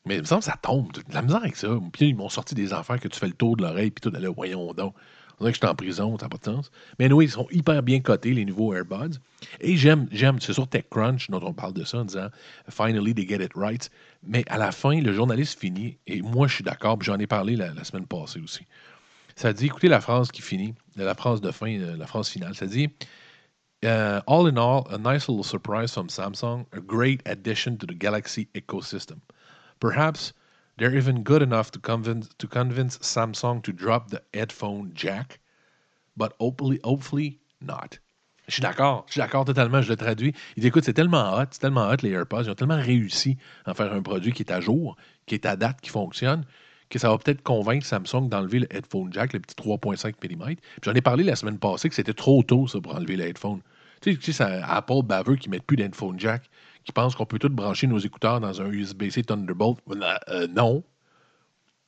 Mais 0.05 0.15
il 0.15 0.21
me 0.21 0.25
semble 0.25 0.41
que 0.41 0.45
ça 0.45 0.57
tombe. 0.61 0.91
De 0.91 1.01
la 1.13 1.21
misère 1.21 1.41
avec 1.41 1.55
ça. 1.55 1.69
Puis 1.91 2.09
ils 2.09 2.15
m'ont 2.15 2.29
sorti 2.29 2.55
des 2.55 2.73
affaires 2.73 2.99
que 2.99 3.07
tu 3.07 3.19
fais 3.19 3.27
le 3.27 3.33
tour 3.33 3.57
de 3.57 3.63
l'oreille, 3.63 3.91
puis 3.91 4.01
tout, 4.01 4.15
là, 4.15 4.29
voyons 4.29 4.73
donc. 4.73 4.95
On 5.39 5.43
dirait 5.43 5.51
que 5.51 5.55
je 5.55 5.65
suis 5.65 5.71
en 5.71 5.75
prison, 5.75 6.17
ça 6.17 6.25
n'a 6.25 6.29
pas 6.29 6.37
de 6.37 6.45
sens. 6.45 6.71
Mais 6.99 7.11
oui, 7.11 7.25
ils 7.25 7.31
sont 7.31 7.47
hyper 7.51 7.81
bien 7.83 7.99
cotés, 7.99 8.33
les 8.33 8.45
nouveaux 8.45 8.73
AirBuds. 8.73 9.19
Et 9.59 9.75
j'aime, 9.75 10.07
j'aime, 10.11 10.39
c'est 10.39 10.53
sur 10.53 10.67
TechCrunch 10.67 11.29
dont 11.29 11.41
on 11.43 11.53
parle 11.53 11.73
de 11.73 11.83
ça 11.83 11.99
en 11.99 12.05
disant 12.05 12.29
Finally, 12.69 13.13
they 13.13 13.27
get 13.27 13.43
it 13.43 13.51
right. 13.55 13.89
Mais 14.23 14.43
à 14.47 14.57
la 14.57 14.71
fin, 14.71 14.99
le 14.99 15.11
journaliste 15.11 15.59
finit, 15.59 15.97
et 16.07 16.21
moi 16.21 16.47
je 16.47 16.55
suis 16.55 16.63
d'accord, 16.63 17.01
j'en 17.01 17.19
ai 17.19 17.27
parlé 17.27 17.55
la, 17.55 17.83
semaine 17.83 18.05
passée 18.05 18.39
aussi. 18.39 18.65
Ça 19.35 19.51
dit, 19.51 19.65
écoutez 19.65 19.87
la 19.87 19.99
phrase 19.99 20.31
qui 20.31 20.41
finit, 20.41 20.75
la 20.95 21.15
phrase 21.15 21.41
de 21.41 21.51
fin, 21.51 21.79
euh, 21.79 21.97
la 21.97 22.05
phrase 22.05 22.29
finale, 22.29 22.55
ça 22.55 22.67
dit 22.67 22.89
Uh, 23.83 24.21
All 24.27 24.47
in 24.47 24.55
all, 24.55 24.87
a 24.91 24.97
nice 24.97 25.27
little 25.27 25.43
surprise 25.43 25.91
from 25.91 26.07
Samsung, 26.07 26.65
a 26.71 26.79
great 26.79 27.21
addition 27.25 27.75
to 27.75 27.85
the 27.85 27.93
Galaxy 27.93 28.47
ecosystem. 28.55 29.19
Perhaps 29.81 30.31
they're 30.83 30.97
even 30.97 31.23
good 31.23 31.41
enough 31.41 31.71
to 31.71 31.79
convince, 31.79 32.27
to 32.37 32.45
convince 32.45 32.97
Samsung 32.97 33.63
to 33.63 33.71
drop 33.71 34.09
the 34.09 34.21
headphone 34.33 34.91
jack, 34.93 35.39
but 36.17 36.33
hopefully, 36.41 36.81
hopefully 36.83 37.39
not. 37.61 37.99
Je 38.49 38.55
suis 38.55 38.61
d'accord, 38.61 39.05
je 39.07 39.13
suis 39.13 39.21
d'accord 39.21 39.45
totalement, 39.45 39.81
je 39.81 39.87
le 39.87 39.95
traduis. 39.95 40.33
Il 40.57 40.61
dit 40.61 40.67
écoute, 40.67 40.83
c'est 40.83 40.91
tellement 40.91 41.35
hot, 41.37 41.45
c'est 41.51 41.61
tellement 41.61 41.87
hot 41.87 41.95
les 42.01 42.09
AirPods, 42.09 42.43
ils 42.43 42.49
ont 42.49 42.55
tellement 42.55 42.81
réussi 42.81 43.37
à 43.63 43.73
faire 43.73 43.93
un 43.93 44.01
produit 44.01 44.33
qui 44.33 44.43
est 44.43 44.51
à 44.51 44.59
jour, 44.59 44.97
qui 45.25 45.35
est 45.35 45.45
à 45.45 45.55
date, 45.55 45.79
qui 45.79 45.89
fonctionne, 45.89 46.43
que 46.89 46.99
ça 46.99 47.07
va 47.07 47.17
peut-être 47.17 47.43
convaincre 47.43 47.85
Samsung 47.85 48.27
d'enlever 48.27 48.59
le 48.59 48.75
headphone 48.75 49.07
jack, 49.13 49.31
le 49.31 49.39
petit 49.39 49.55
3.5 49.55 50.15
mm. 50.21 50.45
Puis 50.45 50.57
J'en 50.81 50.93
ai 50.93 51.01
parlé 51.01 51.23
la 51.23 51.37
semaine 51.37 51.59
passée 51.59 51.87
que 51.87 51.95
c'était 51.95 52.13
trop 52.13 52.43
tôt 52.43 52.67
ça 52.67 52.81
pour 52.81 52.93
enlever 52.93 53.15
le 53.15 53.23
headphone. 53.23 53.61
Tu 54.01 54.11
sais, 54.11 54.17
tu 54.17 54.33
sais, 54.33 54.43
c'est 54.43 54.61
Apple 54.65 55.03
baveux 55.05 55.37
qui 55.37 55.47
ne 55.47 55.55
mettent 55.55 55.63
plus 55.63 55.77
d'headphone 55.77 56.19
jack, 56.19 56.49
qui 56.85 56.91
pensent 56.91 57.15
qu'on 57.15 57.25
peut 57.25 57.39
tout 57.39 57.49
brancher 57.49 57.87
nos 57.87 57.99
écouteurs 57.99 58.39
dans 58.39 58.61
un 58.61 58.65
USB-C 58.65 59.23
Thunderbolt. 59.23 59.79
Euh, 60.29 60.47
non. 60.47 60.83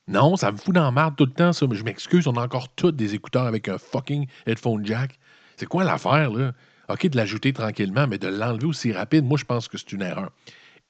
Non, 0.08 0.36
ça 0.36 0.52
me 0.52 0.56
fout 0.56 0.74
dans 0.74 0.84
la 0.84 0.90
marde 0.90 1.16
tout 1.16 1.26
le 1.26 1.32
temps, 1.32 1.52
ça. 1.52 1.66
Mais 1.66 1.74
je 1.74 1.84
m'excuse, 1.84 2.26
on 2.26 2.34
a 2.34 2.42
encore 2.44 2.68
tous 2.70 2.92
des 2.92 3.14
écouteurs 3.14 3.46
avec 3.46 3.68
un 3.68 3.78
fucking 3.78 4.26
headphone 4.46 4.86
jack. 4.86 5.18
C'est 5.56 5.66
quoi 5.66 5.84
l'affaire, 5.84 6.30
là? 6.30 6.52
OK, 6.88 7.08
de 7.08 7.16
l'ajouter 7.16 7.52
tranquillement, 7.52 8.06
mais 8.06 8.18
de 8.18 8.28
l'enlever 8.28 8.66
aussi 8.66 8.92
rapide, 8.92 9.24
moi, 9.24 9.36
je 9.38 9.44
pense 9.44 9.66
que 9.66 9.76
c'est 9.76 9.90
une 9.92 10.02
erreur. 10.02 10.30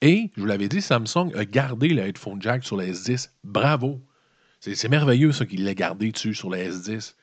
Et, 0.03 0.31
je 0.37 0.41
vous 0.43 0.47
l'avais 0.47 0.69
dit, 0.69 0.83
Samsung 0.83 1.33
a 1.35 1.45
gardé 1.47 1.89
le 1.89 2.03
headphone 2.03 2.43
jack 2.43 2.65
sur 2.65 2.77
le 2.77 2.85
S10. 2.85 3.31
Bravo! 3.45 4.01
C'est 4.61 4.89
merveilleux, 4.89 5.33
ça, 5.33 5.47
qu'il 5.47 5.65
l'ait 5.65 5.75
gardé 5.75 6.13
dessus 6.13 6.35
sur 6.35 6.51
le 6.51 6.59
S10. 6.59 7.15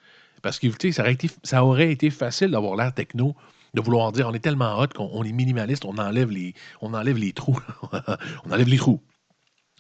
Parce 0.42 0.58
que, 0.60 0.68
ça, 0.92 1.04
aurait 1.04 1.14
été- 1.14 1.30
ça 1.44 1.64
aurait 1.64 1.92
été 1.92 2.10
facile 2.10 2.52
d'avoir 2.52 2.76
l'air 2.76 2.94
techno, 2.94 3.36
de 3.74 3.82
vouloir 3.82 4.12
dire 4.12 4.28
on 4.28 4.34
est 4.34 4.40
tellement 4.40 4.80
hot 4.80 4.88
qu'on 4.96 5.10
on 5.12 5.24
est 5.24 5.32
minimaliste, 5.32 5.86
on 5.86 5.98
enlève 5.98 6.30
les, 6.30 6.54
on 6.82 6.94
enlève 6.94 7.18
les 7.18 7.34
trous. 7.34 7.60
on 8.46 8.52
enlève 8.52 8.68
les 8.68 8.78
trous. 8.78 9.02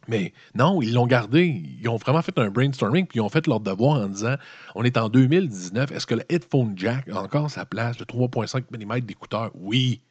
Mais 0.08 0.34
non, 0.54 0.82
ils 0.82 0.94
l'ont 0.94 1.08
gardé. 1.08 1.46
Ils 1.80 1.88
ont 1.88 1.98
vraiment 1.98 2.22
fait 2.22 2.38
un 2.38 2.50
brainstorming, 2.50 3.06
puis 3.06 3.20
ils 3.20 3.22
ont 3.22 3.30
fait 3.30 3.48
leur 3.48 3.60
devoir 3.60 4.02
en 4.02 4.08
disant 4.08 4.36
on 4.76 4.84
est 4.84 4.98
en 4.98 5.10
2019, 5.10 5.92
est-ce 5.92 6.06
que 6.06 6.16
le 6.16 6.24
headphone 6.30 6.74
jack 6.76 7.08
a 7.10 7.22
encore 7.22 7.50
sa 7.50 7.66
place, 7.66 8.00
le 8.00 8.06
3,5 8.06 8.66
mm 8.72 9.02
d'écouteur 9.02 9.52
Oui. 9.56 10.02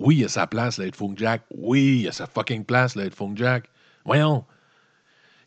Oui, 0.00 0.16
il 0.18 0.24
a 0.24 0.28
sa 0.28 0.46
place, 0.46 0.78
le 0.78 0.86
headphone 0.86 1.16
jack. 1.16 1.42
Oui, 1.54 2.00
il 2.02 2.08
a 2.08 2.12
sa 2.12 2.26
fucking 2.26 2.64
place, 2.64 2.96
le 2.96 3.04
headphone 3.04 3.36
jack. 3.36 3.70
Voyons. 4.04 4.44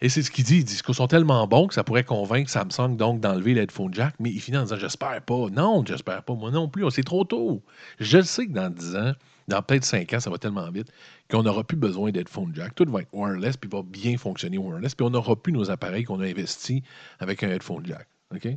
Et 0.01 0.09
c'est 0.09 0.21
ce 0.21 0.31
qu'il 0.31 0.43
dit. 0.43 0.57
Il 0.57 0.63
dit 0.63 0.81
qu'ils 0.81 0.95
sont 0.95 1.07
tellement 1.07 1.47
bons 1.47 1.67
que 1.67 1.73
ça 1.73 1.83
pourrait 1.83 2.03
convaincre 2.03 2.49
Samsung 2.49 2.95
donc 2.97 3.19
d'enlever 3.19 3.53
le 3.53 3.61
headphone 3.61 3.93
jack, 3.93 4.15
mais 4.19 4.29
il 4.29 4.39
finit 4.39 4.57
en 4.57 4.63
disant 4.63 4.77
J'espère 4.77 5.21
pas. 5.21 5.49
Non, 5.51 5.83
j'espère 5.85 6.23
pas. 6.23 6.35
Moi 6.35 6.51
non 6.51 6.67
plus. 6.69 6.89
C'est 6.91 7.03
trop 7.03 7.23
tôt. 7.23 7.63
Je 7.99 8.21
sais 8.21 8.47
que 8.47 8.53
dans 8.53 8.69
10 8.69 8.95
ans, 8.95 9.13
dans 9.47 9.61
peut-être 9.61 9.85
5 9.85 10.13
ans, 10.13 10.19
ça 10.19 10.29
va 10.29 10.37
tellement 10.37 10.69
vite 10.71 10.91
qu'on 11.29 11.43
n'aura 11.43 11.63
plus 11.63 11.77
besoin 11.77 12.11
d'headphone 12.11 12.51
jack. 12.53 12.75
Tout 12.75 12.85
va 12.89 13.01
être 13.01 13.13
wireless, 13.13 13.57
puis 13.57 13.69
va 13.69 13.81
bien 13.83 14.17
fonctionner 14.17 14.57
wireless, 14.57 14.95
puis 14.95 15.05
on 15.05 15.09
n'aura 15.09 15.35
plus 15.35 15.53
nos 15.53 15.71
appareils 15.71 16.03
qu'on 16.03 16.19
a 16.19 16.25
investis 16.25 16.81
avec 17.19 17.43
un 17.43 17.49
headphone 17.49 17.85
jack. 17.85 18.07
OK? 18.35 18.47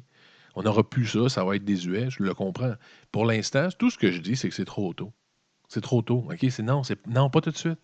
On 0.57 0.63
n'aura 0.63 0.83
plus 0.83 1.07
ça, 1.07 1.29
ça 1.29 1.45
va 1.45 1.57
être 1.57 1.65
désuet, 1.65 2.11
je 2.11 2.23
le 2.23 2.35
comprends. 2.35 2.75
Pour 3.13 3.25
l'instant, 3.25 3.69
tout 3.79 3.91
ce 3.91 3.99
que 3.99 4.11
je 4.11 4.21
dis, 4.21 4.37
c'est 4.37 4.49
que 4.49 4.55
c'est 4.55 4.65
trop 4.65 4.93
tôt. 4.93 5.13
C'est 5.69 5.81
trop 5.81 6.03
tôt. 6.03 6.27
OK? 6.29 6.45
C'est 6.51 6.63
non, 6.63 6.83
c'est 6.83 7.07
non, 7.07 7.31
pas 7.31 7.41
tout 7.41 7.53
de 7.53 7.57
suite. 7.57 7.79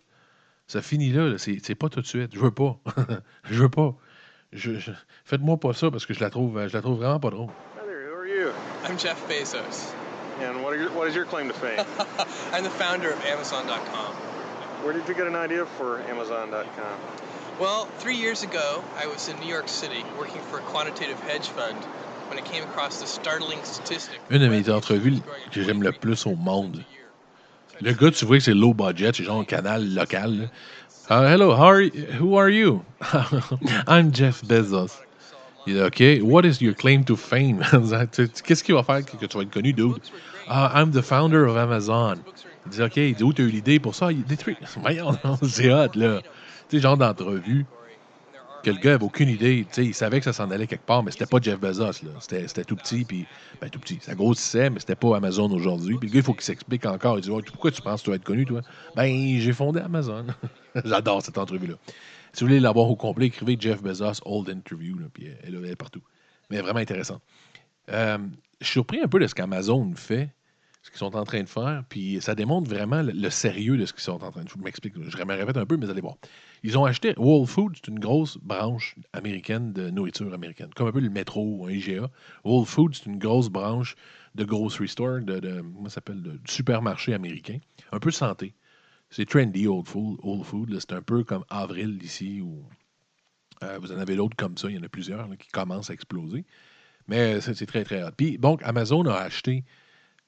Ça 0.66 0.82
finit 0.82 1.10
là, 1.12 1.28
là. 1.28 1.36
c'est 1.38 1.74
pas 1.74 1.88
tout 1.88 2.00
de 2.00 2.06
suite. 2.06 2.30
Je 2.34 2.40
veux 2.40 2.50
pas. 2.50 2.78
je 3.50 3.62
veux 3.62 3.68
pas. 3.68 3.94
Je, 4.52 4.78
je- 4.78 4.90
Faites-moi 5.24 5.58
pas 5.58 5.72
ça 5.72 5.90
parce 5.90 6.06
que 6.06 6.14
je 6.14 6.20
la 6.20 6.30
trouve, 6.30 6.66
je 6.66 6.72
la 6.72 6.82
trouve 6.82 6.98
vraiment 6.98 7.20
pas 7.20 7.30
drôle. 7.30 7.48
There, 7.84 8.08
who 8.10 8.16
are 8.18 8.26
you? 8.26 8.50
I'm 8.88 8.98
Jeff 8.98 9.16
Bezos. 9.28 9.92
And 10.42 10.62
what, 10.62 10.72
are 10.72 10.76
your, 10.76 10.90
what 10.90 11.08
is 11.08 11.14
your 11.14 11.24
claim 11.24 11.48
to 11.48 11.54
fame? 11.54 11.78
I'm 12.52 12.62
the 12.64 12.70
founder 12.70 13.10
of 13.10 13.24
Amazon.com. 13.24 14.14
Where 14.84 14.92
did 14.92 15.08
you 15.08 15.14
get 15.14 15.26
an 15.26 15.34
idea 15.36 15.64
for 15.78 16.00
Amazon.com? 16.10 16.98
Well, 17.58 17.86
three 17.98 18.16
years 18.16 18.42
ago, 18.42 18.82
I 19.02 19.06
was 19.06 19.28
in 19.28 19.38
New 19.40 19.48
York 19.48 19.68
City 19.68 20.04
working 20.18 20.42
for 20.42 20.58
a 20.58 20.62
quantitative 20.62 21.18
hedge 21.20 21.48
fund 21.48 21.78
when 22.28 22.38
I 22.38 22.42
came 22.42 22.62
across 22.64 23.00
the 23.00 23.06
startling 23.06 23.60
statistic. 23.64 24.20
Une 24.30 24.40
de 24.40 24.48
mes 24.50 24.68
entrevues 24.68 25.22
que 25.52 25.62
j'aime 25.62 25.82
le 25.82 25.92
plus 25.92 26.26
au 26.26 26.36
monde. 26.36 26.84
Le 27.80 27.92
gars, 27.92 28.10
tu 28.10 28.24
vois 28.24 28.38
que 28.38 28.44
c'est 28.44 28.54
low 28.54 28.72
budget, 28.72 29.10
c'est 29.14 29.24
genre 29.24 29.40
un 29.40 29.44
canal 29.44 29.94
local. 29.94 30.50
Uh, 31.08 31.22
hello, 31.22 31.52
how 31.52 31.66
are 31.66 31.82
you? 31.82 31.92
who 32.18 32.36
are 32.36 32.48
you? 32.48 32.82
I'm 33.86 34.12
Jeff 34.12 34.44
Bezos. 34.44 34.98
Il 35.66 35.74
dit, 35.74 35.80
OK, 35.80 36.22
what 36.22 36.44
is 36.44 36.60
your 36.60 36.74
claim 36.74 37.04
to 37.04 37.16
fame? 37.16 37.60
Qu'est-ce 38.44 38.62
qui 38.62 38.72
va 38.72 38.82
faire 38.82 39.04
que 39.04 39.26
tu 39.26 39.36
vas 39.36 39.42
être 39.42 39.50
connu, 39.50 39.72
dude? 39.72 40.00
Ah, 40.48 40.72
I'm 40.74 40.92
the 40.92 41.02
founder 41.02 41.46
of 41.46 41.56
Amazon. 41.56 42.18
Il 42.66 42.70
dit, 42.70 42.82
OK, 42.82 42.96
il 42.96 43.14
dit, 43.14 43.22
où 43.22 43.32
tu 43.32 43.42
as 43.42 43.44
eu 43.44 43.50
l'idée 43.50 43.78
pour 43.78 43.94
ça? 43.94 44.10
Il 44.12 44.24
trucs. 44.36 44.58
Voyons, 44.80 45.18
c'est 45.42 45.72
hot, 45.72 45.90
là. 45.96 46.22
Tu 46.68 46.76
sais, 46.76 46.82
genre 46.82 46.96
d'entrevue, 46.96 47.66
que 48.66 48.72
le 48.72 48.80
gars 48.80 48.94
avait 48.94 49.04
aucune 49.04 49.28
idée. 49.28 49.64
Il 49.76 49.94
savait 49.94 50.18
que 50.18 50.24
ça 50.24 50.32
s'en 50.32 50.50
allait 50.50 50.66
quelque 50.66 50.84
part, 50.84 51.04
mais 51.04 51.12
c'était 51.12 51.26
pas 51.26 51.38
Jeff 51.40 51.60
Bezos. 51.60 52.02
C'était 52.18 52.64
tout 52.64 52.74
petit, 52.74 53.04
puis, 53.04 53.24
ben, 53.60 53.70
tout 53.70 53.78
petit. 53.78 53.98
Ça 54.00 54.16
grossissait, 54.16 54.70
mais 54.70 54.80
c'était 54.80 54.96
pas 54.96 55.16
Amazon 55.16 55.48
aujourd'hui. 55.52 55.96
Puis 55.98 56.08
le 56.08 56.14
gars, 56.14 56.18
il 56.18 56.24
faut 56.24 56.32
qu'il 56.32 56.42
s'explique 56.42 56.84
encore. 56.84 57.16
Il 57.16 57.22
dit, 57.22 57.30
Ouais, 57.30 57.42
pourquoi 57.42 57.70
tu 57.70 57.80
penses 57.80 58.00
que 58.00 58.06
tu 58.06 58.10
vas 58.10 58.16
être 58.16 58.24
connu, 58.24 58.44
toi? 58.44 58.62
Ben, 58.96 59.38
j'ai 59.38 59.52
fondé 59.52 59.78
Amazon. 59.78 60.26
J'adore 60.84 61.22
cette 61.22 61.38
entrevue-là. 61.38 61.74
Si 62.32 62.40
vous 62.42 62.48
voulez 62.48 62.58
l'avoir 62.58 62.90
au 62.90 62.96
complet, 62.96 63.26
écrivez 63.26 63.56
Jeff 63.58 63.80
Bezos 63.80 64.20
Old 64.24 64.48
Interview, 64.50 64.96
puis 65.14 65.28
elle, 65.44 65.54
elle 65.54 65.70
est 65.70 65.76
partout. 65.76 66.02
Mais 66.50 66.60
vraiment 66.60 66.80
intéressant. 66.80 67.20
Euh, 67.90 68.18
je 68.60 68.66
suis 68.66 68.72
surpris 68.72 69.00
un 69.00 69.06
peu 69.06 69.20
de 69.20 69.28
ce 69.28 69.34
qu'Amazon 69.36 69.92
fait, 69.94 70.30
ce 70.86 70.90
qu'ils 70.92 70.98
sont 70.98 71.16
en 71.16 71.24
train 71.24 71.42
de 71.42 71.48
faire, 71.48 71.82
puis 71.88 72.18
ça 72.20 72.36
démontre 72.36 72.70
vraiment 72.70 73.02
le, 73.02 73.28
sérieux 73.30 73.76
de 73.76 73.86
ce 73.86 73.92
qu'ils 73.92 74.04
sont 74.04 74.22
en 74.22 74.30
train 74.30 74.44
de 74.44 74.48
faire. 74.48 74.56
Je 74.56 74.62
m'explique, 74.62 74.94
je 74.96 75.24
me 75.24 75.34
répète 75.34 75.56
un 75.56 75.66
peu, 75.66 75.76
mais 75.76 75.90
allez 75.90 76.00
voir. 76.00 76.14
Ils 76.62 76.78
ont 76.78 76.84
acheté 76.84 77.12
Whole 77.16 77.48
Foods, 77.48 77.72
c'est 77.74 77.88
une 77.88 77.98
grosse 77.98 78.38
branche 78.38 78.94
américaine 79.12 79.72
de 79.72 79.90
nourriture 79.90 80.32
américaine, 80.32 80.68
comme 80.76 80.86
un 80.86 80.92
peu 80.92 81.00
le 81.00 81.10
métro 81.10 81.42
ou 81.42 81.66
un 81.66 81.70
IGA. 81.70 82.08
Whole 82.44 82.66
Foods, 82.66 82.92
c'est 82.94 83.06
une 83.06 83.18
grosse 83.18 83.48
branche 83.48 83.96
de 84.36 84.44
grocery 84.44 84.86
store, 84.86 85.22
de, 85.22 85.40
comment 85.40 85.88
de 86.22 86.40
supermarché 86.46 87.14
américain, 87.14 87.58
un 87.90 87.98
peu 87.98 88.12
santé. 88.12 88.54
C'est 89.10 89.28
trendy, 89.28 89.66
Whole 89.66 89.84
Food. 89.84 90.20
Whole 90.22 90.44
Food 90.44 90.78
c'est 90.78 90.92
un 90.92 91.02
peu 91.02 91.24
comme 91.24 91.44
Avril 91.50 91.98
ici, 92.00 92.40
ou 92.40 92.64
euh, 93.64 93.80
vous 93.80 93.90
en 93.90 93.98
avez 93.98 94.14
l'autre 94.14 94.36
comme 94.36 94.56
ça, 94.56 94.70
il 94.70 94.76
y 94.76 94.78
en 94.78 94.84
a 94.84 94.88
plusieurs 94.88 95.28
qui 95.36 95.48
commencent 95.48 95.90
à 95.90 95.94
exploser. 95.94 96.44
Mais 97.08 97.40
c'est 97.40 97.54
c'est 97.54 97.66
très, 97.66 97.82
très 97.82 98.04
hot. 98.04 98.12
Puis, 98.16 98.38
donc, 98.38 98.60
Amazon 98.62 99.04
a 99.06 99.14
acheté 99.14 99.64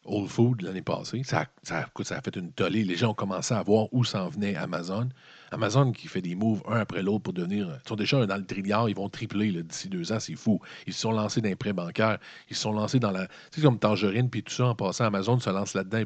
Whole 0.04 0.28
Food 0.28 0.62
l'année 0.62 0.82
passée. 0.82 1.22
Ça, 1.22 1.46
a- 1.70 2.20
fait 2.22 2.36
une 2.36 2.52
tollée. 2.52 2.84
Les 2.84 2.96
gens 2.96 3.10
ont 3.10 3.14
commencé 3.14 3.52
à 3.52 3.62
voir 3.62 3.88
où 3.92 4.04
s'en 4.04 4.28
venait 4.28 4.54
Amazon. 4.56 5.08
Amazon 5.50 5.92
qui 5.92 6.08
fait 6.08 6.22
des 6.22 6.34
moves 6.34 6.62
un 6.68 6.80
après 6.80 7.02
l'autre 7.02 7.24
pour 7.24 7.32
devenir. 7.32 7.68
Ils 7.84 7.88
sont 7.88 7.96
déjà 7.96 8.24
dans 8.26 8.36
le 8.36 8.44
trilliard, 8.44 8.88
ils 8.88 8.94
vont 8.96 9.08
tripler 9.08 9.62
d'ici 9.62 9.88
deux 9.88 10.12
ans, 10.12 10.20
c'est 10.20 10.34
fou. 10.34 10.60
Ils 10.86 10.92
se 10.92 11.00
sont 11.00 11.12
lancés 11.12 11.40
dans 11.40 11.48
les 11.48 11.56
prêts 11.56 11.72
bancaires, 11.72 12.18
ils 12.50 12.56
se 12.56 12.62
sont 12.62 12.72
lancés 12.72 12.98
dans 12.98 13.10
la. 13.10 13.26
Tu 13.50 13.60
sais, 13.60 13.62
comme 13.62 13.78
Tangerine, 13.78 14.30
puis 14.30 14.42
tout 14.42 14.52
ça, 14.52 14.66
en 14.66 14.74
passant, 14.74 15.04
Amazon 15.04 15.38
se 15.40 15.50
lance 15.50 15.74
là-dedans. 15.74 16.02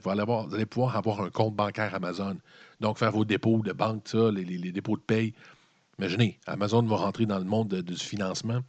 Vous 0.48 0.54
allez 0.54 0.66
pouvoir 0.66 0.96
avoir 0.96 1.20
un 1.22 1.30
compte 1.30 1.54
bancaire 1.54 1.94
Amazon. 1.94 2.36
Donc, 2.80 2.98
faire 2.98 3.12
vos 3.12 3.24
dépôts 3.24 3.62
de 3.62 3.72
banque, 3.72 4.02
ça, 4.08 4.30
les, 4.32 4.44
dépôts 4.72 4.96
de 4.96 5.02
paye. 5.02 5.34
Imaginez, 5.98 6.38
Amazon 6.46 6.82
va 6.82 6.96
rentrer 6.96 7.26
dans 7.26 7.38
le 7.38 7.44
monde 7.44 7.68
de- 7.68 7.80
du 7.82 7.94
financement. 7.96 8.60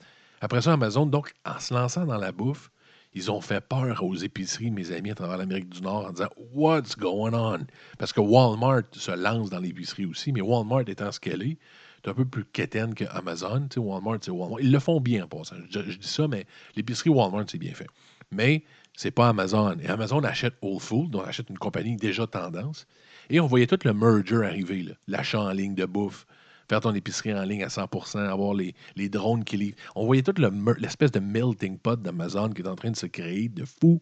Après 0.41 0.61
ça, 0.61 0.73
Amazon, 0.73 1.05
donc, 1.05 1.33
en 1.45 1.59
se 1.59 1.73
lançant 1.73 2.05
dans 2.05 2.17
la 2.17 2.31
bouffe, 2.31 2.69
ils 3.15 3.31
ont 3.31 3.41
fait 3.41 3.61
peur 3.61 4.03
aux 4.03 4.15
épiceries, 4.15 4.71
mes 4.71 4.91
amis, 4.91 5.11
à 5.11 5.15
travers 5.15 5.37
l'Amérique 5.37 5.69
du 5.69 5.81
Nord, 5.81 6.07
en 6.07 6.11
disant 6.11 6.29
What's 6.53 6.95
going 6.97 7.33
on? 7.33 7.65
Parce 7.97 8.13
que 8.13 8.19
Walmart 8.19 8.83
se 8.91 9.11
lance 9.11 9.49
dans 9.49 9.59
l'épicerie 9.59 10.05
aussi, 10.05 10.31
mais 10.31 10.41
Walmart 10.41 10.87
étant 10.87 11.11
ce 11.11 11.19
qu'elle 11.19 11.43
est, 11.43 11.57
c'est 12.03 12.09
un 12.09 12.13
peu 12.13 12.25
plus 12.25 12.45
quétaine 12.45 12.93
que 12.93 13.05
Amazon. 13.11 13.67
Tu 13.69 13.75
sais, 13.75 13.79
Walmart, 13.79 14.17
c'est 14.21 14.31
Walmart. 14.31 14.59
Ils 14.61 14.71
le 14.71 14.79
font 14.79 14.99
bien 14.99 15.25
en 15.25 15.27
passant. 15.27 15.55
Je, 15.69 15.79
dis 15.79 16.07
ça, 16.07 16.27
mais 16.27 16.45
l'épicerie 16.75 17.09
Walmart, 17.09 17.45
c'est 17.47 17.57
bien 17.57 17.73
fait. 17.73 17.87
Mais 18.31 18.63
c'est 18.95 19.11
pas 19.11 19.29
Amazon. 19.29 19.77
Et 19.81 19.87
Amazon 19.87 20.23
achète 20.23 20.55
Whole 20.61 20.79
Foods, 20.79 21.09
donc 21.09 21.27
achète 21.27 21.49
une 21.49 21.57
compagnie 21.57 21.95
déjà 21.95 22.27
tendance. 22.27 22.87
Et 23.29 23.39
on 23.39 23.47
voyait 23.47 23.67
tout 23.67 23.79
le 23.85 23.93
merger 23.93 24.43
arriver, 24.43 24.85
l'achat 25.07 25.41
en 25.41 25.51
ligne 25.51 25.75
de 25.75 25.85
bouffe, 25.85 26.25
faire 26.69 26.79
ton 26.81 26.93
épicerie 26.93 27.33
en 27.33 27.43
ligne 27.43 27.63
à 27.63 27.67
100% 27.67 28.17
avoir 28.17 28.53
les, 28.53 28.73
les 28.95 29.09
drones 29.09 29.43
qui 29.43 29.57
livrent. 29.57 29.77
On 29.95 30.05
voyait 30.05 30.23
tout 30.23 30.33
le 30.37 30.49
mer- 30.51 30.75
l'espèce 30.79 31.11
de 31.11 31.19
melting 31.19 31.77
pot 31.77 32.01
d'Amazon 32.01 32.49
qui 32.49 32.61
est 32.61 32.67
en 32.67 32.75
train 32.75 32.91
de 32.91 32.95
se 32.95 33.05
créer 33.05 33.49
de 33.49 33.65
fou. 33.65 34.01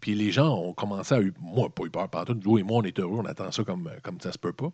Puis 0.00 0.14
les 0.14 0.32
gens 0.32 0.56
ont 0.58 0.72
commencé 0.72 1.14
à... 1.14 1.20
Moi, 1.40 1.68
pas 1.70 1.84
eu 1.84 1.90
peur 1.90 2.08
partout. 2.08 2.36
Joe 2.40 2.60
et 2.60 2.64
moi, 2.64 2.78
on 2.78 2.82
est 2.82 2.98
heureux, 2.98 3.18
on 3.22 3.24
attend 3.26 3.52
ça 3.52 3.62
comme, 3.62 3.88
comme 4.02 4.20
ça 4.20 4.32
se 4.32 4.38
peut 4.38 4.52
pas. 4.52 4.70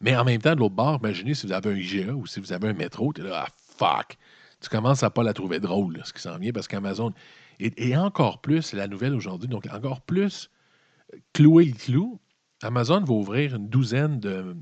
Mais 0.00 0.16
en 0.16 0.24
même 0.24 0.40
temps, 0.40 0.54
de 0.54 0.60
l'autre 0.60 0.76
bord, 0.76 1.00
imaginez 1.02 1.34
si 1.34 1.46
vous 1.46 1.52
avez 1.52 1.70
un 1.72 1.76
IGA 1.76 2.12
ou 2.12 2.24
si 2.26 2.38
vous 2.38 2.52
avez 2.52 2.68
un 2.68 2.72
métro, 2.72 3.12
tu 3.12 3.20
es 3.20 3.24
là, 3.24 3.46
ah 3.46 3.52
fuck! 3.76 4.16
Tu 4.60 4.68
commences 4.68 5.02
à 5.02 5.10
pas 5.10 5.22
la 5.24 5.32
trouver 5.32 5.58
drôle, 5.60 6.00
ce 6.04 6.12
qui 6.12 6.20
s'en 6.20 6.38
vient, 6.38 6.52
parce 6.52 6.68
qu'Amazon. 6.68 7.12
Et, 7.60 7.96
encore 7.96 8.40
plus, 8.40 8.62
c'est 8.62 8.76
la 8.76 8.86
nouvelle 8.86 9.14
aujourd'hui, 9.14 9.48
donc 9.48 9.66
encore 9.72 10.00
plus 10.02 10.50
euh, 11.12 11.18
clouer 11.32 11.64
le 11.64 11.72
clou. 11.72 12.20
Amazon 12.62 13.00
va 13.00 13.12
ouvrir 13.14 13.56
une 13.56 13.68
douzaine 13.68 14.20
de- 14.20 14.54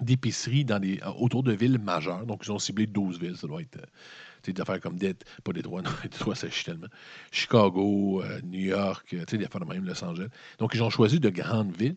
d'épiceries 0.00 0.64
dans 0.64 0.80
des, 0.80 1.00
autour 1.18 1.42
de 1.42 1.52
villes 1.52 1.78
majeures. 1.78 2.26
Donc, 2.26 2.42
ils 2.44 2.52
ont 2.52 2.58
ciblé 2.58 2.86
12 2.86 3.20
villes. 3.20 3.36
Ça 3.36 3.46
doit 3.46 3.62
être 3.62 3.76
euh, 3.76 4.52
des 4.52 4.60
affaires 4.60 4.80
comme 4.80 4.96
Det, 4.96 5.24
pas 5.42 5.52
Détroit, 5.52 5.82
non, 5.82 5.90
Détroit, 6.02 6.34
ça 6.34 6.50
chie 6.50 6.64
tellement. 6.64 6.88
Chicago, 7.30 8.22
euh, 8.22 8.40
New 8.42 8.60
York, 8.60 9.14
euh, 9.14 9.24
des 9.24 9.44
affaires 9.44 9.64
même, 9.66 9.84
Los 9.84 10.04
Angeles. 10.04 10.28
Donc, 10.58 10.74
ils 10.74 10.82
ont 10.82 10.90
choisi 10.90 11.20
de 11.20 11.30
grandes 11.30 11.76
villes 11.76 11.96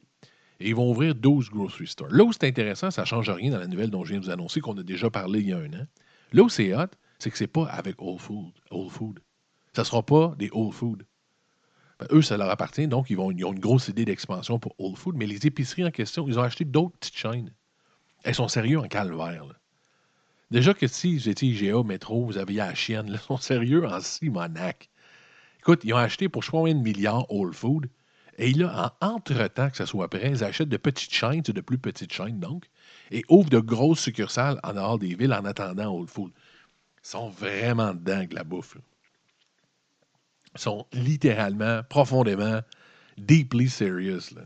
et 0.59 0.69
ils 0.69 0.75
vont 0.75 0.89
ouvrir 0.89 1.15
12 1.15 1.49
grocery 1.49 1.87
stores. 1.87 2.09
Là 2.11 2.23
où 2.23 2.33
c'est 2.33 2.45
intéressant, 2.45 2.91
ça 2.91 3.01
ne 3.01 3.07
change 3.07 3.29
rien 3.29 3.51
dans 3.51 3.59
la 3.59 3.67
nouvelle 3.67 3.89
dont 3.89 4.03
je 4.03 4.11
viens 4.11 4.19
de 4.19 4.25
vous 4.25 4.31
annoncer, 4.31 4.59
qu'on 4.59 4.77
a 4.77 4.83
déjà 4.83 5.09
parlé 5.09 5.39
il 5.39 5.49
y 5.49 5.53
a 5.53 5.57
un 5.57 5.73
an. 5.73 5.85
Là 6.33 6.43
où 6.43 6.49
c'est 6.49 6.73
hot, 6.73 6.87
c'est 7.19 7.31
que 7.31 7.37
c'est 7.37 7.47
pas 7.47 7.65
avec 7.65 8.01
Whole 8.01 8.19
Food. 8.19 8.53
Whole 8.71 8.89
Food. 8.89 9.19
Ça 9.73 9.81
ne 9.81 9.85
sera 9.85 10.03
pas 10.03 10.33
des 10.37 10.49
Whole 10.51 10.73
Food. 10.73 11.05
Ben, 11.99 12.07
eux, 12.11 12.21
ça 12.21 12.37
leur 12.37 12.49
appartient, 12.49 12.87
donc 12.87 13.09
ils, 13.09 13.17
vont, 13.17 13.31
ils 13.31 13.43
ont 13.43 13.53
une 13.53 13.59
grosse 13.59 13.87
idée 13.87 14.05
d'expansion 14.05 14.59
pour 14.59 14.75
Whole 14.79 14.95
Food, 14.95 15.15
mais 15.15 15.25
les 15.25 15.47
épiceries 15.47 15.85
en 15.85 15.91
question, 15.91 16.27
ils 16.27 16.37
ont 16.37 16.43
acheté 16.43 16.63
d'autres 16.65 16.95
petites 16.97 17.17
chaînes. 17.17 17.53
Elles 18.23 18.35
sont 18.35 18.47
sérieux 18.47 18.79
en 18.79 18.87
calvaire. 18.87 19.45
Déjà 20.49 20.73
que 20.73 20.87
si 20.87 21.17
vous 21.17 21.29
étiez 21.29 21.49
IGA, 21.49 21.83
Métro, 21.83 22.25
vous 22.25 22.37
aviez 22.37 22.57
la 22.57 22.73
chienne, 22.73 23.07
ils 23.09 23.19
sont 23.19 23.37
sérieux 23.37 23.85
en 23.85 23.99
Simonac. 23.99 24.89
Écoute, 25.59 25.81
ils 25.83 25.93
ont 25.93 25.97
acheté 25.97 26.29
pour 26.29 26.41
je 26.41 26.47
sais 26.47 26.51
combien 26.51 26.75
de 26.75 26.81
milliards 26.81 27.29
Whole 27.29 27.53
Food. 27.53 27.89
Et 28.37 28.53
là, 28.53 28.93
en 29.01 29.15
entre-temps 29.15 29.69
que 29.69 29.77
ça 29.77 29.85
soit 29.85 30.09
prêt, 30.09 30.29
ils 30.29 30.43
achètent 30.43 30.69
de 30.69 30.77
petites 30.77 31.13
chaînes, 31.13 31.41
de 31.41 31.61
plus 31.61 31.79
petites 31.79 32.13
chaînes 32.13 32.39
donc, 32.39 32.69
et 33.11 33.23
ouvrent 33.29 33.49
de 33.49 33.59
grosses 33.59 33.99
succursales 33.99 34.59
en 34.63 34.73
dehors 34.73 34.99
des 34.99 35.15
villes 35.15 35.33
en 35.33 35.43
attendant 35.43 35.91
Whole 35.91 36.07
Food. 36.07 36.31
Ils 37.03 37.07
sont 37.09 37.29
vraiment 37.29 37.93
dedans 37.93 38.25
la 38.31 38.43
bouffe. 38.43 38.77
Ils 40.55 40.61
sont 40.61 40.85
littéralement, 40.93 41.81
profondément, 41.89 42.61
deeply 43.17 43.69
serious. 43.69 44.33
Là. 44.35 44.43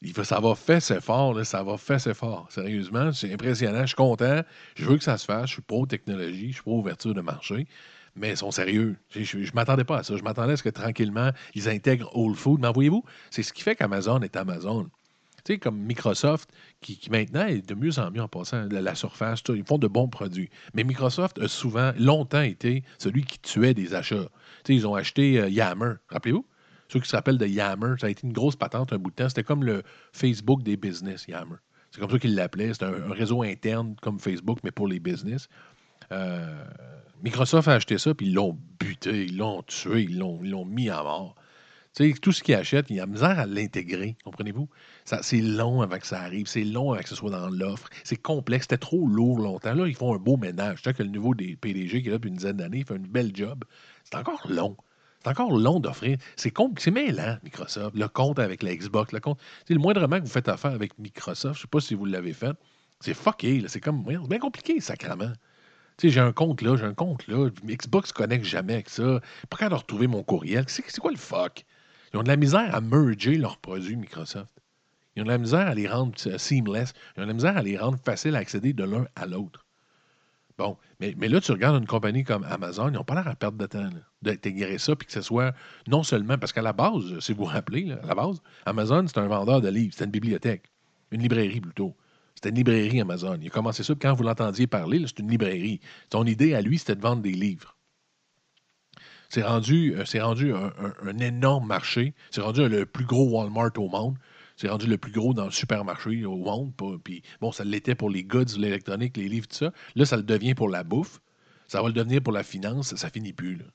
Il 0.00 0.12
faut, 0.12 0.22
ça 0.22 0.38
va 0.38 0.54
faire 0.54 0.80
c'est 0.80 1.00
fort, 1.00 1.34
là, 1.34 1.44
ça 1.44 1.62
va 1.62 1.76
faire 1.76 2.00
c'est 2.00 2.14
fort. 2.14 2.46
Sérieusement, 2.50 3.12
c'est 3.12 3.32
impressionnant. 3.32 3.80
Je 3.82 3.88
suis 3.88 3.96
content. 3.96 4.42
Je 4.76 4.84
veux 4.84 4.96
que 4.96 5.04
ça 5.04 5.18
se 5.18 5.24
fasse. 5.24 5.48
Je 5.48 5.54
suis 5.54 5.62
pro-technologie, 5.62 6.48
je 6.48 6.54
suis 6.54 6.62
pro-ouverture 6.62 7.14
de 7.14 7.20
marché. 7.20 7.66
mais 8.14 8.30
ils 8.30 8.36
sont 8.36 8.50
sérieux. 8.50 8.96
Je 9.10 9.38
ne 9.38 9.54
m'attendais 9.54 9.84
pas 9.84 9.98
à 9.98 10.02
ça. 10.04 10.16
Je 10.16 10.22
m'attendais 10.22 10.52
à 10.52 10.56
ce 10.56 10.62
que 10.62 10.68
tranquillement, 10.68 11.30
ils 11.54 11.68
intègrent 11.68 12.10
Whole 12.16 12.36
Food. 12.36 12.60
Mais 12.60 12.72
voyez-vous, 12.72 13.04
c'est 13.30 13.42
ce 13.42 13.52
qui 13.52 13.62
fait 13.62 13.74
qu'Amazon 13.74 14.20
est 14.20 14.36
Amazon. 14.36 14.88
Tu 15.44 15.58
comme 15.58 15.78
Microsoft, 15.78 16.50
qui, 16.80 17.00
maintenant 17.10 17.46
est 17.46 17.66
de 17.66 17.74
mieux 17.74 17.98
en 17.98 18.10
mieux 18.10 18.22
en 18.22 18.28
passant 18.28 18.66
de 18.66 18.76
la 18.76 18.94
surface, 18.94 19.42
ils 19.48 19.64
font 19.64 19.78
de 19.78 19.88
bons 19.88 20.08
produits. 20.08 20.50
Mais 20.74 20.84
Microsoft 20.84 21.38
a 21.38 21.48
souvent, 21.48 21.92
longtemps 21.98 22.42
été 22.42 22.82
celui 22.98 23.24
qui 23.24 23.38
tuait 23.38 23.74
des 23.74 23.94
achats. 23.94 24.28
Tu 24.64 24.74
ils 24.74 24.86
ont 24.86 24.94
acheté 24.94 25.40
euh, 25.40 25.48
Yammer, 25.48 25.94
rappelez-vous? 26.08 26.44
Ceux 26.88 27.00
qui 27.00 27.08
se 27.08 27.16
rappellent 27.16 27.38
de 27.38 27.46
Yammer, 27.46 27.94
ça 27.98 28.06
a 28.06 28.10
été 28.10 28.26
une 28.26 28.32
grosse 28.32 28.56
patente 28.56 28.92
un 28.92 28.98
bout 28.98 29.10
de 29.10 29.16
temps. 29.16 29.28
C'était 29.28 29.44
comme 29.44 29.62
le 29.62 29.82
Facebook 30.12 30.62
des 30.62 30.76
business, 30.76 31.26
Yammer. 31.28 31.56
C'est 31.90 32.00
comme 32.00 32.10
ça 32.10 32.18
qu'ils 32.18 32.34
l'appelaient. 32.34 32.72
C'était 32.72 32.86
un, 32.86 33.12
réseau 33.12 33.42
interne 33.42 33.94
comme 34.02 34.18
Facebook, 34.18 34.58
mais 34.64 34.70
pour 34.70 34.88
les 34.88 35.00
business. 35.00 35.48
Euh, 36.12 36.64
Microsoft 37.22 37.68
a 37.68 37.74
acheté 37.74 37.98
ça, 37.98 38.14
puis 38.14 38.26
ils 38.26 38.34
l'ont 38.34 38.56
buté, 38.78 39.24
ils 39.26 39.36
l'ont 39.36 39.62
tué, 39.62 40.02
ils 40.02 40.18
l'ont, 40.18 40.64
mis 40.64 40.88
à 40.88 41.02
mort. 41.02 41.34
Tu 41.94 42.12
sais, 42.12 42.18
tout 42.18 42.32
ce 42.32 42.42
qu'ils 42.42 42.54
achètent, 42.54 42.90
il 42.90 42.96
y 42.96 43.00
a 43.00 43.06
misère 43.06 43.38
à 43.38 43.46
l'intégrer, 43.46 44.16
comprenez-vous? 44.24 44.68
C'est 45.04 45.40
long 45.40 45.80
avant 45.80 45.98
que 45.98 46.06
ça 46.06 46.20
arrive, 46.20 46.46
c'est 46.46 46.62
long 46.62 46.92
avant 46.92 47.02
que 47.02 47.08
ce 47.08 47.16
soit 47.16 47.30
dans 47.30 47.48
l'offre, 47.48 47.88
c'est 48.04 48.16
complexe, 48.16 48.64
c'était 48.64 48.78
trop 48.78 49.06
lourd 49.06 49.40
longtemps. 49.40 49.74
Là, 49.74 49.86
ils 49.88 49.96
font 49.96 50.14
un 50.14 50.18
beau 50.18 50.36
ménage. 50.36 50.82
Sais 50.82 50.94
que 50.94 51.02
le 51.02 51.08
niveau 51.08 51.34
des 51.34 51.56
PDG 51.56 52.02
qui 52.02 52.08
est 52.08 52.10
là 52.12 52.18
depuis 52.18 52.28
une 52.28 52.36
dizaine 52.36 52.58
d'années, 52.58 52.78
il 52.78 52.84
fait 52.84 52.94
un 52.94 52.98
bel 52.98 53.34
job. 53.34 53.64
C'est 54.04 54.16
encore 54.16 54.46
long. 54.48 54.76
C'est 55.22 55.30
encore 55.30 55.56
long 55.56 55.80
d'offrir. 55.80 56.16
C'est 56.36 56.90
mêlant, 56.90 57.38
Microsoft. 57.42 57.96
Le 57.96 58.08
compte 58.08 58.38
avec 58.38 58.62
la 58.62 58.74
Xbox, 58.74 59.12
le 59.12 59.20
compte. 59.20 59.38
Tu 59.38 59.44
sais, 59.68 59.74
le 59.74 59.80
moindrement 59.80 60.18
que 60.18 60.24
vous 60.24 60.30
faites 60.30 60.48
affaire 60.48 60.72
avec 60.72 60.98
Microsoft, 60.98 61.54
je 61.54 61.60
ne 61.60 61.62
sais 61.62 61.68
pas 61.68 61.80
si 61.80 61.94
vous 61.94 62.04
l'avez 62.04 62.32
fait, 62.32 62.56
c'est 63.00 63.14
fucké. 63.14 63.64
C'est 63.66 63.80
comme, 63.80 64.04
bien 64.04 64.38
compliqué, 64.38 64.80
sacrement. 64.80 65.32
Tu 65.96 66.08
sais, 66.08 66.14
j'ai 66.14 66.20
un 66.20 66.32
compte 66.32 66.62
là, 66.62 66.76
j'ai 66.76 66.84
un 66.84 66.94
compte 66.94 67.26
là. 67.26 67.48
Xbox 67.64 68.12
connecte 68.12 68.44
jamais 68.44 68.74
avec 68.74 68.88
ça. 68.88 69.20
Pas 69.50 69.56
quand 69.56 69.68
de 69.68 70.06
mon 70.06 70.22
courriel. 70.22 70.64
C'est 70.68 70.84
c'est 70.88 71.00
quoi 71.00 71.10
le 71.10 71.16
fuck? 71.16 71.64
Ils 72.12 72.18
ont 72.18 72.22
de 72.22 72.28
la 72.28 72.36
misère 72.36 72.74
à 72.74 72.80
merger 72.80 73.36
leurs 73.36 73.58
produits, 73.58 73.96
Microsoft. 73.96 74.52
Ils 75.16 75.22
ont 75.22 75.24
de 75.24 75.30
la 75.30 75.38
misère 75.38 75.66
à 75.66 75.74
les 75.74 75.88
rendre 75.88 76.14
euh, 76.26 76.38
seamless. 76.38 76.92
Ils 77.16 77.20
ont 77.20 77.22
de 77.24 77.28
la 77.28 77.34
misère 77.34 77.56
à 77.56 77.62
les 77.62 77.76
rendre 77.76 77.98
faciles 77.98 78.36
à 78.36 78.38
accéder 78.38 78.72
de 78.72 78.84
l'un 78.84 79.06
à 79.16 79.26
l'autre. 79.26 79.66
Bon, 80.58 80.76
mais, 80.98 81.14
mais 81.16 81.28
là, 81.28 81.40
tu 81.40 81.52
regardes 81.52 81.76
une 81.80 81.86
compagnie 81.86 82.24
comme 82.24 82.42
Amazon, 82.44 82.88
ils 82.88 82.94
n'ont 82.94 83.04
pas 83.04 83.14
l'air 83.14 83.28
à 83.28 83.36
perdre 83.36 83.58
de 83.58 83.66
temps 83.66 83.88
d'intégrer 84.22 84.78
ça, 84.78 84.96
puis 84.96 85.06
que 85.06 85.12
ce 85.12 85.22
soit 85.22 85.54
non 85.86 86.02
seulement, 86.02 86.36
parce 86.36 86.52
qu'à 86.52 86.62
la 86.62 86.72
base, 86.72 87.20
si 87.20 87.32
vous 87.32 87.44
vous 87.44 87.44
rappelez, 87.44 87.92
à 87.92 88.06
la 88.06 88.14
base, 88.16 88.42
Amazon, 88.66 89.06
c'est 89.06 89.18
un 89.18 89.28
vendeur 89.28 89.60
de 89.60 89.68
livres, 89.68 89.94
c'est 89.96 90.04
une 90.04 90.10
bibliothèque, 90.10 90.64
une 91.12 91.22
librairie 91.22 91.60
plutôt. 91.60 91.94
C'était 92.34 92.48
une 92.48 92.56
librairie 92.56 93.00
Amazon. 93.00 93.38
Il 93.40 93.46
a 93.46 93.50
commencé 93.50 93.84
ça, 93.84 93.94
quand 94.00 94.14
vous 94.14 94.24
l'entendiez 94.24 94.66
parler, 94.66 95.00
c'est 95.06 95.20
une 95.20 95.30
librairie. 95.30 95.80
Son 96.12 96.26
idée 96.26 96.54
à 96.54 96.60
lui, 96.60 96.78
c'était 96.78 96.96
de 96.96 97.00
vendre 97.02 97.22
des 97.22 97.32
livres. 97.32 97.76
C'est 99.28 99.42
rendu, 99.42 99.94
euh, 99.96 100.04
rendu 100.24 100.54
un- 100.54 100.72
un 101.04 101.18
énorme 101.18 101.66
marché. 101.66 102.14
C'est 102.30 102.40
rendu 102.40 102.66
le 102.68 102.86
plus 102.86 103.04
gros 103.04 103.28
Walmart 103.28 103.72
au 103.76 103.88
monde. 103.88 104.16
C'est 104.58 104.68
rendu 104.68 104.88
le 104.88 104.98
plus 104.98 105.12
gros 105.12 105.34
dans 105.34 105.44
le 105.44 105.52
supermarché 105.52 106.24
au 106.24 106.36
monde. 106.36 106.72
Puis, 107.04 107.22
bon, 107.40 107.52
ça 107.52 107.62
l'était 107.62 107.94
pour 107.94 108.10
les 108.10 108.24
goods, 108.24 108.58
l'électronique, 108.58 109.16
les 109.16 109.28
livres, 109.28 109.46
tout 109.46 109.54
ça. 109.54 109.72
Là, 109.94 110.04
ça 110.04 110.16
le 110.16 110.24
devient 110.24 110.56
pour 110.56 110.68
la 110.68 110.82
bouffe. 110.82 111.20
Ça 111.68 111.80
va 111.80 111.86
le 111.86 111.94
devenir 111.94 112.20
pour 112.20 112.32
la 112.32 112.42
finance. 112.42 112.92
Ça 112.96 113.08
finit 113.08 113.32
plus, 113.32 113.54
là. 113.54 113.66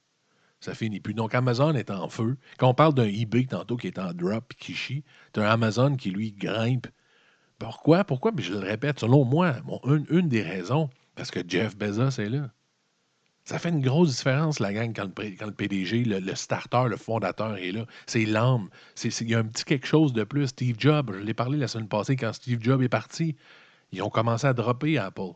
Ça 0.60 0.76
finit 0.76 1.00
plus. 1.00 1.14
Donc, 1.14 1.36
Amazon 1.36 1.74
est 1.74 1.90
en 1.90 2.10
feu. 2.10 2.36
Quand 2.58 2.68
on 2.68 2.74
parle 2.74 2.94
d'un 2.96 3.08
eBay 3.08 3.46
tantôt 3.46 3.78
qui 3.78 3.88
est 3.88 3.98
en 3.98 4.14
drop 4.14 4.54
qui 4.60 4.74
chie, 4.74 5.06
tu 5.34 5.40
un 5.40 5.46
Amazon 5.46 5.96
qui, 5.96 6.12
lui, 6.12 6.34
grimpe. 6.34 6.88
Pourquoi? 7.60 8.04
Pourquoi? 8.04 8.34
Puis 8.34 8.44
je 8.44 8.52
le 8.52 8.60
répète, 8.60 9.00
selon 9.00 9.24
moi, 9.24 9.54
bon, 9.66 9.80
une, 9.86 10.06
une 10.10 10.28
des 10.28 10.42
raisons, 10.42 10.90
parce 11.16 11.32
que 11.32 11.40
Jeff 11.48 11.78
Bezos 11.78 12.20
est 12.20 12.30
là. 12.30 12.52
Ça 13.46 13.60
fait 13.60 13.70
une 13.70 13.82
grosse 13.82 14.16
différence, 14.16 14.60
la 14.60 14.72
gang, 14.72 14.94
quand 14.96 15.04
le, 15.04 15.52
PDG, 15.52 16.06
le, 16.06 16.36
starter, 16.36 16.86
le 16.88 16.96
fondateur 16.96 17.58
est 17.58 17.74
là. 17.74 17.86
C'est 18.06 18.26
l'âme. 18.26 18.70
Il 19.04 19.30
y 19.30 19.36
a 19.36 19.40
un 19.40 19.44
petit 19.44 19.66
quelque 19.66 19.88
chose 19.88 20.14
de 20.14 20.24
plus. 20.24 20.48
Steve 20.48 20.78
Jobs, 20.80 21.12
je 21.14 21.20
l'ai 21.20 21.34
parlé 21.34 21.58
la 21.58 21.68
semaine 21.68 21.90
passée, 21.90 22.16
quand 22.16 22.32
Steve 22.32 22.62
Jobs 22.62 22.82
est 22.82 22.90
parti, 22.90 23.36
ils 23.92 24.02
ont 24.02 24.10
commencé 24.10 24.48
à 24.48 24.54
dropper 24.54 24.98
Apple. 24.98 25.34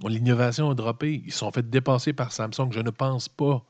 L'innovation 0.00 0.70
a 0.70 0.74
droppé. 0.74 1.22
Ils 1.24 1.32
se 1.32 1.38
sont 1.38 1.52
fait 1.52 1.68
dépasser 1.68 2.12
par 2.12 2.32
Samsung. 2.32 2.70
Je 2.72 2.80
ne 2.80 2.90
pense 2.90 3.28
pas 3.28 3.64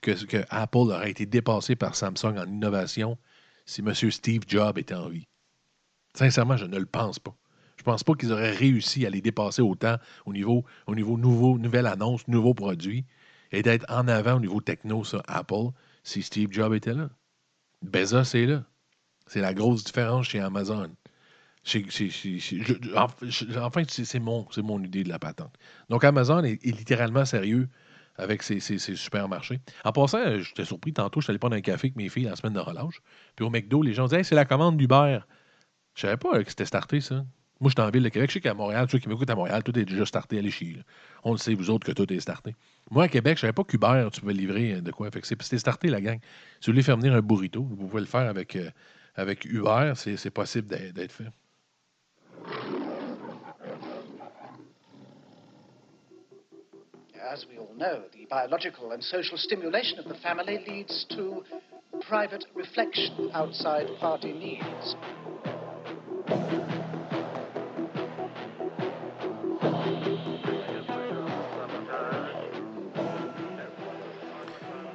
que, 0.00 0.24
que 0.24 0.38
Apple 0.48 0.78
aurait 0.78 1.10
été 1.10 1.26
dépassé 1.26 1.76
par 1.76 1.94
Samsung 1.94 2.38
en 2.38 2.46
innovation 2.46 3.18
si 3.66 3.82
M. 3.82 3.92
Steve 3.94 4.42
Jobs 4.46 4.78
était 4.78 4.94
en 4.94 5.08
vie. 5.08 5.26
Sincèrement, 6.14 6.56
je 6.56 6.64
ne 6.64 6.78
le 6.78 6.86
pense 6.86 7.18
pas. 7.18 7.36
Je 7.76 7.82
pense 7.82 8.04
pas 8.04 8.14
qu'ils 8.14 8.32
auraient 8.32 8.52
réussi 8.52 9.06
à 9.06 9.10
les 9.10 9.20
dépasser 9.20 9.62
autant 9.62 9.96
au 10.24 10.32
niveau, 10.32 10.64
au 10.86 10.94
niveau 10.94 11.16
nouveau, 11.16 11.58
nouvelle 11.58 11.86
annonce, 11.86 12.26
nouveau 12.28 12.54
produit, 12.54 13.04
et 13.52 13.62
d'être 13.62 13.86
en 13.88 14.08
avant 14.08 14.34
au 14.34 14.40
niveau 14.40 14.60
techno 14.60 15.04
sur 15.04 15.22
Apple 15.28 15.70
si 16.02 16.22
Steve 16.22 16.52
Jobs 16.52 16.74
était 16.74 16.94
là. 16.94 17.10
Bezos 17.82 18.34
est 18.34 18.46
là. 18.46 18.64
C'est 19.26 19.40
la 19.40 19.54
grosse 19.54 19.84
différence 19.84 20.26
chez 20.28 20.40
Amazon. 20.40 20.90
Enfin, 23.64 23.82
c'est 23.88 24.20
mon, 24.20 24.84
idée 24.84 25.02
de 25.02 25.08
la 25.08 25.18
patente. 25.18 25.52
Donc, 25.88 26.04
Amazon 26.04 26.44
est, 26.44 26.64
littéralement 26.64 27.24
sérieux 27.24 27.68
avec 28.16 28.42
ses, 28.42 28.60
supermarchés. 28.60 29.60
En 29.84 29.92
passant, 29.92 30.18
euh, 30.18 30.40
j'étais 30.40 30.64
surpris 30.64 30.92
tantôt, 30.92 31.20
je 31.20 31.24
suis 31.24 31.32
allé 31.32 31.38
prendre 31.38 31.56
un 31.56 31.60
café 31.60 31.88
avec 31.88 31.96
mes 31.96 32.08
filles 32.08 32.24
la 32.24 32.36
semaine 32.36 32.54
de 32.54 32.60
relâche. 32.60 33.02
Puis 33.34 33.44
au 33.44 33.50
McDo, 33.50 33.82
les 33.82 33.94
gens 33.94 34.04
disaient 34.04 34.22
c'est 34.22 34.34
la 34.34 34.44
commande 34.44 34.76
d'Uber. 34.76 35.18
Je 35.94 36.02
savais 36.02 36.16
pas 36.16 36.36
euh, 36.36 36.42
que 36.42 36.50
c'était 36.50 36.64
starté, 36.64 37.00
ça. 37.00 37.26
Moi, 37.58 37.70
je 37.70 37.80
suis 37.80 37.88
en 37.88 37.90
ville 37.90 38.02
de 38.02 38.10
Québec. 38.10 38.28
Je 38.28 38.34
sais 38.34 38.40
qu'à 38.40 38.52
Montréal, 38.52 38.86
ceux 38.90 38.98
qui 38.98 39.08
m'écoutent 39.08 39.30
à 39.30 39.34
Montréal, 39.34 39.62
tout 39.62 39.76
est 39.78 39.86
déjà 39.86 40.04
starté 40.04 40.38
à 40.38 40.42
l'échille. 40.42 40.82
On 41.24 41.32
le 41.32 41.38
sait, 41.38 41.54
vous 41.54 41.70
autres, 41.70 41.86
que 41.86 41.92
tout 41.92 42.10
est 42.12 42.20
starté. 42.20 42.54
Moi, 42.90 43.04
à 43.04 43.08
Québec, 43.08 43.36
je 43.38 43.42
savais 43.42 43.54
pas 43.54 43.64
qu'Uber, 43.64 44.08
tu 44.12 44.20
pouvais 44.20 44.34
livrer 44.34 44.74
euh, 44.74 44.80
de 44.82 44.90
quoi. 44.90 45.10
Fait 45.10 45.22
que 45.22 45.26
c'était 45.26 45.58
starté, 45.58 45.88
la 45.88 46.02
gang. 46.02 46.18
Si 46.60 46.66
vous 46.66 46.72
voulez 46.72 46.82
faire 46.82 46.98
venir 46.98 47.14
un 47.14 47.22
burrito, 47.22 47.62
vous 47.62 47.88
pouvez 47.88 48.00
le 48.00 48.06
faire 48.06 48.28
avec, 48.28 48.56
euh, 48.56 48.70
avec 49.14 49.46
Uber. 49.46 49.92
C'est 49.94 50.30
possible 50.30 50.68
d'être 50.68 51.12
fait. 51.12 51.28
As 57.28 57.44
we 57.46 57.58
all 57.58 57.74
know, 57.76 58.04
the 58.12 58.26
biological 58.30 58.92
and 58.92 59.02
social 59.02 59.36
stimulation 59.36 59.98
of 59.98 60.06
the 60.06 60.14
family 60.22 60.58
leads 60.68 61.04
to 61.10 61.42
private 62.02 62.44
reflection 62.54 63.30
outside 63.34 63.88
party 63.98 64.32
needs. 64.32 64.94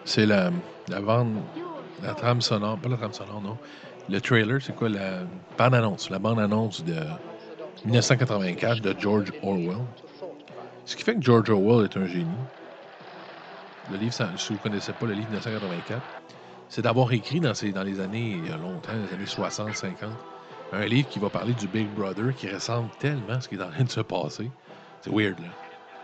C'est 0.03 0.25
la, 0.25 0.51
la 0.87 1.01
bande, 1.01 1.49
la 2.01 2.13
trame 2.15 2.41
sonore, 2.41 2.79
pas 2.79 2.89
la 2.89 2.97
trame 2.97 3.13
sonore, 3.13 3.41
non. 3.41 3.59
Le 4.07 4.19
trailer, 4.19 4.61
c'est 4.61 4.73
quoi 4.75 4.89
la 4.89 5.23
bande-annonce? 5.57 6.09
La 6.09 6.19
bande-annonce 6.19 6.83
de 6.83 6.95
1984 7.85 8.81
de 8.81 8.95
George 8.99 9.31
Orwell. 9.41 9.87
Ce 10.85 10.95
qui 10.95 11.03
fait 11.03 11.15
que 11.15 11.21
George 11.21 11.49
Orwell 11.49 11.85
est 11.85 11.97
un 11.97 12.05
génie. 12.05 12.49
Le 13.87 13.97
livre, 13.97 14.13
si 14.13 14.47
vous 14.49 14.53
ne 14.55 14.59
connaissez 14.59 14.93
pas 14.93 15.05
le 15.05 15.13
livre 15.13 15.29
1984, 15.29 16.09
c'est 16.67 16.81
d'avoir 16.81 17.11
écrit 17.11 17.39
dans, 17.39 17.53
dans 17.73 17.83
les 17.83 17.99
années, 17.99 18.31
il 18.31 18.45
y 18.47 18.51
a 18.51 18.57
longtemps, 18.57 18.93
les 18.95 19.13
années 19.13 19.25
60, 19.25 19.75
50, 19.75 20.17
un 20.71 20.85
livre 20.85 21.09
qui 21.09 21.19
va 21.19 21.29
parler 21.29 21.53
du 21.53 21.67
Big 21.67 21.91
Brother 21.93 22.33
qui 22.33 22.49
ressemble 22.49 22.89
tellement 22.97 23.33
à 23.33 23.41
ce 23.41 23.49
qui 23.49 23.55
est 23.55 23.61
en 23.61 23.69
train 23.71 23.83
de 23.83 23.89
se 23.91 24.01
passer. 24.01 24.53
C'est 25.01 25.11
weird, 25.11 25.39
là. 25.39 25.49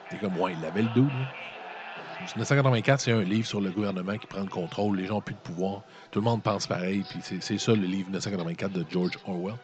C'est 0.10 0.20
comme, 0.20 0.38
ouais, 0.38 0.56
il 0.56 0.66
avait 0.66 0.84
le 0.84 0.90
dos, 0.90 1.12
là. 1.14 1.26
1984, 2.22 3.00
c'est 3.02 3.12
un 3.12 3.22
livre 3.22 3.48
sur 3.48 3.62
le 3.62 3.70
gouvernement 3.70 4.18
qui 4.18 4.28
prend 4.28 4.42
le 4.42 4.48
contrôle, 4.48 4.98
les 4.98 5.06
gens 5.06 5.16
n'ont 5.16 5.22
plus 5.22 5.36
de 5.36 5.40
pouvoir, 5.40 5.84
tout 6.12 6.20
le 6.20 6.26
monde 6.26 6.42
pense 6.44 6.68
pareil, 6.68 7.04
puis 7.10 7.20
c'est- 7.22 7.58
ça 7.58 7.72
le 7.74 7.82
livre 7.86 8.08
1984 8.08 8.72
de 8.72 8.86
George 8.90 9.18
Orwell. 9.26 9.56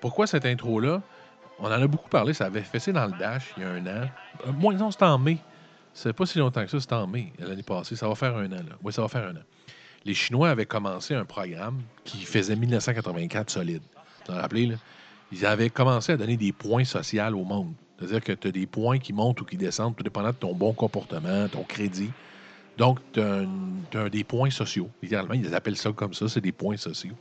Pourquoi 0.00 0.26
cette 0.26 0.44
intro-là? 0.46 1.02
On 1.58 1.66
en 1.66 1.70
a 1.70 1.86
beaucoup 1.86 2.08
parlé, 2.08 2.34
ça 2.34 2.46
avait 2.46 2.62
fessé 2.62 2.92
dans 2.92 3.06
le 3.06 3.12
Dash 3.18 3.52
il 3.56 3.62
y 3.62 3.66
a 3.66 3.70
un 3.70 3.86
an. 3.86 4.08
Euh, 4.46 4.52
Moi, 4.52 4.74
non, 4.74 4.90
c'était 4.90 5.04
en 5.04 5.18
mai. 5.18 5.38
C'est 5.92 6.12
pas 6.12 6.26
si 6.26 6.38
longtemps 6.38 6.64
que 6.64 6.70
ça, 6.70 6.80
c'était 6.80 6.94
en 6.94 7.06
mai, 7.06 7.32
l'année 7.38 7.62
passée. 7.62 7.94
Ça 7.94 8.08
va 8.08 8.14
faire 8.16 8.36
un 8.36 8.46
an, 8.46 8.56
là. 8.56 8.76
Oui, 8.82 8.92
ça 8.92 9.02
va 9.02 9.08
faire 9.08 9.26
un 9.28 9.36
an. 9.36 9.42
Les 10.04 10.14
Chinois 10.14 10.50
avaient 10.50 10.66
commencé 10.66 11.14
un 11.14 11.24
programme 11.24 11.80
qui 12.04 12.18
faisait 12.24 12.56
1984 12.56 13.50
solide. 13.50 13.82
Vous 14.26 14.34
vous 14.34 14.40
rappelez, 14.40 14.66
là? 14.66 14.76
Ils 15.34 15.44
avaient 15.46 15.68
commencé 15.68 16.12
à 16.12 16.16
donner 16.16 16.36
des 16.36 16.52
points 16.52 16.84
sociaux 16.84 17.24
au 17.36 17.44
monde. 17.44 17.74
C'est-à-dire 17.98 18.20
que 18.22 18.32
tu 18.32 18.48
as 18.48 18.52
des 18.52 18.66
points 18.66 18.98
qui 18.98 19.12
montent 19.12 19.40
ou 19.40 19.44
qui 19.44 19.56
descendent, 19.56 19.96
tout 19.96 20.04
dépendant 20.04 20.30
de 20.30 20.36
ton 20.36 20.54
bon 20.54 20.72
comportement, 20.72 21.48
ton 21.48 21.64
crédit. 21.64 22.10
Donc, 22.78 23.00
tu 23.12 23.20
as, 23.20 24.08
des 24.10 24.22
points 24.22 24.50
sociaux. 24.50 24.88
Littéralement, 25.02 25.34
ils 25.34 25.52
appellent 25.52 25.76
ça 25.76 25.90
comme 25.92 26.14
ça, 26.14 26.28
c'est 26.28 26.40
des 26.40 26.52
points 26.52 26.76
sociaux. 26.76 27.14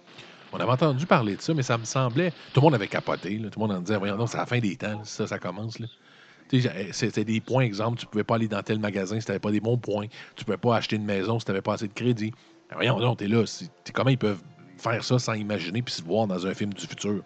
On 0.51 0.57
avait 0.57 0.71
entendu 0.71 1.07
parler 1.07 1.35
de 1.35 1.41
ça, 1.41 1.55
mais 1.55 1.63
ça 1.63 1.79
me 1.79 1.85
semblait. 1.85 2.31
Tout 2.53 2.61
le 2.61 2.65
monde 2.65 2.75
avait 2.75 2.87
capoté. 2.87 3.37
Tout 3.37 3.59
le 3.59 3.59
monde 3.59 3.71
en 3.71 3.81
disait 3.81 3.97
Voyons, 3.97 4.15
non, 4.15 4.27
c'est 4.27 4.37
la 4.37 4.45
fin 4.45 4.59
des 4.59 4.75
temps, 4.75 5.03
ça, 5.03 5.25
ça 5.25 5.39
commence. 5.39 5.79
là. 5.79 5.87
C'était 6.91 7.25
des 7.25 7.41
points, 7.41 7.63
exemple, 7.63 7.97
tu 7.97 8.05
ne 8.05 8.11
pouvais 8.11 8.23
pas 8.23 8.35
aller 8.35 8.47
dans 8.47 8.61
tel 8.61 8.77
magasin 8.77 9.19
si 9.19 9.25
tu 9.25 9.31
n'avais 9.31 9.39
pas 9.39 9.49
des 9.49 9.59
bons 9.61 9.79
points. 9.79 10.05
Tu 10.35 10.41
ne 10.41 10.45
pouvais 10.45 10.57
pas 10.57 10.75
acheter 10.75 10.97
une 10.97 11.05
maison 11.05 11.39
si 11.39 11.45
tu 11.45 11.51
n'avais 11.51 11.63
pas 11.63 11.73
assez 11.73 11.87
de 11.87 11.93
crédit. 11.93 12.31
Ben 12.69 12.75
voyons, 12.75 12.99
non, 12.99 13.15
tu 13.15 13.23
es 13.23 13.27
là. 13.27 13.43
t'es- 13.83 13.91
comment 13.91 14.11
ils 14.11 14.19
peuvent 14.19 14.43
faire 14.77 15.03
ça 15.03 15.17
sans 15.17 15.33
imaginer 15.33 15.81
puis 15.81 15.95
se 15.95 16.03
voir 16.03 16.27
dans 16.27 16.45
un 16.45 16.53
film 16.53 16.71
du 16.73 16.85
futur? 16.85 17.23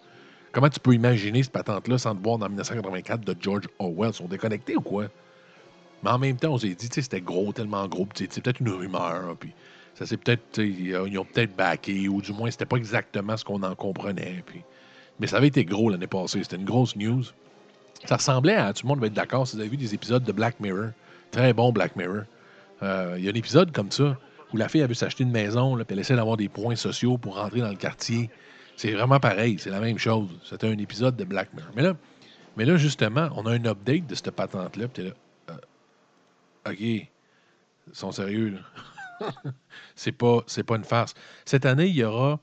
Comment 0.52 0.68
tu 0.68 0.80
peux 0.80 0.94
imaginer 0.94 1.42
cette 1.42 1.52
patente-là 1.52 1.98
sans 1.98 2.14
te 2.14 2.22
voir 2.22 2.38
dans 2.38 2.46
1984 2.46 3.20
de 3.20 3.36
George 3.38 3.68
Orwell? 3.78 4.10
Ils 4.10 4.14
sont 4.14 4.28
déconnectés 4.28 4.76
ou 4.76 4.80
quoi? 4.80 5.06
Mais 6.02 6.10
en 6.10 6.18
même 6.18 6.36
temps, 6.36 6.52
on 6.52 6.58
s'est 6.58 6.74
dit, 6.74 6.88
c'était 6.90 7.20
gros, 7.20 7.52
tellement 7.52 7.86
gros, 7.88 8.08
c'est 8.14 8.40
peut-être 8.40 8.60
une 8.60 8.70
rumeur, 8.70 9.36
puis 9.38 9.52
ça 9.94 10.06
s'est 10.06 10.16
peut-être, 10.16 10.42
sais, 10.52 10.68
ils 10.68 11.18
ont 11.18 11.24
peut-être 11.24 11.56
backé, 11.56 12.08
ou 12.08 12.22
du 12.22 12.32
moins, 12.32 12.50
c'était 12.50 12.66
pas 12.66 12.76
exactement 12.76 13.36
ce 13.36 13.44
qu'on 13.44 13.62
en 13.62 13.74
comprenait. 13.74 14.44
Mais 15.18 15.26
ça 15.26 15.38
avait 15.38 15.48
été 15.48 15.64
gros 15.64 15.90
l'année 15.90 16.06
passée, 16.06 16.42
c'était 16.42 16.56
une 16.56 16.64
grosse 16.64 16.94
news. 16.94 17.24
Ça 18.04 18.16
ressemblait 18.16 18.54
à, 18.54 18.72
tout 18.72 18.86
le 18.86 18.88
monde 18.88 19.00
va 19.00 19.08
être 19.08 19.12
d'accord, 19.12 19.46
si 19.48 19.56
vous 19.56 19.60
avez 19.60 19.70
vu 19.70 19.76
des 19.76 19.92
épisodes 19.92 20.22
de 20.22 20.32
Black 20.32 20.60
Mirror, 20.60 20.90
très 21.32 21.52
bon 21.52 21.72
Black 21.72 21.96
Mirror. 21.96 22.22
Euh, 22.84 23.16
Il 23.18 23.24
y 23.24 23.28
a 23.28 23.32
un 23.32 23.34
épisode 23.34 23.72
comme 23.72 23.90
ça, 23.90 24.16
où 24.54 24.56
la 24.56 24.68
fille 24.68 24.82
a 24.82 24.86
veut 24.86 24.94
s'acheter 24.94 25.24
une 25.24 25.32
maison, 25.32 25.74
puis 25.74 25.84
elle 25.90 25.98
essaie 25.98 26.14
d'avoir 26.14 26.36
des 26.36 26.48
points 26.48 26.76
sociaux 26.76 27.18
pour 27.18 27.36
rentrer 27.36 27.60
dans 27.60 27.70
le 27.70 27.74
quartier. 27.74 28.30
C'est 28.78 28.92
vraiment 28.92 29.18
pareil, 29.18 29.58
c'est 29.58 29.70
la 29.70 29.80
même 29.80 29.98
chose. 29.98 30.28
C'était 30.44 30.68
un 30.68 30.78
épisode 30.78 31.16
de 31.16 31.24
Black 31.24 31.52
Mirror. 31.52 31.72
Mais 31.74 31.82
là, 31.82 31.96
mais 32.56 32.64
là, 32.64 32.76
justement, 32.76 33.28
on 33.34 33.44
a 33.46 33.50
un 33.50 33.64
update 33.64 34.06
de 34.06 34.14
cette 34.14 34.30
patente-là, 34.30 34.86
euh, 35.00 35.10
OK, 36.64 36.78
ils 36.78 37.08
sont 37.92 38.12
sérieux, 38.12 38.56
c'est 39.96 40.12
pas, 40.12 40.44
pas 40.64 40.76
une 40.76 40.84
farce. 40.84 41.14
Cette 41.44 41.66
année, 41.66 41.88
il 41.88 41.96
y 41.96 42.04
aura, 42.04 42.38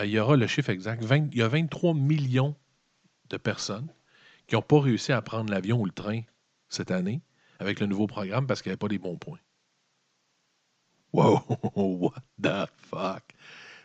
euh, 0.00 0.06
il 0.06 0.10
y 0.10 0.18
aura 0.18 0.36
le 0.36 0.48
chiffre 0.48 0.70
exact. 0.70 1.04
20 1.04 1.28
il 1.30 1.38
y 1.38 1.42
a 1.42 1.46
23 1.46 1.94
millions 1.94 2.56
de 3.30 3.36
personnes 3.36 3.94
qui 4.48 4.56
n'ont 4.56 4.62
pas 4.62 4.80
réussi 4.80 5.12
à 5.12 5.22
prendre 5.22 5.52
l'avion 5.52 5.80
ou 5.80 5.84
le 5.84 5.92
train 5.92 6.22
cette 6.68 6.90
année 6.90 7.22
avec 7.60 7.78
le 7.78 7.86
nouveau 7.86 8.08
programme 8.08 8.48
parce 8.48 8.60
qu'il 8.60 8.70
n'y 8.70 8.72
avait 8.72 8.78
pas 8.78 8.88
des 8.88 8.98
bons 8.98 9.18
points. 9.18 9.38
Wow, 11.12 11.44
what 11.76 12.24
the 12.42 12.68
fuck? 12.90 13.22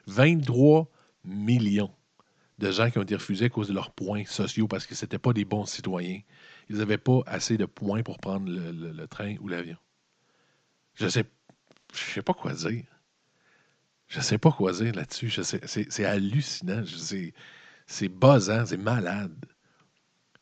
23 0.08 0.90
millions 1.24 1.94
de 2.60 2.72
gens 2.72 2.90
qui 2.90 3.00
ont 3.00 3.04
été 3.04 3.16
refusés 3.16 3.46
à 3.46 3.50
cause 3.50 3.68
de 3.68 3.74
leurs 3.74 3.92
points 3.92 4.26
sociaux 4.26 4.68
parce 4.68 4.86
que 4.86 4.96
ce 4.96 5.06
n'étaient 5.06 5.20
pas 5.20 5.34
des 5.34 5.46
bons 5.46 5.66
citoyens. 5.66 6.22
Ils 6.70 6.78
n'avaient 6.78 6.98
pas 6.98 7.22
assez 7.26 7.58
de 7.58 7.66
points 7.66 8.04
pour 8.04 8.20
prendre 8.20 8.50
le, 8.50 9.08
train 9.08 9.36
ou 9.42 9.48
l'avion. 9.48 9.78
Je 10.96 11.08
sais, 11.08 11.26
je 11.94 12.00
sais 12.00 12.22
pas 12.22 12.34
quoi 12.34 12.54
dire. 12.54 12.84
Je 14.08 14.22
sais 14.22 14.38
pas 14.38 14.52
quoi 14.52 14.72
dire 14.74 14.94
là-dessus. 14.94 15.32
C'est 15.32 16.06
hallucinant. 16.06 16.84
C'est 17.88 18.08
buzzant, 18.10 18.66
c'est 18.66 18.78
malade. 18.78 19.34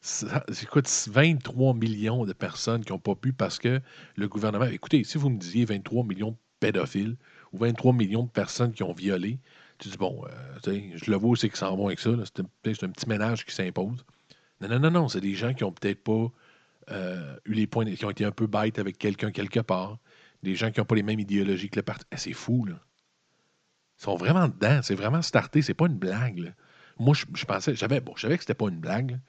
Ça- 0.01 0.43
Écoute, 0.61 0.89
23 1.09 1.73
millions 1.73 2.25
de 2.25 2.34
personnes 2.34 2.84
qui 2.84 2.91
n'ont 2.91 2.99
pas 2.99 3.15
pu 3.15 3.34
parce 3.34 3.59
que 3.59 3.82
le 4.15 4.27
gouvernement. 4.27 4.65
Écoutez, 4.65 5.03
si 5.03 5.17
vous 5.17 5.29
me 5.29 5.38
disiez 5.38 5.65
23 5.65 6.03
millions 6.03 6.32
de 6.32 6.38
pédophiles 6.59 7.17
ou 7.53 7.59
23 7.59 7.93
millions 7.93 8.23
de 8.23 8.29
personnes 8.29 8.73
qui 8.73 8.84
ont 8.84 8.93
violé, 8.93 9.39
tu 9.82 9.89
dis, 9.89 9.97
bon, 9.97 10.23
euh, 10.25 10.77
je 10.95 11.09
le 11.09 11.17
vois, 11.17 11.36
c'est 11.36 11.49
qu'ils 11.49 11.57
s'en 11.57 11.75
vont 11.75 11.88
avec 11.88 11.99
ça. 11.99 12.11
C'est 12.23 12.39
un, 12.84 12.89
petit 12.89 13.09
ménage 13.09 13.45
qui 13.45 13.53
s'impose. 13.53 14.05
Non, 14.61 14.69
non, 14.69 14.79
non, 14.79 14.91
non. 14.91 15.07
C'est 15.07 15.21
des 15.21 15.34
gens 15.34 15.53
qui 15.53 15.63
ont 15.63 15.71
peut-être 15.71 16.03
pas 16.03 16.32
euh, 16.91 17.36
eu 17.45 17.53
les 17.53 17.67
points, 17.67 17.86
qui 17.86 18.05
ont 18.05 18.11
été 18.11 18.23
un 18.23 18.32
peu 18.32 18.47
bêtes 18.47 18.77
avec 18.77 18.97
quelqu'un 18.97 19.32
quelque 19.32 19.59
part. 19.59 19.97
Des 20.43 20.55
gens 20.55 20.71
qui 20.71 20.79
n'ont 20.79 20.86
pas 20.86 20.95
les 20.95 21.03
mêmes 21.03 21.19
idéologies 21.19 21.69
que 21.69 21.77
le 21.77 21.84
parti. 21.84 22.05
Eh, 22.11 22.17
c'est 22.17 22.34
fou, 22.34 22.65
là. 22.65 22.75
Ils 23.99 24.03
sont 24.03 24.15
vraiment 24.15 24.47
dedans. 24.47 24.82
C'est 24.84 24.95
vraiment 24.95 25.21
starté. 25.21 25.61
C'est 25.63 25.73
pas 25.73 25.88
une 25.88 25.97
blague. 25.97 26.53
Moi, 26.99 27.15
je, 27.15 27.25
je 27.34 27.45
pensais, 27.45 27.75
j'avais, 27.75 28.01
bon, 28.01 28.13
je 28.15 28.21
savais 28.21 28.38
que 28.38 28.43
c'était 28.43 28.53
pas 28.53 28.69
une 28.69 28.79
blague, 28.79 29.19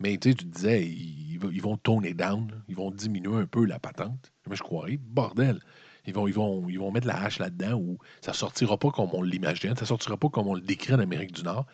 mais 0.00 0.18
tu 0.18 0.34
disais, 0.34 0.86
ils, 0.86 1.38
vont- 1.38 1.76
tourner 1.76 2.14
down, 2.14 2.50
ils 2.68 2.76
vont 2.76 2.90
diminuer 2.90 3.36
un 3.36 3.46
peu 3.46 3.64
la 3.64 3.78
patente. 3.78 4.30
Mais 4.48 4.56
je 4.56 4.62
croirais, 4.62 4.98
bordel. 4.98 5.60
Ils 6.08 6.14
vont, 6.14 6.90
mettre 6.90 7.06
la 7.06 7.22
hache 7.22 7.38
là-dedans 7.38 7.74
où 7.74 7.98
ça 8.20 8.32
sortira 8.32 8.76
pas 8.78 8.90
comme 8.90 9.10
on 9.12 9.22
l'imagine, 9.22 9.76
ça 9.76 9.86
sortira 9.86 10.16
pas 10.16 10.28
comme 10.28 10.46
on 10.46 10.54
le 10.54 10.60
décrit 10.60 10.94
en 10.94 10.98
Amérique 11.00 11.32
du 11.32 11.42
Nord. 11.42 11.66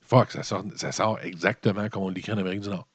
Fuck, 0.00 0.30
ça 0.32 0.42
sort, 0.42 0.64
ça 0.76 0.92
sort 0.92 1.18
exactement 1.20 1.88
comme 1.88 2.04
on 2.04 2.08
le 2.08 2.14
décrit 2.14 2.32
en 2.32 2.38
Amérique 2.38 2.60
du 2.60 2.68
Nord. 2.68 2.88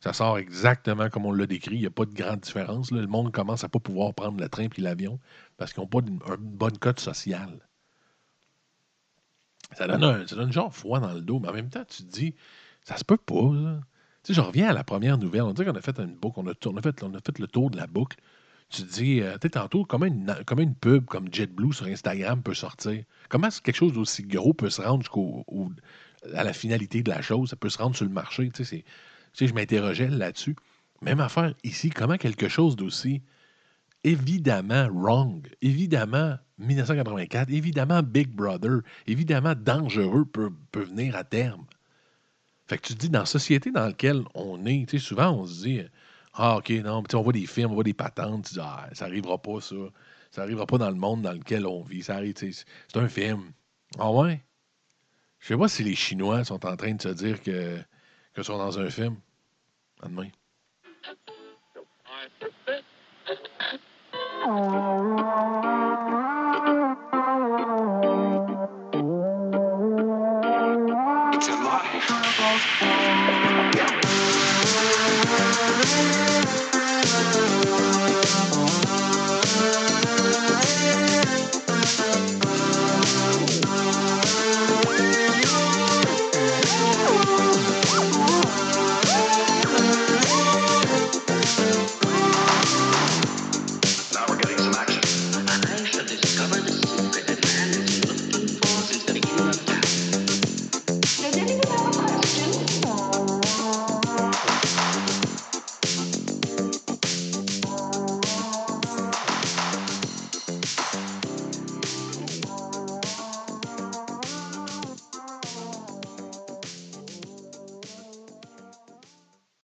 Ça 0.00 0.12
sort 0.12 0.38
exactement 0.38 1.08
comme 1.08 1.26
on 1.26 1.32
l'a 1.32 1.46
décrit. 1.46 1.76
Il 1.76 1.80
n'y 1.80 1.86
a 1.86 1.90
pas 1.90 2.04
de 2.04 2.14
grande 2.14 2.40
différence. 2.40 2.90
Le 2.90 3.06
monde 3.06 3.32
commence 3.32 3.64
à 3.64 3.68
pas 3.68 3.78
pouvoir 3.78 4.14
prendre 4.14 4.38
le 4.38 4.48
train 4.48 4.68
puis 4.68 4.82
l'avion 4.82 5.18
parce 5.56 5.72
qu'ils 5.72 5.82
n'ont 5.82 5.88
pas 5.88 6.00
une, 6.00 6.20
une 6.28 6.56
bonne 6.56 6.78
cote 6.78 7.00
sociale. 7.00 7.66
Ça 9.72 9.86
donne, 9.86 10.04
un, 10.04 10.26
ça 10.26 10.36
donne 10.36 10.52
genre 10.52 10.72
froid 10.74 11.00
dans 11.00 11.12
le 11.12 11.20
dos, 11.20 11.40
mais 11.40 11.48
en 11.48 11.52
même 11.52 11.70
temps, 11.70 11.84
tu 11.84 12.04
te 12.04 12.10
dis, 12.10 12.34
ça 12.82 12.96
se 12.96 13.04
peut 13.04 13.16
pas. 13.16 13.34
Tu 14.22 14.32
sais, 14.32 14.34
je 14.34 14.40
reviens 14.40 14.68
à 14.68 14.72
la 14.72 14.84
première 14.84 15.18
nouvelle. 15.18 15.42
On 15.42 15.52
dirait 15.52 15.70
qu'on 15.70 15.76
a 15.76 15.82
fait 15.82 15.98
une 15.98 16.14
boucle, 16.14 16.40
on 16.40 16.46
a, 16.46 16.52
on 16.66 16.76
a 16.76 16.82
fait 16.82 17.38
le 17.38 17.46
tour 17.46 17.70
de 17.70 17.76
la 17.76 17.86
boucle. 17.86 18.16
Tu 18.68 18.82
te 18.82 18.92
dis, 18.92 19.20
euh, 19.20 19.34
tu 19.34 19.46
sais, 19.46 19.50
tantôt, 19.50 19.84
comment 19.84 20.06
une, 20.06 20.74
pub 20.80 21.06
comme 21.06 21.32
JetBlue 21.32 21.72
sur 21.72 21.86
Instagram 21.86 22.42
peut 22.42 22.54
sortir? 22.54 23.04
Comment 23.28 23.48
quelque 23.62 23.76
chose 23.76 23.92
d'aussi 23.92 24.24
gros 24.24 24.54
peut 24.54 24.70
se 24.70 24.82
rendre 24.82 25.02
jusqu'au 25.02 25.44
au- 25.46 25.70
à 26.34 26.42
la 26.42 26.52
finalité 26.52 27.02
de 27.02 27.10
la 27.10 27.22
chose? 27.22 27.50
Ça 27.50 27.56
peut 27.56 27.68
se 27.68 27.78
rendre 27.78 27.94
sur 27.94 28.04
le 28.04 28.10
marché. 28.10 28.50
Tu 28.50 28.64
sais, 28.64 28.84
je 29.34 29.54
m'interrogeais 29.54 30.08
là-dessus. 30.08 30.56
Même 31.02 31.20
affaire 31.20 31.54
ici, 31.62 31.90
comment 31.90 32.16
quelque 32.16 32.48
chose 32.48 32.74
d'aussi 32.74 33.22
évidemment 34.04 34.88
wrong, 34.92 35.46
évidemment 35.62 36.36
1984, 36.58 37.50
évidemment 37.50 38.02
Big 38.02 38.28
Brother, 38.28 38.80
évidemment 39.06 39.54
dangereux 39.56 40.24
peut, 40.24 40.52
peut 40.70 40.84
venir 40.84 41.16
à 41.16 41.24
terme. 41.24 41.66
Fait 42.68 42.78
que 42.78 42.86
tu 42.86 42.94
dis, 42.94 43.10
dans 43.10 43.20
la 43.20 43.26
société 43.26 43.70
dans 43.70 43.86
laquelle 43.86 44.22
on 44.34 44.64
est, 44.66 44.88
tu 44.88 44.98
sais, 44.98 45.04
souvent 45.04 45.30
on 45.30 45.46
se 45.46 45.62
dit, 45.64 45.80
ah, 46.36 46.58
OK, 46.58 46.70
non, 46.70 47.02
on 47.12 47.22
voit 47.22 47.32
des 47.32 47.46
films, 47.46 47.70
on 47.70 47.74
voit 47.74 47.84
des 47.84 47.94
patentes, 47.94 48.46
tu 48.46 48.54
dis, 48.54 48.60
ah, 48.62 48.88
ça 48.92 49.06
arrivera 49.06 49.38
pas, 49.38 49.60
ça. 49.60 49.74
Ça 50.30 50.42
arrivera 50.42 50.66
pas 50.66 50.76
dans 50.76 50.90
le 50.90 50.96
monde 50.96 51.22
dans 51.22 51.32
lequel 51.32 51.66
on 51.66 51.82
vit. 51.82 52.02
Ça 52.02 52.16
arrive, 52.16 52.34
c'est 52.36 52.96
un 52.96 53.08
film. 53.08 53.52
Ah 53.98 54.10
ouais? 54.10 54.44
Je 55.38 55.48
sais 55.48 55.56
pas 55.56 55.68
si 55.68 55.82
les 55.82 55.94
Chinois 55.94 56.44
sont 56.44 56.66
en 56.66 56.76
train 56.76 56.92
de 56.92 57.00
se 57.00 57.08
dire 57.08 57.42
que, 57.42 57.78
que 58.34 58.42
sont 58.42 58.58
dans 58.58 58.78
un 58.78 58.90
film. 58.90 59.16
À 60.02 60.08
demain. 60.08 60.28